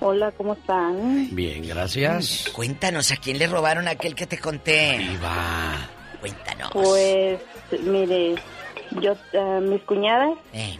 [0.00, 1.28] Hola, ¿cómo están?
[1.34, 2.48] Bien, gracias.
[2.54, 4.96] Cuéntanos, ¿a quién le robaron aquel que te conté?
[4.98, 5.76] Diva.
[6.20, 6.70] Cuéntanos.
[6.72, 7.38] Pues,
[7.82, 8.34] mire,
[9.02, 10.78] yo, eh, mis cuñadas, Eh,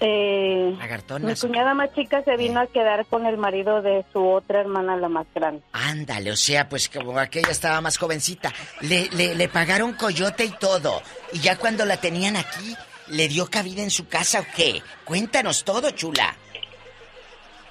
[0.00, 0.76] eh,
[1.20, 4.96] mi cuñada más chica se vino a quedar con el marido de su otra hermana,
[4.96, 5.62] la más grande.
[5.72, 8.52] Ándale, o sea, pues como aquella estaba más jovencita.
[8.80, 11.02] Le, le, le pagaron coyote y todo.
[11.32, 12.76] Y ya cuando la tenían aquí,
[13.08, 14.82] ¿le dio cabida en su casa o qué?
[15.04, 16.36] Cuéntanos todo, chula.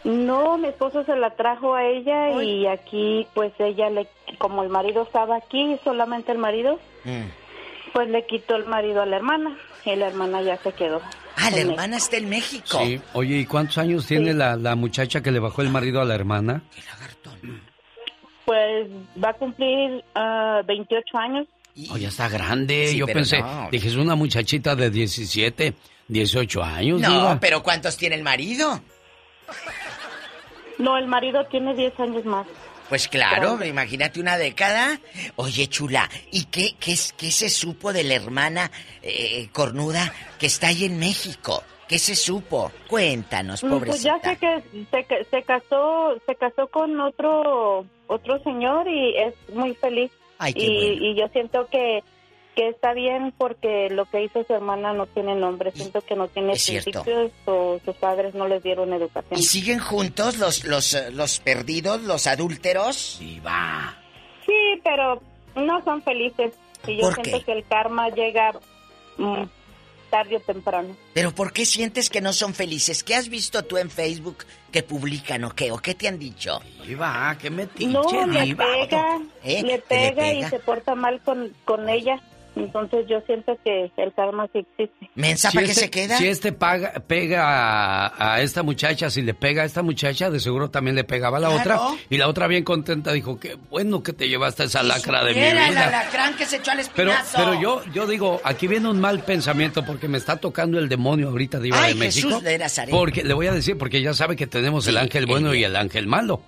[0.10, 4.08] No, mi esposo se la trajo a ella y aquí, pues ella le,
[4.38, 7.24] como el marido estaba aquí, solamente el marido, Mm.
[7.94, 11.02] pues le quitó el marido a la hermana y la hermana ya se quedó.
[11.36, 12.80] Ah, la hermana está en México.
[12.84, 16.06] Sí, oye, ¿y cuántos años tiene la, la muchacha que le bajó el marido a
[16.06, 16.62] la hermana?
[18.46, 18.88] Pues
[19.24, 21.48] va a cumplir ah, 28 años.
[21.92, 22.88] Oh, ya está grande.
[22.88, 23.68] Sí, Yo pensé, no.
[23.72, 25.74] dije, es una muchachita de 17,
[26.08, 27.40] 18 años, No, diva.
[27.40, 28.80] pero ¿cuántos tiene el marido?
[30.78, 32.46] No, el marido tiene 10 años más.
[32.90, 35.00] Pues claro, imagínate una década.
[35.36, 38.72] Oye, chula, ¿y qué, qué, qué se supo de la hermana
[39.02, 41.64] eh, cornuda que está ahí en México?
[41.90, 42.72] ¿Qué se supo?
[42.88, 44.30] Cuéntanos, Mm, Pues ya pobrecita.
[44.30, 50.12] sé que se, se casó, se casó con otro otro señor y es muy feliz.
[50.38, 51.06] Ay, qué y, bueno.
[51.08, 52.04] y yo siento que
[52.58, 55.72] que está bien porque lo que hizo su hermana no tiene nombre.
[55.74, 57.04] Siento que no tiene Es cierto.
[57.04, 59.40] principios o sus padres no les dieron educación.
[59.40, 63.18] ¿Y siguen juntos los, los, eh, los perdidos, los adúlteros?
[63.20, 63.96] Diva.
[64.44, 65.22] Sí, pero
[65.56, 66.54] no son felices.
[66.88, 67.46] Y yo ¿Por siento qué?
[67.46, 68.54] que el karma llega
[69.18, 69.44] mm,
[70.10, 70.96] tarde o temprano.
[71.14, 73.04] ¿Pero por qué sientes que no son felices?
[73.04, 75.72] ¿Qué has visto tú en Facebook que publican o qué?
[75.72, 76.60] ¿O qué te han dicho?
[76.88, 79.62] Diva, ¿qué me No, le pega, ¿Eh?
[79.62, 80.50] le ¿Que le pega y pega?
[80.50, 82.20] se porta mal con, con ella.
[82.60, 85.10] Entonces yo siento que el karma sí existe.
[85.16, 86.18] ¿Mensa para qué se queda?
[86.18, 87.44] Si este paga, pega
[88.08, 91.38] a, a esta muchacha, si le pega a esta muchacha, de seguro también le pegaba
[91.38, 91.82] a la Claro.
[91.88, 92.04] otra.
[92.10, 95.40] Y la otra bien contenta dijo, qué bueno que te llevaste esa lacra de mi
[95.40, 95.88] Era el vida.
[95.88, 97.38] alacrán que se echó al espinazo.
[97.38, 101.30] pero yo, yo digo, aquí viene un mal pensamiento porque me está tocando el demonio
[101.30, 102.30] ahorita, Diva Ay, de México.
[102.30, 102.92] Jesús de Nazaret.
[102.92, 105.64] Porque le voy a decir, porque ya sabe que tenemos el ángel el bueno y
[105.64, 106.42] el ángel malo.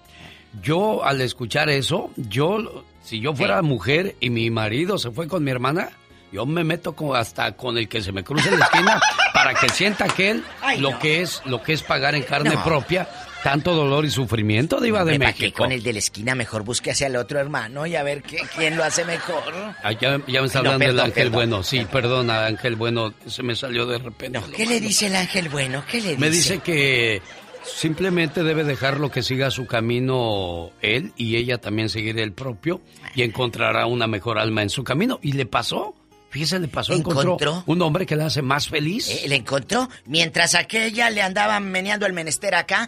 [0.64, 5.44] Yo, al escuchar eso, yo, si yo fuera mujer y mi marido se fue con
[5.44, 5.90] mi hermana,
[6.32, 9.00] yo me meto con- hasta con el que se me cruce en la esquina
[9.34, 11.00] para que sienta aquel Ay, lo no.
[11.00, 12.64] que es, lo que es pagar en carne No.
[12.64, 13.08] propia
[13.44, 15.60] tanto dolor y sufrimiento, Diva de ¿pa' qué México.
[15.64, 18.38] con el de la esquina mejor busque hacia el otro hermano y a ver qué,
[18.54, 19.42] quién lo hace mejor.
[19.82, 21.32] Ah, ya, ya me está No, hablando el perdón, ángel perdón.
[21.34, 21.64] bueno.
[21.64, 24.42] Sí, perdona, ángel bueno, se me salió de repente.
[24.54, 25.86] ¿Qué le dice el ángel bueno?
[25.90, 26.20] ¿Qué le dice?
[26.20, 27.22] Me dice que
[27.64, 32.82] simplemente debe dejarlo que siga su camino él y ella también seguir el propio
[33.16, 35.20] y encontrará una mejor alma en su camino.
[35.22, 35.96] ¿Y le pasó?
[36.30, 37.64] Fíjese, le pasó, encontró, ¿Encontró?
[37.66, 39.10] un hombre que le hace más feliz.
[39.10, 39.90] Eh, ¿Le encontró?
[40.06, 42.88] Mientras aquella le andaba meneando el menester acá.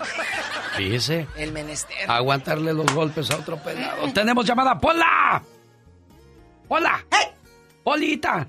[0.78, 1.98] Fíjese, El menester.
[2.10, 4.12] aguantarle los golpes a otro pelado.
[4.14, 4.80] ¡Tenemos llamada!
[4.80, 5.42] ¡Pola!
[6.68, 7.04] ¡Pola!
[7.84, 8.48] ¡Polita!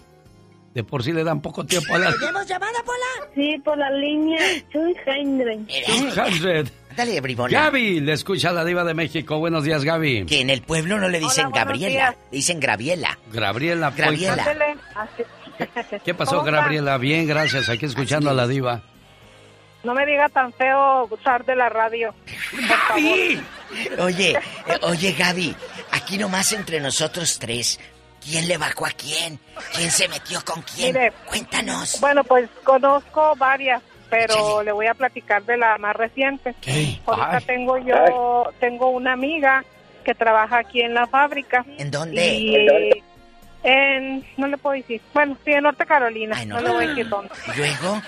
[0.74, 2.12] De por sí le dan poco tiempo a la...
[2.18, 3.30] ¿Tenemos llamada, Pola?
[3.34, 4.40] Sí, por la línea
[4.72, 5.66] 200.
[6.14, 6.72] 200.
[6.96, 7.50] Dale, bribona.
[7.64, 9.38] Gaby, le escucha a la diva de México.
[9.38, 10.26] Buenos días, Gaby.
[10.26, 12.16] Que en el pueblo no le dicen Hola, Gabriela, días.
[12.30, 13.18] le dicen Graviela.
[13.32, 13.90] Gabriela.
[13.90, 14.76] pues, Graviela.
[14.94, 15.22] Así.
[16.04, 16.42] ¿Qué pasó.
[16.42, 16.98] Gabriela?
[16.98, 17.68] Bien, gracias.
[17.68, 18.82] Aquí escuchando a la diva.
[19.84, 22.14] No me diga tan feo usar de la radio.
[22.88, 23.42] ¡Gaby!
[23.98, 24.30] Oye,
[24.66, 25.56] eh, oye, Gaby,
[25.90, 27.80] aquí nomás entre nosotros tres,
[28.24, 29.40] ¿quién le bajó a quién?
[29.74, 30.94] ¿Quién se metió con quién?
[30.94, 31.98] Mire, Cuéntanos.
[32.00, 33.82] Bueno, pues conozco varias,
[34.12, 36.54] pero le voy a platicar de la más reciente.
[37.06, 37.44] Ahorita Ay.
[37.46, 39.64] tengo yo, tengo una amiga
[40.04, 41.64] que trabaja aquí en la fábrica.
[41.78, 42.22] ¿En dónde?
[42.34, 43.02] Y, ¿En dónde?
[43.62, 45.00] en- no le puedo decir.
[45.14, 46.36] Bueno, sí, en Norte Carolina.
[46.38, 46.56] Ay, no.
[46.56, 46.60] no.
[46.60, 47.30] le voy a decir dónde.
[47.54, 48.02] ¿Y luego?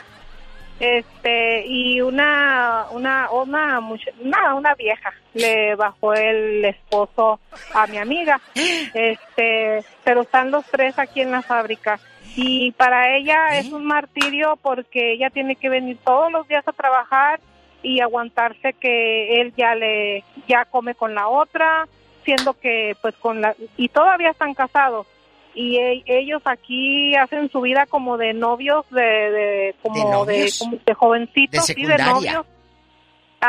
[0.78, 7.40] Este, y una, una, una, una, una vieja le bajó el esposo
[7.72, 8.39] a mi amiga.
[8.93, 11.98] Este, pero están los tres aquí en la fábrica.
[12.36, 16.73] Y para ella es un martirio porque ella tiene que venir todos los días a
[16.73, 17.40] trabajar
[17.82, 21.86] y aguantarse que él ya le, ya come con la otra,
[22.24, 25.06] siendo que pues con la, y todavía están casados.
[25.55, 30.59] Y e- ellos aquí hacen su vida como de novios de, de como de, novios?
[30.59, 32.47] como de jovencitos De sí de novios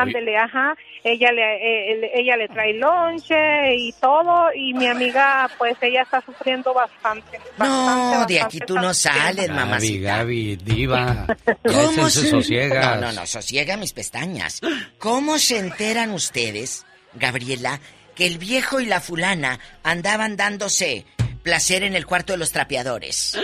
[0.02, 5.76] ándele ajá ella le eh, ella le trae lonche y todo y mi amiga pues
[5.82, 10.18] ella está sufriendo bastante, No, de bastante, aquí tú no sales, Gaby, mamacita.
[10.18, 11.28] Gaby, diva.
[11.64, 13.00] ¿Cómo se sosiegas.
[13.00, 14.62] No, no, no, sosiega mis pestañas.
[14.98, 17.80] ¿Cómo se enteran ustedes, Gabriela,
[18.16, 21.06] que el viejo y la fulana andaban dándose
[21.44, 23.40] placer en el cuarto de los trapeadores?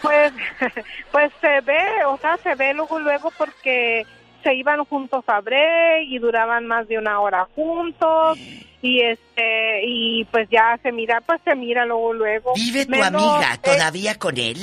[0.00, 0.32] Pues,
[1.10, 4.06] pues se ve, o sea, se ve luego, luego porque
[4.42, 8.38] se iban juntos a break y duraban más de una hora juntos
[8.80, 12.52] y este y pues ya se mira, pues se mira luego, luego.
[12.54, 14.56] ¿Vive tu Menos, amiga eh, todavía con él?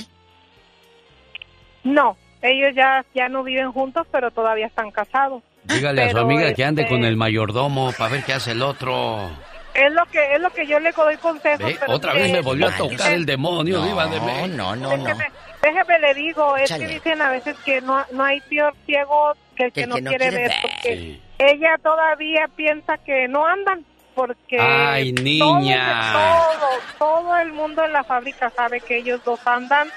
[1.84, 5.43] no, ellos ya ya no viven juntos, pero todavía están casados.
[5.64, 8.52] Dígale a su Pero, amiga que ande este, con el mayordomo para ver qué hace
[8.52, 9.30] el otro.
[9.73, 11.65] Es lo que es lo que yo le doy consejos.
[11.65, 14.47] Ve, pero Otra vez me volvió a tocar el demonio, No, diva de México.
[14.49, 15.03] no, no, no.
[15.03, 15.26] Déjeme,
[15.61, 19.64] déjeme le digo, es que dicen a veces que no, no hay peor ciego que
[19.65, 20.61] el que, el no, que no quiere, quiere ver, ver.
[20.61, 21.22] porque Sí.
[21.40, 26.14] ella todavía piensa que no andan, porque Ay, niña.
[26.14, 26.69] Todo, todo,
[26.99, 29.90] todo el mundo en la fábrica sabe que ellos dos andan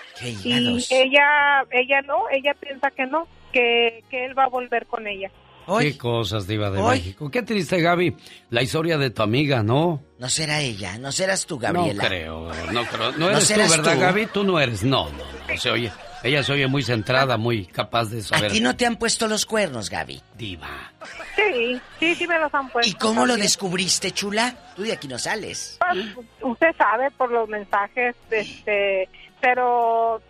[0.43, 5.07] y ella, ella no, ella piensa que no, que, que él va a volver con
[5.07, 5.31] ella.
[5.79, 6.99] Qué cosas, diva de Hoy.
[6.99, 7.31] México.
[7.31, 8.17] Qué triste, Gaby.
[8.51, 10.03] La historia de tu amiga, ¿no?
[10.19, 12.03] No será ella, no serás tú, Gabriela.
[12.03, 13.13] No creo, no creo.
[13.13, 14.01] No ¿No eres tú, serás ¿verdad, tú?
[14.01, 14.27] Gaby?
[14.27, 14.83] Tú no eres.
[14.83, 15.19] No, no,
[15.49, 15.57] no.
[15.59, 15.93] Se oye.
[16.25, 18.51] Ella se oye muy centrada, muy capaz de ¿A saber.
[18.51, 20.21] ti no te han puesto los cuernos, Gaby?
[20.37, 20.93] Diva.
[21.37, 22.91] Sí, sí, sí me los han puesto.
[22.91, 24.53] ¿Y cómo lo descubriste, chula?
[24.75, 25.79] Tú de aquí no sales.
[25.79, 29.09] Pues, usted sabe por los mensajes, este,
[29.41, 30.21] pero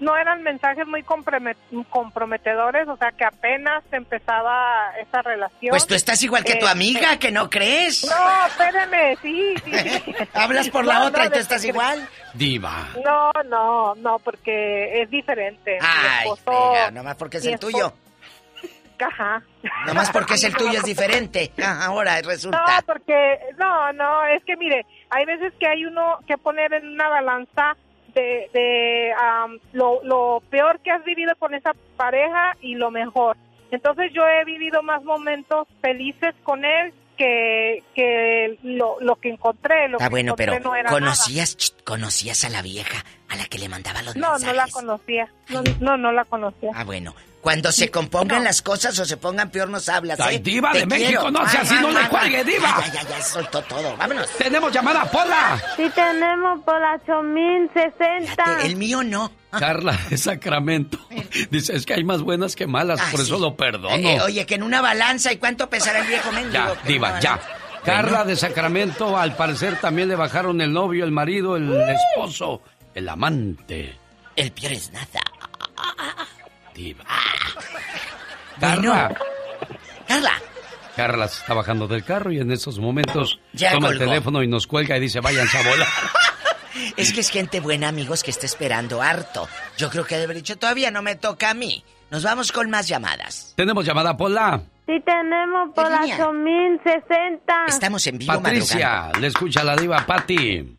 [0.00, 1.56] no eran mensajes muy comprome-
[1.90, 5.70] comprometedores, o sea que apenas empezaba esa relación.
[5.70, 8.04] Pues tú estás igual que tu Eh, amiga, ¿que no crees?
[8.04, 9.72] No, espéreme, sí, sí.
[9.72, 10.14] sí.
[10.34, 12.06] Hablas por la No, otra no, y tú estás igual.
[12.34, 12.88] Diva.
[13.04, 15.78] No, no, no, porque es diferente.
[15.80, 17.92] Ay, esposo- frega, nomás porque es el tuyo.
[19.00, 19.42] Ajá.
[19.86, 21.52] Nomás porque es el tuyo es diferente.
[21.62, 22.82] Ah, Ahora No, resulta.
[22.86, 27.08] porque, no, no, es que mire, hay veces que hay uno que poner en una
[27.08, 27.76] balanza
[28.14, 29.12] de,
[29.72, 33.36] lo, lo peor que has vivido con esa pareja y lo mejor.
[33.70, 39.88] Entonces yo he vivido más momentos felices con él que, que lo, lo que encontré.
[39.88, 43.36] Lo Ah, que bueno, pero encontré no era conocías, ch, conocías a la vieja a
[43.36, 44.34] la que le mandaba los nada.
[44.34, 44.72] No, no la mensajes.
[44.74, 45.28] conocía.
[45.50, 46.70] No, no, no la conocía.
[46.74, 47.14] Ah, bueno.
[47.40, 50.38] Cuando se compongan las cosas o se pongan peor nos hablas, Ay, ¿eh?
[50.40, 52.82] diva Te de México, no sea así, no le cuelgue, diva.
[52.86, 53.96] Ya, ya, ya, soltó todo.
[53.96, 54.28] Vámonos.
[54.36, 55.62] Tenemos llamada, Pola.
[55.76, 58.62] Sí tenemos por la 8060.
[58.64, 59.30] El mío no.
[59.50, 60.98] Carla de Sacramento.
[61.50, 63.40] Dice, es que hay más buenas que malas, Ah, por eso sí.
[63.40, 63.96] lo perdono.
[63.96, 66.52] Eh, oye, que en una balanza, ¿y cuánto pesará el viejo mendigo?
[66.52, 67.36] Ya, diva, ya.
[67.36, 67.58] balanza.
[67.84, 72.60] Carla de Sacramento, al parecer también le bajaron el novio, el marido, el esposo,
[72.94, 73.96] el amante.
[74.36, 75.22] El peor es nada.
[76.78, 77.04] Diva.
[78.60, 78.92] Bueno.
[78.92, 79.18] Carla.
[80.06, 80.32] Carla.
[80.94, 84.46] Carla se está bajando del carro y en esos momentos Ya toma el teléfono y
[84.46, 85.88] nos cuelga y dice, váyanse a volar.
[86.96, 89.48] Es que es gente buena, amigos, que está esperando harto.
[89.76, 91.82] Yo creo que debe haber dicho, todavía no me toca a mí.
[92.10, 93.52] Nos vamos con más llamadas.
[93.56, 94.62] Tenemos llamada, Pola.
[94.86, 96.28] Sí tenemos por la línea?
[96.28, 97.66] 8060.
[97.66, 99.18] Estamos en vivo Patricia, madrugando.
[99.20, 100.77] le escucha la diva Patti.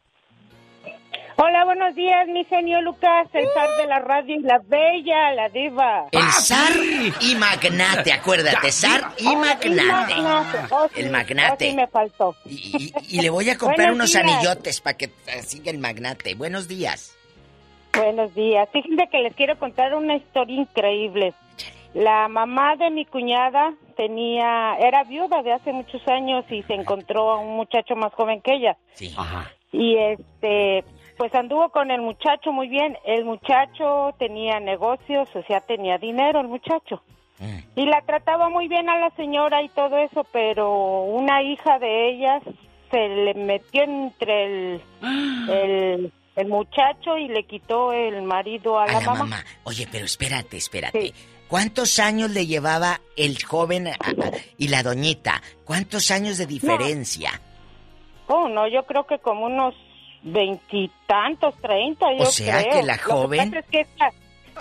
[1.42, 5.48] Hola, buenos días, mi genio Lucas, el zar de la radio y la bella, la
[5.48, 6.08] diva.
[6.12, 6.74] El zar
[7.22, 10.16] y magnate, acuérdate, zar y magnate.
[10.70, 11.66] Oh, sí, El magnate.
[11.68, 12.36] oh, sí me faltó.
[12.46, 14.24] Y, y- y le voy a comprar unos días.
[14.24, 15.12] anillotes para que
[15.44, 16.36] siga el magnate.
[16.36, 17.16] Buenos días.
[17.94, 18.68] Buenos días.
[18.74, 21.34] Fíjense que les quiero contar una historia increíble.
[21.94, 27.32] La mamá de mi cuñada tenía, era viuda de hace muchos años y se encontró
[27.32, 28.76] a un muchacho más joven que ella.
[28.94, 29.14] Sí.
[29.18, 29.50] Ajá.
[29.72, 30.84] Y este,
[31.20, 32.98] pues anduvo con el muchacho muy bien.
[33.06, 37.04] El muchacho tenía negocios, o sea, tenía dinero el muchacho.
[37.76, 42.10] Y la trataba muy bien a la señora y todo eso, pero una hija de
[42.10, 42.42] ellas
[42.90, 44.82] se le metió entre el,
[45.50, 49.44] el, el muchacho y le quitó el marido a, la, mamá.
[49.66, 51.14] Oye, pero espérate, espérate.
[51.50, 55.42] ¿Cuántos años le llevaba el joven a- a- y la doñita?
[55.66, 57.42] ¿Cuántos años de diferencia?
[58.28, 59.74] Oh, no, yo creo que como unos
[60.24, 62.74] veintitantos, treinta, yo O sea, creo.
[62.74, 64.12] que la Lo joven- pasa es que esta,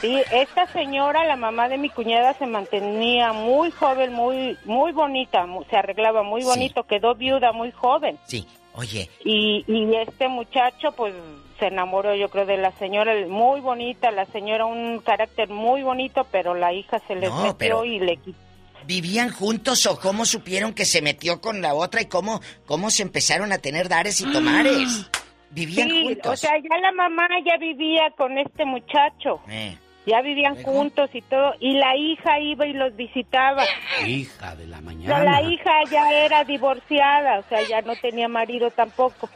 [0.00, 5.46] sí, esta señora, la mamá de mi cuñada, se mantenía muy joven, muy muy bonita,
[5.70, 8.18] se arreglaba muy bonito, quedó viuda muy joven.
[8.26, 9.10] Sí, oye.
[9.24, 11.14] Y, y este muchacho, pues,
[11.58, 16.24] se enamoró, yo creo, de la señora, muy bonita, la señora, un carácter muy bonito,
[16.30, 18.38] pero la hija se le No, metió pero- y le quitó.
[18.86, 23.02] ¿Vivían juntos o cómo supieron que se metió con la otra y cómo, cómo se
[23.02, 25.10] empezaron a tener dares y tomares?
[25.50, 26.32] Vivían Sí, juntos.
[26.32, 29.40] o sea, ya la mamá ya vivía con este muchacho.
[29.48, 29.76] Eh,
[30.06, 33.62] Ya vivían juntos y todo, y la hija iba y los visitaba.
[34.06, 35.22] Hija de la mañana.
[35.22, 39.28] la hija ya era divorciada, o sea, ya no tenía marido tampoco.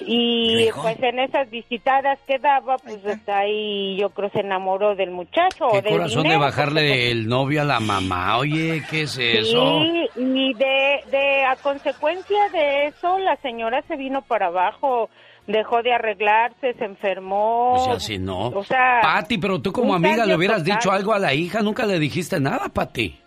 [0.00, 5.12] y pues en esas visitadas que daba, pues hasta ahí yo creo se enamoró del
[5.12, 8.38] muchacho o Qué del corazón de bajarle el novio a la mamá.
[8.38, 9.80] Oye, ¿qué es eso?
[9.82, 15.08] Sí, y de, de a consecuencia de eso la señora se vino para abajo,
[15.46, 17.74] dejó de arreglarse, se enfermó.
[17.76, 18.48] Pues ya si no.
[18.48, 20.76] O sea, Pati, pero tú como amiga le hubieras total.
[20.78, 23.18] dicho algo a la hija, nunca le dijiste nada, Pati.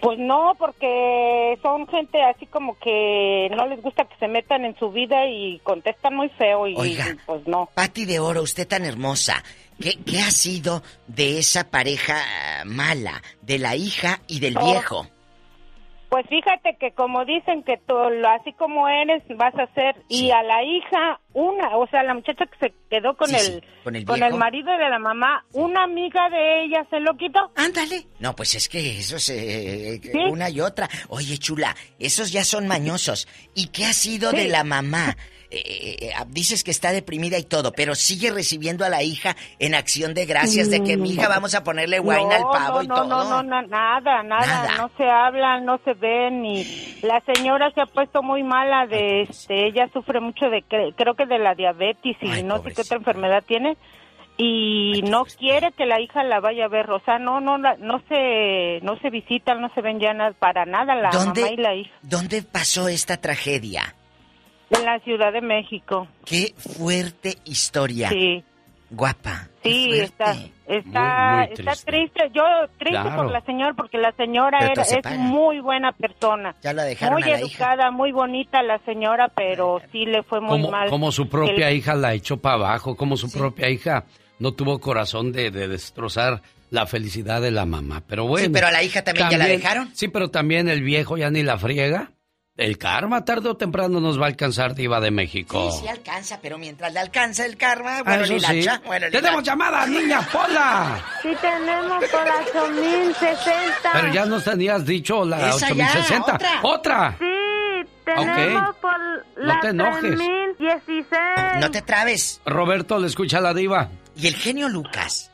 [0.00, 4.76] Pues no, porque son gente así como que no les gusta que se metan en
[4.78, 7.16] su vida y contestan muy feo y Oiga.
[7.26, 7.68] pues no.
[7.74, 9.42] Pati de Oro, usted tan hermosa.
[9.80, 12.16] ¿Qué, qué ha sido de esa pareja
[12.64, 13.22] mala?
[13.42, 14.64] De la hija y del Oh.
[14.66, 15.06] viejo.
[16.08, 20.30] Pues fíjate que como dicen que tú, lo- así como eres, vas a ser, y
[20.30, 23.60] a la hija, una, o sea, la muchacha que se quedó con Sí, el, sí,
[23.84, 27.50] con el con el marido de la mamá, una amiga de ella se lo quitó.
[27.56, 28.06] Ándale.
[28.20, 30.00] No, pues es que eso se...
[30.02, 30.18] Sí.
[30.30, 30.88] Una y otra.
[31.08, 33.28] Oye, chula, esos ya son mañosos.
[33.54, 35.14] ¿Y qué ha sido de la mamá?
[35.50, 39.74] Eh, eh, dices que está deprimida y todo, pero sigue recibiendo a la hija en
[39.74, 42.82] acción de gracias de que mi hija vamos a ponerle wine al No, pavo no,
[42.82, 43.06] y no, todo.
[43.08, 44.76] No, no, no, nada, nada, Nada.
[44.76, 46.64] no se hablan, no se ven y
[47.02, 51.14] la señora se ha puesto muy mala de este, ella sufre mucho de cre- creo
[51.14, 53.78] que de la diabetes y no sé qué otra enfermedad tiene
[54.36, 57.76] y no quiere que la hija la vaya a ver, o sea, no no la-
[57.78, 61.40] no se no se visitan, no se ven ya nada, para nada la ¿Dónde?
[61.40, 63.94] mamá y la hija ¿Dónde pasó esta tragedia?
[64.70, 66.08] En la Ciudad de México.
[66.24, 68.08] Qué fuerte historia.
[68.10, 68.42] Sí.
[68.90, 69.48] Guapa.
[69.62, 70.34] Sí, está,
[70.66, 71.90] está, Muy, muy está triste.
[71.92, 72.20] triste.
[72.32, 72.42] Yo
[72.78, 73.16] triste Claro.
[73.16, 75.18] por la señora porque la señora era, se es paga.
[75.18, 76.54] muy buena persona.
[76.62, 77.46] Ya la dejaron muy a la hija.
[77.74, 80.88] educada, muy bonita la señora, pero sí le fue muy Como, mal.
[80.88, 84.04] como su propia El- hija la echó para abajo, como su propia hija
[84.38, 86.40] no tuvo corazón de, de destrozar
[86.70, 88.02] la felicidad de la mamá.
[88.06, 88.48] Pero bueno.
[88.54, 89.90] pero a la hija también ya la dejaron.
[89.94, 92.12] Sí, pero también el viejo ya ni la friega.
[92.58, 95.70] El karma tarde o temprano nos va a alcanzar, Diva de México.
[95.70, 98.62] Sí, sí alcanza, pero mientras le alcanza el karma, Ah, bueno, eso sí.
[98.64, 101.00] cha- bueno, ¡Tenemos la- llamada, niña Pola!
[101.22, 103.90] Sí tenemos por la 8060.
[103.92, 106.34] Pero ya nos tenías dicho la Esa ya, 8060.
[106.34, 106.50] otra.
[106.62, 107.16] ¡Otra!
[107.18, 108.98] Sí, tenemos por
[109.36, 110.00] la No te enojes.
[110.16, 111.60] 3016.
[111.60, 112.40] No te trabes.
[112.44, 113.88] Roberto, le escucha a la Diva.
[114.16, 115.30] Y el genio Lucas.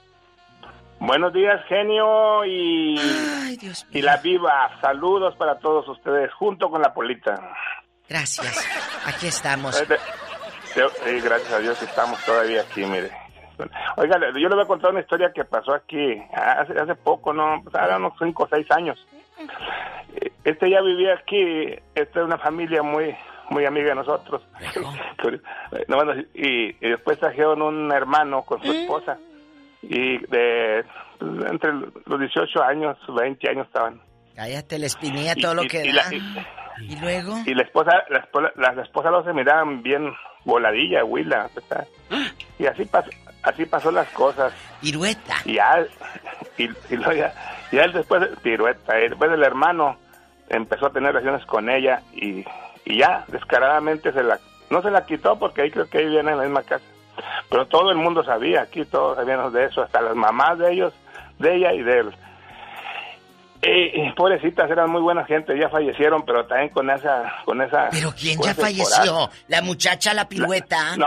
[1.07, 2.99] Buenos días, genio y,
[3.91, 4.71] y la viva.
[4.81, 7.35] Saludos para todos ustedes, junto con la Polita.
[8.09, 8.67] Gracias.
[9.07, 9.81] Aquí estamos.
[9.83, 9.87] Eh,
[11.07, 13.11] eh, gracias a Dios estamos todavía aquí, mire.
[13.97, 17.61] Oiga, yo le voy a contar una historia que pasó aquí hace, hace poco, ¿no?
[17.63, 19.07] Pues, ahora unos 5 o 6 años.
[20.17, 23.15] Eh, Este ya vivía aquí, esta es una familia muy
[23.51, 24.43] muy amiga de nosotros.
[25.89, 29.19] No, bueno, y, y después trajeron un hermano con su esposa.
[29.89, 30.85] Y de
[31.51, 31.73] entre
[32.07, 34.01] los 18 años, 20 años estaban.
[34.35, 36.05] Cállate, la espinilla todo lo Y- que y da.
[36.11, 36.47] la-
[36.83, 37.37] Y luego.
[37.47, 40.13] Y la esposa, la esposa, la, la esposa los se miraban bien
[40.45, 41.49] voladilla, huila.
[42.59, 43.11] Y así pasó,
[43.43, 44.53] así pasó las cosas.
[44.81, 45.35] Pirueta.
[45.45, 45.85] Y ya,
[46.59, 47.33] y, luego ya,
[47.73, 49.97] ya él después, pirueta, y después el hermano
[50.49, 52.45] empezó a tener relaciones con ella y,
[52.85, 54.39] y ya, descaradamente se la,
[54.71, 56.85] no se la quitó porque ahí creo que ahí viene en la misma casa.
[57.51, 60.93] Pero todo el mundo sabía, aquí todos sabíamos de eso, hasta las mamás de ellos,
[61.39, 62.15] de ella y de él.
[63.67, 67.89] Eh, pobrecitas, eran muy buena gente, ya fallecieron, pero también con esa, con esa.
[67.91, 69.13] ¿Pero quién ya falleció?
[69.15, 69.45] coraje.
[69.49, 70.97] ¿La muchacha, la pirueta?
[70.99, 71.07] No,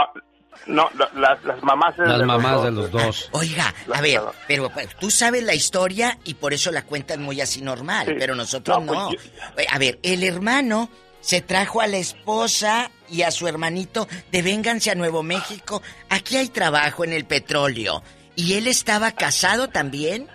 [0.65, 2.63] no, la- las, las mamás de Las los mamás dos.
[2.65, 3.29] de los dos.
[3.33, 7.39] Oiga, a ver, pero pues, tú sabes la historia y por eso la cuentan muy
[7.41, 8.13] así normal, Sí.
[8.17, 9.09] pero nosotros No, no.
[9.53, 10.89] pues, A ver, el hermano
[11.27, 15.81] se trajo a la esposa y a su hermanito de Vénganse a Nuevo México.
[16.09, 18.01] Aquí hay trabajo en el petróleo.
[18.37, 20.29] ¿Y él estaba casado también?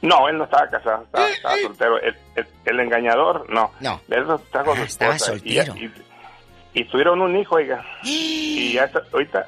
[0.00, 1.98] No, él no estaba casado, estaba, estaba soltero.
[2.00, 3.72] El, el- el engañador, no.
[3.80, 4.00] No.
[4.10, 5.34] Él está con su Ah, estaba esposa.
[5.42, 5.74] Y, soltero.
[5.76, 7.84] y, y tuvieron un hijo, oiga.
[8.04, 9.44] Y ya está- ahorita...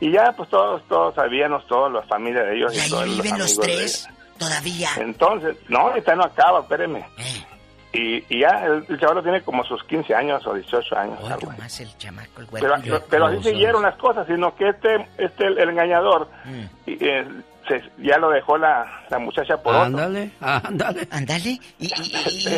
[0.00, 2.74] Y ya, pues todos, todos sabíamos, todos, la familia de ellos.
[2.74, 4.06] ¿Y ahí todos viven los de tres?
[4.36, 4.90] ¿Todavía?
[4.98, 6.98] Entonces, no, ahorita no acaba, espéreme.
[7.16, 7.44] Eh.
[7.92, 11.18] Y, y ya, el, el chaval tiene como sus 15 años o 18 años.
[11.30, 11.60] algo así.
[11.60, 12.82] Más el chamaco, el Pero, güero.
[12.82, 16.64] pero, pero así siguieron las cosas, sino que este, este el, el engañador, Mm.
[16.90, 17.28] y, eh,
[17.68, 19.84] se- ya lo dejó la, la muchacha por otro.
[19.84, 21.06] Ándale, ándale.
[21.10, 21.58] Ándale.
[21.78, 22.48] ¿Y, y.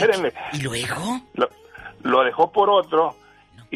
[0.52, 1.20] ¿Y luego?
[1.35, 1.48] Lo,
[2.02, 3.16] lo dejó por otro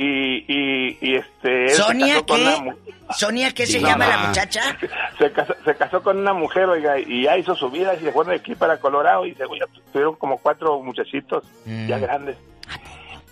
[0.01, 1.69] y, y, y este...
[1.71, 2.93] ¿Sonia casó con qué?
[3.11, 4.11] ¿Sonia qué se No, llama no.
[4.11, 4.61] la muchacha?
[5.19, 8.13] Se casó, se casó con una mujer, oiga, y ya hizo su vida y se
[8.13, 9.45] fueron de aquí para Colorado y se,
[9.93, 11.89] tuvieron como cuatro muchachitos Mm.
[11.89, 12.37] ya grandes.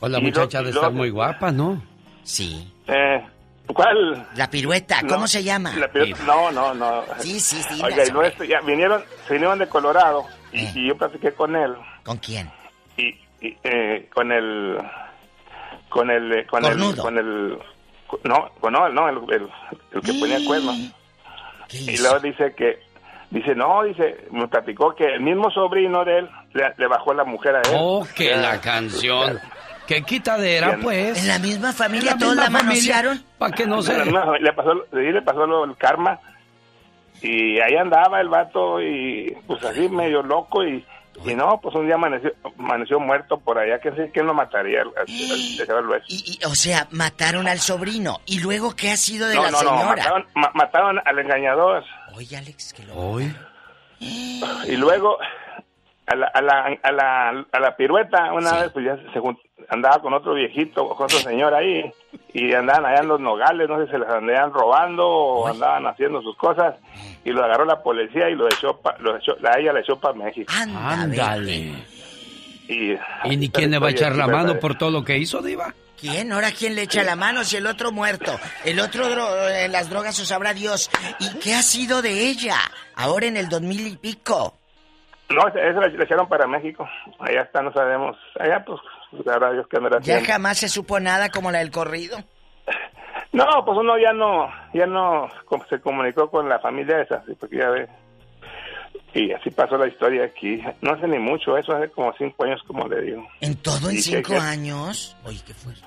[0.00, 1.80] Pues la Y muchacha de estar muy guapa, ¿no?
[2.22, 2.72] Sí.
[2.88, 3.22] Eh,
[3.66, 4.26] ¿Cuál?
[4.36, 5.72] La pirueta, ¿cómo No, se llama?
[5.76, 7.04] la pirueta- no, no, no.
[7.18, 7.80] Sí, sí, sí.
[7.82, 10.72] Oiga, y este, ya vinieron, se vinieron de Colorado y, Eh.
[10.74, 11.74] y yo platiqué con él.
[12.04, 12.50] ¿Con quién?
[12.96, 13.08] Y,
[13.40, 14.78] y, eh, con el,
[15.96, 17.58] con el, eh, con el, con el,
[18.24, 19.48] no, con no, no, el, el,
[19.92, 20.76] el que ponía cuernos.
[21.70, 22.80] Y luego dice que,
[23.30, 27.24] dice, no, dice, me platicó que el mismo sobrino de él le, le bajó la
[27.24, 27.76] mujer a él.
[27.78, 29.40] Oh, que la canción.
[29.86, 30.80] Qué quitadera, Bien.
[30.82, 31.22] pues.
[31.22, 33.24] ¿En la misma familia todos la misma manosearon?
[33.38, 34.04] Para que no se...
[34.04, 36.20] No, le pasó, le pasó lo, el karma.
[37.22, 40.84] Y ahí andaba el vato y pues así medio loco y,
[41.24, 44.82] y no, pues un día amaneció, amaneció muerto por allá, que sé quién lo mataría
[44.82, 45.06] al, al-
[45.94, 46.04] eso.
[46.08, 48.20] Y, o sea, mataron al sobrino.
[48.26, 49.96] ¿Y luego qué ha sido de No, la no, no, señora?
[49.96, 51.84] mataron, ma- mataron al engañador.
[52.14, 52.94] Oye, Alex, que lo...
[52.94, 53.34] Hoy.
[53.98, 55.18] Y luego
[56.06, 59.20] a la, a la, a la, a la pirueta, una vez pues ya se
[59.68, 61.82] andaba con otro viejito, con otro señor ahí,
[62.32, 65.86] y andaban allá en los nogales, no sé si se les andaban robando o andaban
[65.86, 66.76] haciendo sus cosas,
[67.24, 69.98] y lo agarró la policía y lo echó, pa- lo echó a ella le echó
[69.98, 70.52] para México.
[70.56, 71.74] Ándale.
[72.68, 72.92] Y,
[73.24, 75.72] ¿Y ni quién le va a echar la mano por todo lo que hizo, Diva?
[75.98, 76.30] ¿Quién?
[76.32, 78.38] ¿Ahora quién le echa la mano si el otro muerto?
[78.64, 80.90] El otro dro- en las drogas o sabrá Dios.
[81.20, 82.56] ¿Y qué ha sido de ella?
[82.96, 84.58] Ahora en el dos mil y pico.
[85.28, 86.88] No, eso le echaron para México.
[87.18, 88.16] Allá está, no sabemos.
[88.38, 88.80] Allá, pues,
[89.24, 89.98] la Dios que andará.
[90.00, 92.18] ¿Ya jamás se supo nada como la del corrido?
[93.32, 95.28] No, pues uno ya no, ya no
[95.68, 97.88] se comunicó con la familia esa, porque ya ve.
[99.14, 100.62] Y así pasó la historia aquí.
[100.80, 103.26] No hace ni mucho, eso hace como cinco años, como le digo.
[103.40, 105.16] ¿En todo en cinco años?
[105.24, 105.82] Oye, qué fuerte.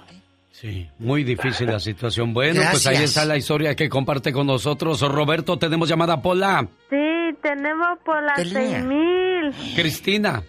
[0.52, 2.34] Sí, muy difícil la situación.
[2.34, 5.02] Bueno, pues ahí está la historia que comparte con nosotros.
[5.02, 6.68] Roberto, ¿tenemos llamada Pola?
[6.90, 9.19] Sí, tenemos Pola 6000.
[9.76, 10.44] Cristina.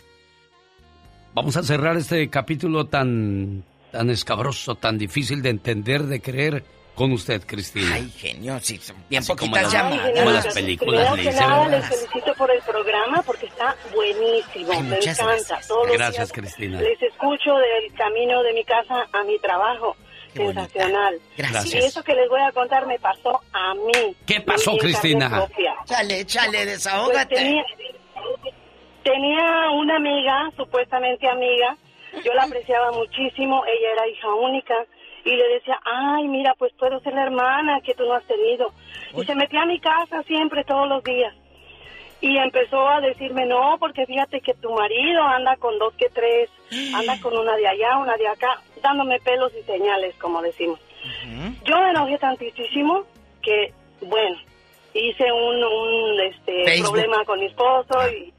[1.34, 3.62] Vamos a cerrar este capítulo tan,
[3.92, 6.64] tan escabroso, tan difícil de entender, de creer
[6.96, 7.94] con usted, Cristina.
[7.94, 10.10] Ay, genio, sí, son bien Así como poquitas las- llamadas.
[10.18, 11.48] como las películas Primero le que dicen.
[11.48, 14.72] nada, les felicito por el programa porque está buenísimo.
[14.72, 15.24] Ay, Me encanta.
[15.24, 15.68] gracias.
[15.68, 16.80] Todos los Gracias, días Cristina.
[16.80, 19.96] Les escucho del camino de mi casa a mi trabajo.
[20.34, 21.18] Sensacional.
[21.36, 21.74] Gracias.
[21.74, 24.14] Y eso que les voy a contar me pasó a mí.
[24.26, 25.44] ¿Qué pasó, Cristina?
[25.86, 27.34] Chale, chale, Pues desahógate.
[27.34, 27.64] tenía,
[29.02, 31.76] tenía una amiga, supuestamente amiga,
[32.24, 34.74] yo la apreciaba muchísimo, ella era hija única,
[35.24, 38.72] y le decía, ay, mira, pues puedo ser la hermana que tú no has tenido.
[39.16, 41.34] Y se metía a mi casa siempre, todos los días.
[42.22, 46.50] Y empezó a decirme, no, porque fíjate que tu marido anda con dos que tres,
[46.94, 50.78] anda con una de allá, una de acá, dándome pelos y señales, como decimos.
[51.64, 53.04] Yo me enojé tantísimo
[53.42, 53.72] que,
[54.02, 54.36] bueno,
[54.92, 56.92] hice un, un este, Facebook.
[56.92, 58.32] problema con mi esposo y,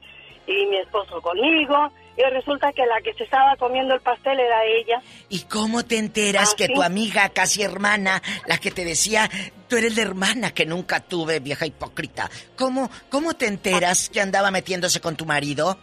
[0.52, 1.90] y mi esposo conmigo.
[2.16, 5.00] Y resulta que la que se estaba comiendo el pastel era ella.
[5.30, 6.74] ¿Y cómo te enteras ¿Ah, que sí?
[6.74, 9.30] tu amiga, casi hermana, la que te decía,
[9.66, 12.28] tú eres la hermana que nunca tuve, vieja hipócrita?
[12.56, 15.78] ¿Cómo, cómo te enteras que andaba metiéndose con tu marido?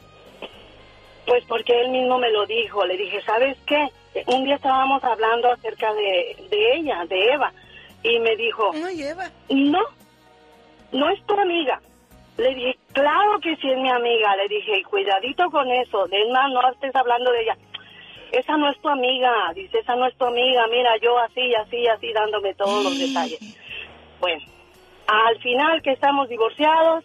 [1.26, 2.86] Pues porque él mismo me lo dijo.
[2.86, 3.88] Le dije, ¿sabes qué?
[4.28, 7.52] Un día estábamos hablando acerca de, de ella, de Eva.
[8.04, 9.30] Y me dijo, Ay, Eva.
[9.50, 9.82] no,
[10.92, 11.82] no es tu amiga.
[12.40, 14.36] Le dije, claro que sí es mi amiga.
[14.38, 16.08] Le dije, cuidadito con eso.
[16.08, 17.58] De más, no estés hablando de ella.
[18.32, 19.32] Esa no es tu amiga.
[19.54, 20.66] Dice, esa no es tu amiga.
[20.68, 23.40] Mira, yo así, así, así, dándome todos los detalles.
[24.20, 24.42] Bueno,
[25.08, 27.04] al final que estamos divorciados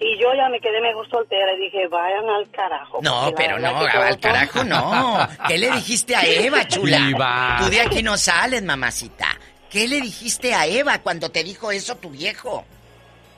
[0.00, 2.98] y yo ya me quedé mejor soltera y dije, vayan al carajo.
[3.02, 5.18] No, pero no, al carajo no.
[5.46, 7.58] ¿Qué le dijiste a Eva, chula?
[7.60, 9.26] Tú de aquí no sales, mamacita.
[9.70, 12.64] ¿Qué le dijiste a Eva cuando te dijo eso tu viejo?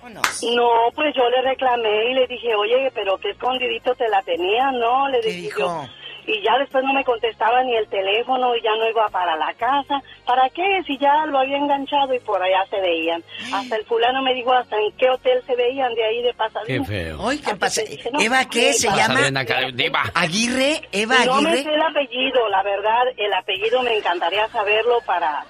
[0.03, 4.71] No, pues yo le reclamé y le dije, oye, pero qué escondidito te la tenía,
[4.73, 5.09] ¿no?
[5.09, 5.85] Le dije yo.
[6.27, 9.53] y ya después no me contestaba ni el teléfono y ya no iba para la
[9.55, 10.01] casa.
[10.27, 10.83] ¿Para qué?
[10.87, 13.23] Si ya lo había enganchado y por allá se veían.
[13.53, 16.85] Hasta el fulano me dijo hasta en qué hotel se veían de ahí de Pasadena.
[16.87, 17.29] Qué feo.
[17.29, 17.83] Ay, ¿qué pasa?
[17.83, 18.73] Dije, no, ¿Eva qué?
[18.75, 19.15] ¿Se llama?
[19.15, 20.03] Pasadena, ca- diva.
[20.15, 20.83] ¿Aguirre?
[20.93, 21.63] ¿Eva No me Aguirre?
[21.65, 25.45] sé el apellido, la verdad, el apellido me encantaría saberlo para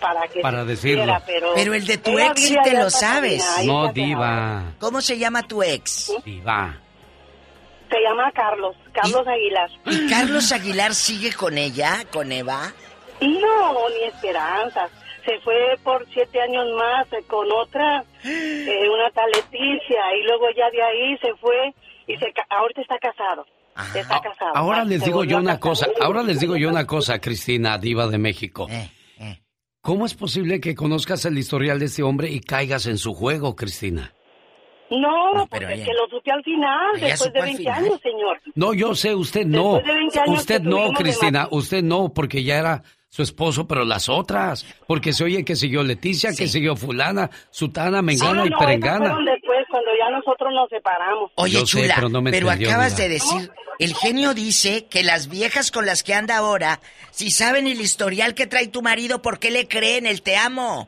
[0.00, 1.16] para que Para decirlo.
[1.26, 3.44] pero, Pero el de tu ex sí te lo sabes.
[3.64, 4.74] No, diva.
[4.78, 6.12] ¿Cómo se llama tu ex?
[6.24, 6.78] Diva.
[7.90, 9.68] Se llama Carlos, Carlos Aguilar.
[9.86, 12.72] ¿Y Carlos Aguilar sigue con ella, con Eva?
[13.20, 14.90] No, ni esperanzas.
[15.24, 20.46] Se fue por siete años más eh, con otra, eh, una tal Leticia, y luego
[20.56, 21.74] ya de ahí se fue
[22.06, 23.44] y se ahorita está casado.
[23.94, 24.52] Está casado.
[24.54, 28.06] Ahora les Se digo yo una cosa, ahora les digo yo una cosa, Cristina, diva
[28.06, 28.66] de México.
[28.70, 28.88] Eh,
[29.82, 33.56] ¿Cómo es posible que conozcas el historial de este hombre y caigas en su juego,
[33.56, 34.12] Cristina?
[34.90, 37.84] No, pero porque ella- que lo supe al final, después de al 20 final.
[37.84, 38.40] años, señor.
[38.56, 39.74] No, yo sé, usted no.
[39.74, 43.84] Después de 20 años Usted no, Cristina, usted no, porque ya era su esposo, pero
[43.84, 44.64] las otras.
[44.86, 48.66] Porque se oye que siguió Leticia, que siguió fulana, sutana, mengana Ah, y no, esas
[48.66, 48.98] perengana.
[49.00, 51.30] fueron después, cuando ya nosotros nos separamos.
[51.34, 53.50] Oye, Yo sé, chula, pero no me entendió, acabas de decir,
[53.80, 56.80] el genio dice que las viejas con las que anda ahora,
[57.10, 60.86] si saben el historial que trae tu marido, ¿por qué le creen el te amo?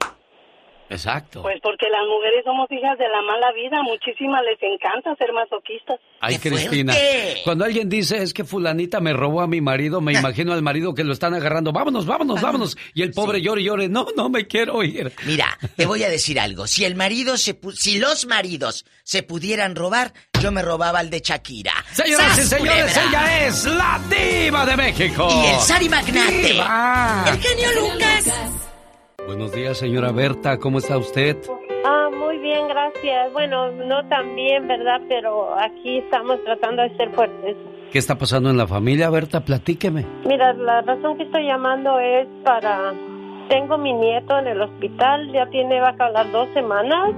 [0.93, 1.43] Exacto.
[1.43, 5.99] Pues porque las mujeres somos hijas de la mala vida, muchísimas les encanta ser masoquistas.
[6.21, 6.93] Ay, Cristina.
[6.93, 7.41] fuerte!
[7.45, 10.95] Cuando alguien dice es que fulanita me robó a mi marido, me imagino al marido
[10.95, 11.73] que lo están agarrando.
[11.73, 12.77] Vámonos, vámonos, vámonos.
[12.95, 13.89] Y el pobre llore y llore.
[13.89, 15.13] No, no me quiero ir.
[15.27, 16.67] Mira, te voy a decir algo.
[16.67, 21.11] Si el marido se pu- si los maridos se pudieran robar, yo me robaba al
[21.11, 21.73] de Shakira.
[21.93, 23.09] Señoras y ¡Sas, señores, culebra!
[23.09, 25.29] ella es la diva de México.
[25.31, 26.53] Y el Sari Magnate.
[26.53, 27.25] Diva.
[27.29, 28.72] El genio Lucas.
[29.27, 30.59] Buenos días, señora Berta.
[30.59, 31.37] ¿Cómo está usted?
[31.85, 33.33] Ah, muy bien, gracias.
[33.33, 35.01] Bueno, no tan bien, ¿verdad?
[35.09, 37.57] Pero aquí estamos tratando de ser fuertes.
[37.93, 39.45] ¿Qué está pasando en la familia, Berta?
[39.45, 40.05] Platíqueme.
[40.27, 42.93] Mira, la razón que estoy llamando es para...
[43.49, 47.11] Tengo mi nieto en el hospital, ya tiene, va a acabar dos semanas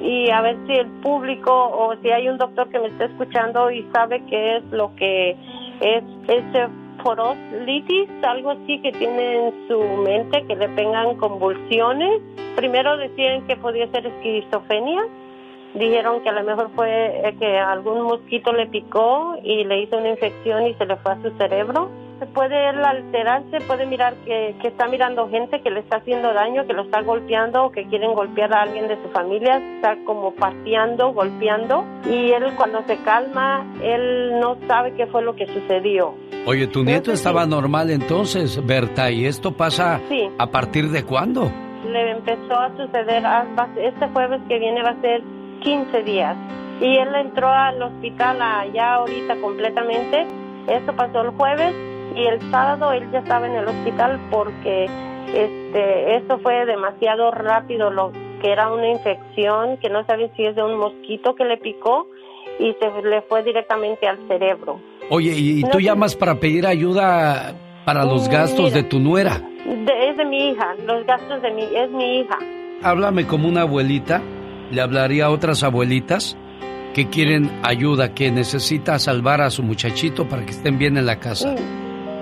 [0.00, 3.70] y a ver si el público o si hay un doctor que me está escuchando
[3.70, 5.30] y sabe qué es lo que
[5.80, 6.68] es ese
[7.04, 12.20] forolitis, algo así que tiene en su mente, que le pegan convulsiones.
[12.56, 15.06] Primero decían que podía ser esquizofrenia,
[15.74, 19.98] dijeron que a lo mejor fue eh, que algún mosquito le picó y le hizo
[19.98, 21.90] una infección y se le fue a su cerebro.
[22.32, 26.66] Puede él alterarse, puede mirar que, que está mirando gente que le está haciendo daño,
[26.66, 30.32] que lo está golpeando o que quieren golpear a alguien de su familia, está como
[30.34, 36.14] pateando, golpeando y él cuando se calma, él no sabe qué fue lo que sucedió.
[36.46, 40.28] Oye, tu nieto estaba normal entonces, Berta, ¿y esto pasa Sí.
[40.38, 41.50] a partir de cuándo?
[41.86, 43.44] le empezó a suceder, ah,
[43.76, 45.22] este jueves que viene va a ser
[45.60, 46.34] 15 días.
[46.80, 50.26] Y él entró al hospital allá ahorita completamente.
[50.66, 51.72] Esto pasó el jueves
[52.16, 54.86] y el sábado él ya estaba en el hospital porque
[55.34, 60.54] este esto fue demasiado rápido, lo que era una infección, que no saben si es
[60.54, 62.06] de un mosquito que le picó
[62.58, 64.78] y se le fue directamente al cerebro.
[65.10, 67.54] Oye, ¿y, No tú llamas para pedir ayuda
[67.84, 68.76] para los Mm, gastos mira.
[68.76, 69.40] de tu nuera?
[69.66, 72.38] De- es de mi hija, los gastos de mi, es mi hija.
[72.82, 74.20] Háblame como una abuelita,
[74.70, 76.36] le hablaría a otras abuelitas
[76.94, 81.18] que quieren ayuda, que necesita salvar a su muchachito para que estén bien en la
[81.18, 81.54] casa.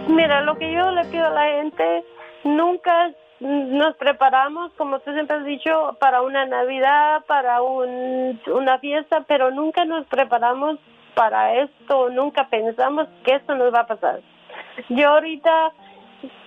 [0.09, 2.05] Mira, lo que yo le pido a la gente,
[2.45, 9.25] nunca nos preparamos, como tú siempre has dicho, para una Navidad, para un, una fiesta,
[9.27, 10.79] pero nunca nos preparamos
[11.15, 14.21] para esto, nunca pensamos que esto nos va a pasar.
[14.89, 15.73] Yo ahorita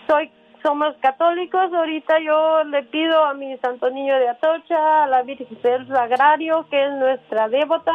[0.07, 0.31] soy
[0.63, 5.47] somos católicos, ahorita yo le pido a mi Santo Niño de Atocha, a la Virgen
[5.61, 7.91] del Sagrario, que es nuestra devota,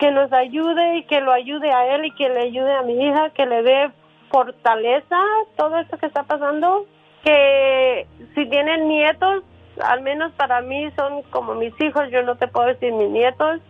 [0.00, 2.94] que nos ayude y que lo ayude a él y que le ayude a mi
[2.94, 3.90] hija, que le dé
[4.30, 5.16] fortaleza
[5.56, 6.86] todo esto que está pasando,
[7.24, 9.44] que si tienen nietos,
[9.82, 13.60] al menos para mí son como mis hijos, yo no te puedo decir mis nietos,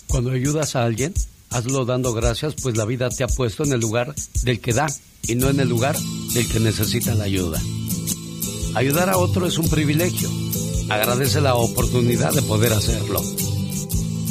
[0.08, 1.14] Cuando ayudas a alguien,
[1.50, 4.86] hazlo dando gracias, pues la vida te ha puesto en el lugar del que da
[5.22, 5.96] y no en el lugar
[6.32, 7.60] del que necesita la ayuda.
[8.74, 10.30] Ayudar a otro es un privilegio.
[10.88, 13.22] Agradece la oportunidad de poder hacerlo.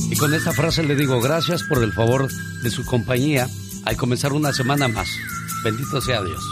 [0.10, 2.28] Y con esta frase le digo gracias por el favor
[2.64, 3.48] de su compañía
[3.86, 5.10] al comenzar una semana más.
[5.64, 6.44] Bendito sea Dios.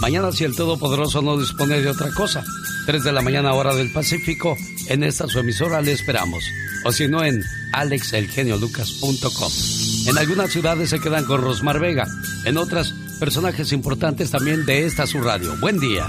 [0.00, 2.44] Mañana, si el Todopoderoso no dispone de otra cosa,
[2.86, 4.56] 3 de la mañana hora del Pacífico,
[4.88, 6.42] en esta su emisora le esperamos.
[6.84, 9.89] O si no, en alexelgeniolucas.com.
[10.10, 12.04] En algunas ciudades se quedan con Rosmar Vega,
[12.44, 15.54] en otras, personajes importantes también de esta su radio.
[15.60, 16.04] Buen día.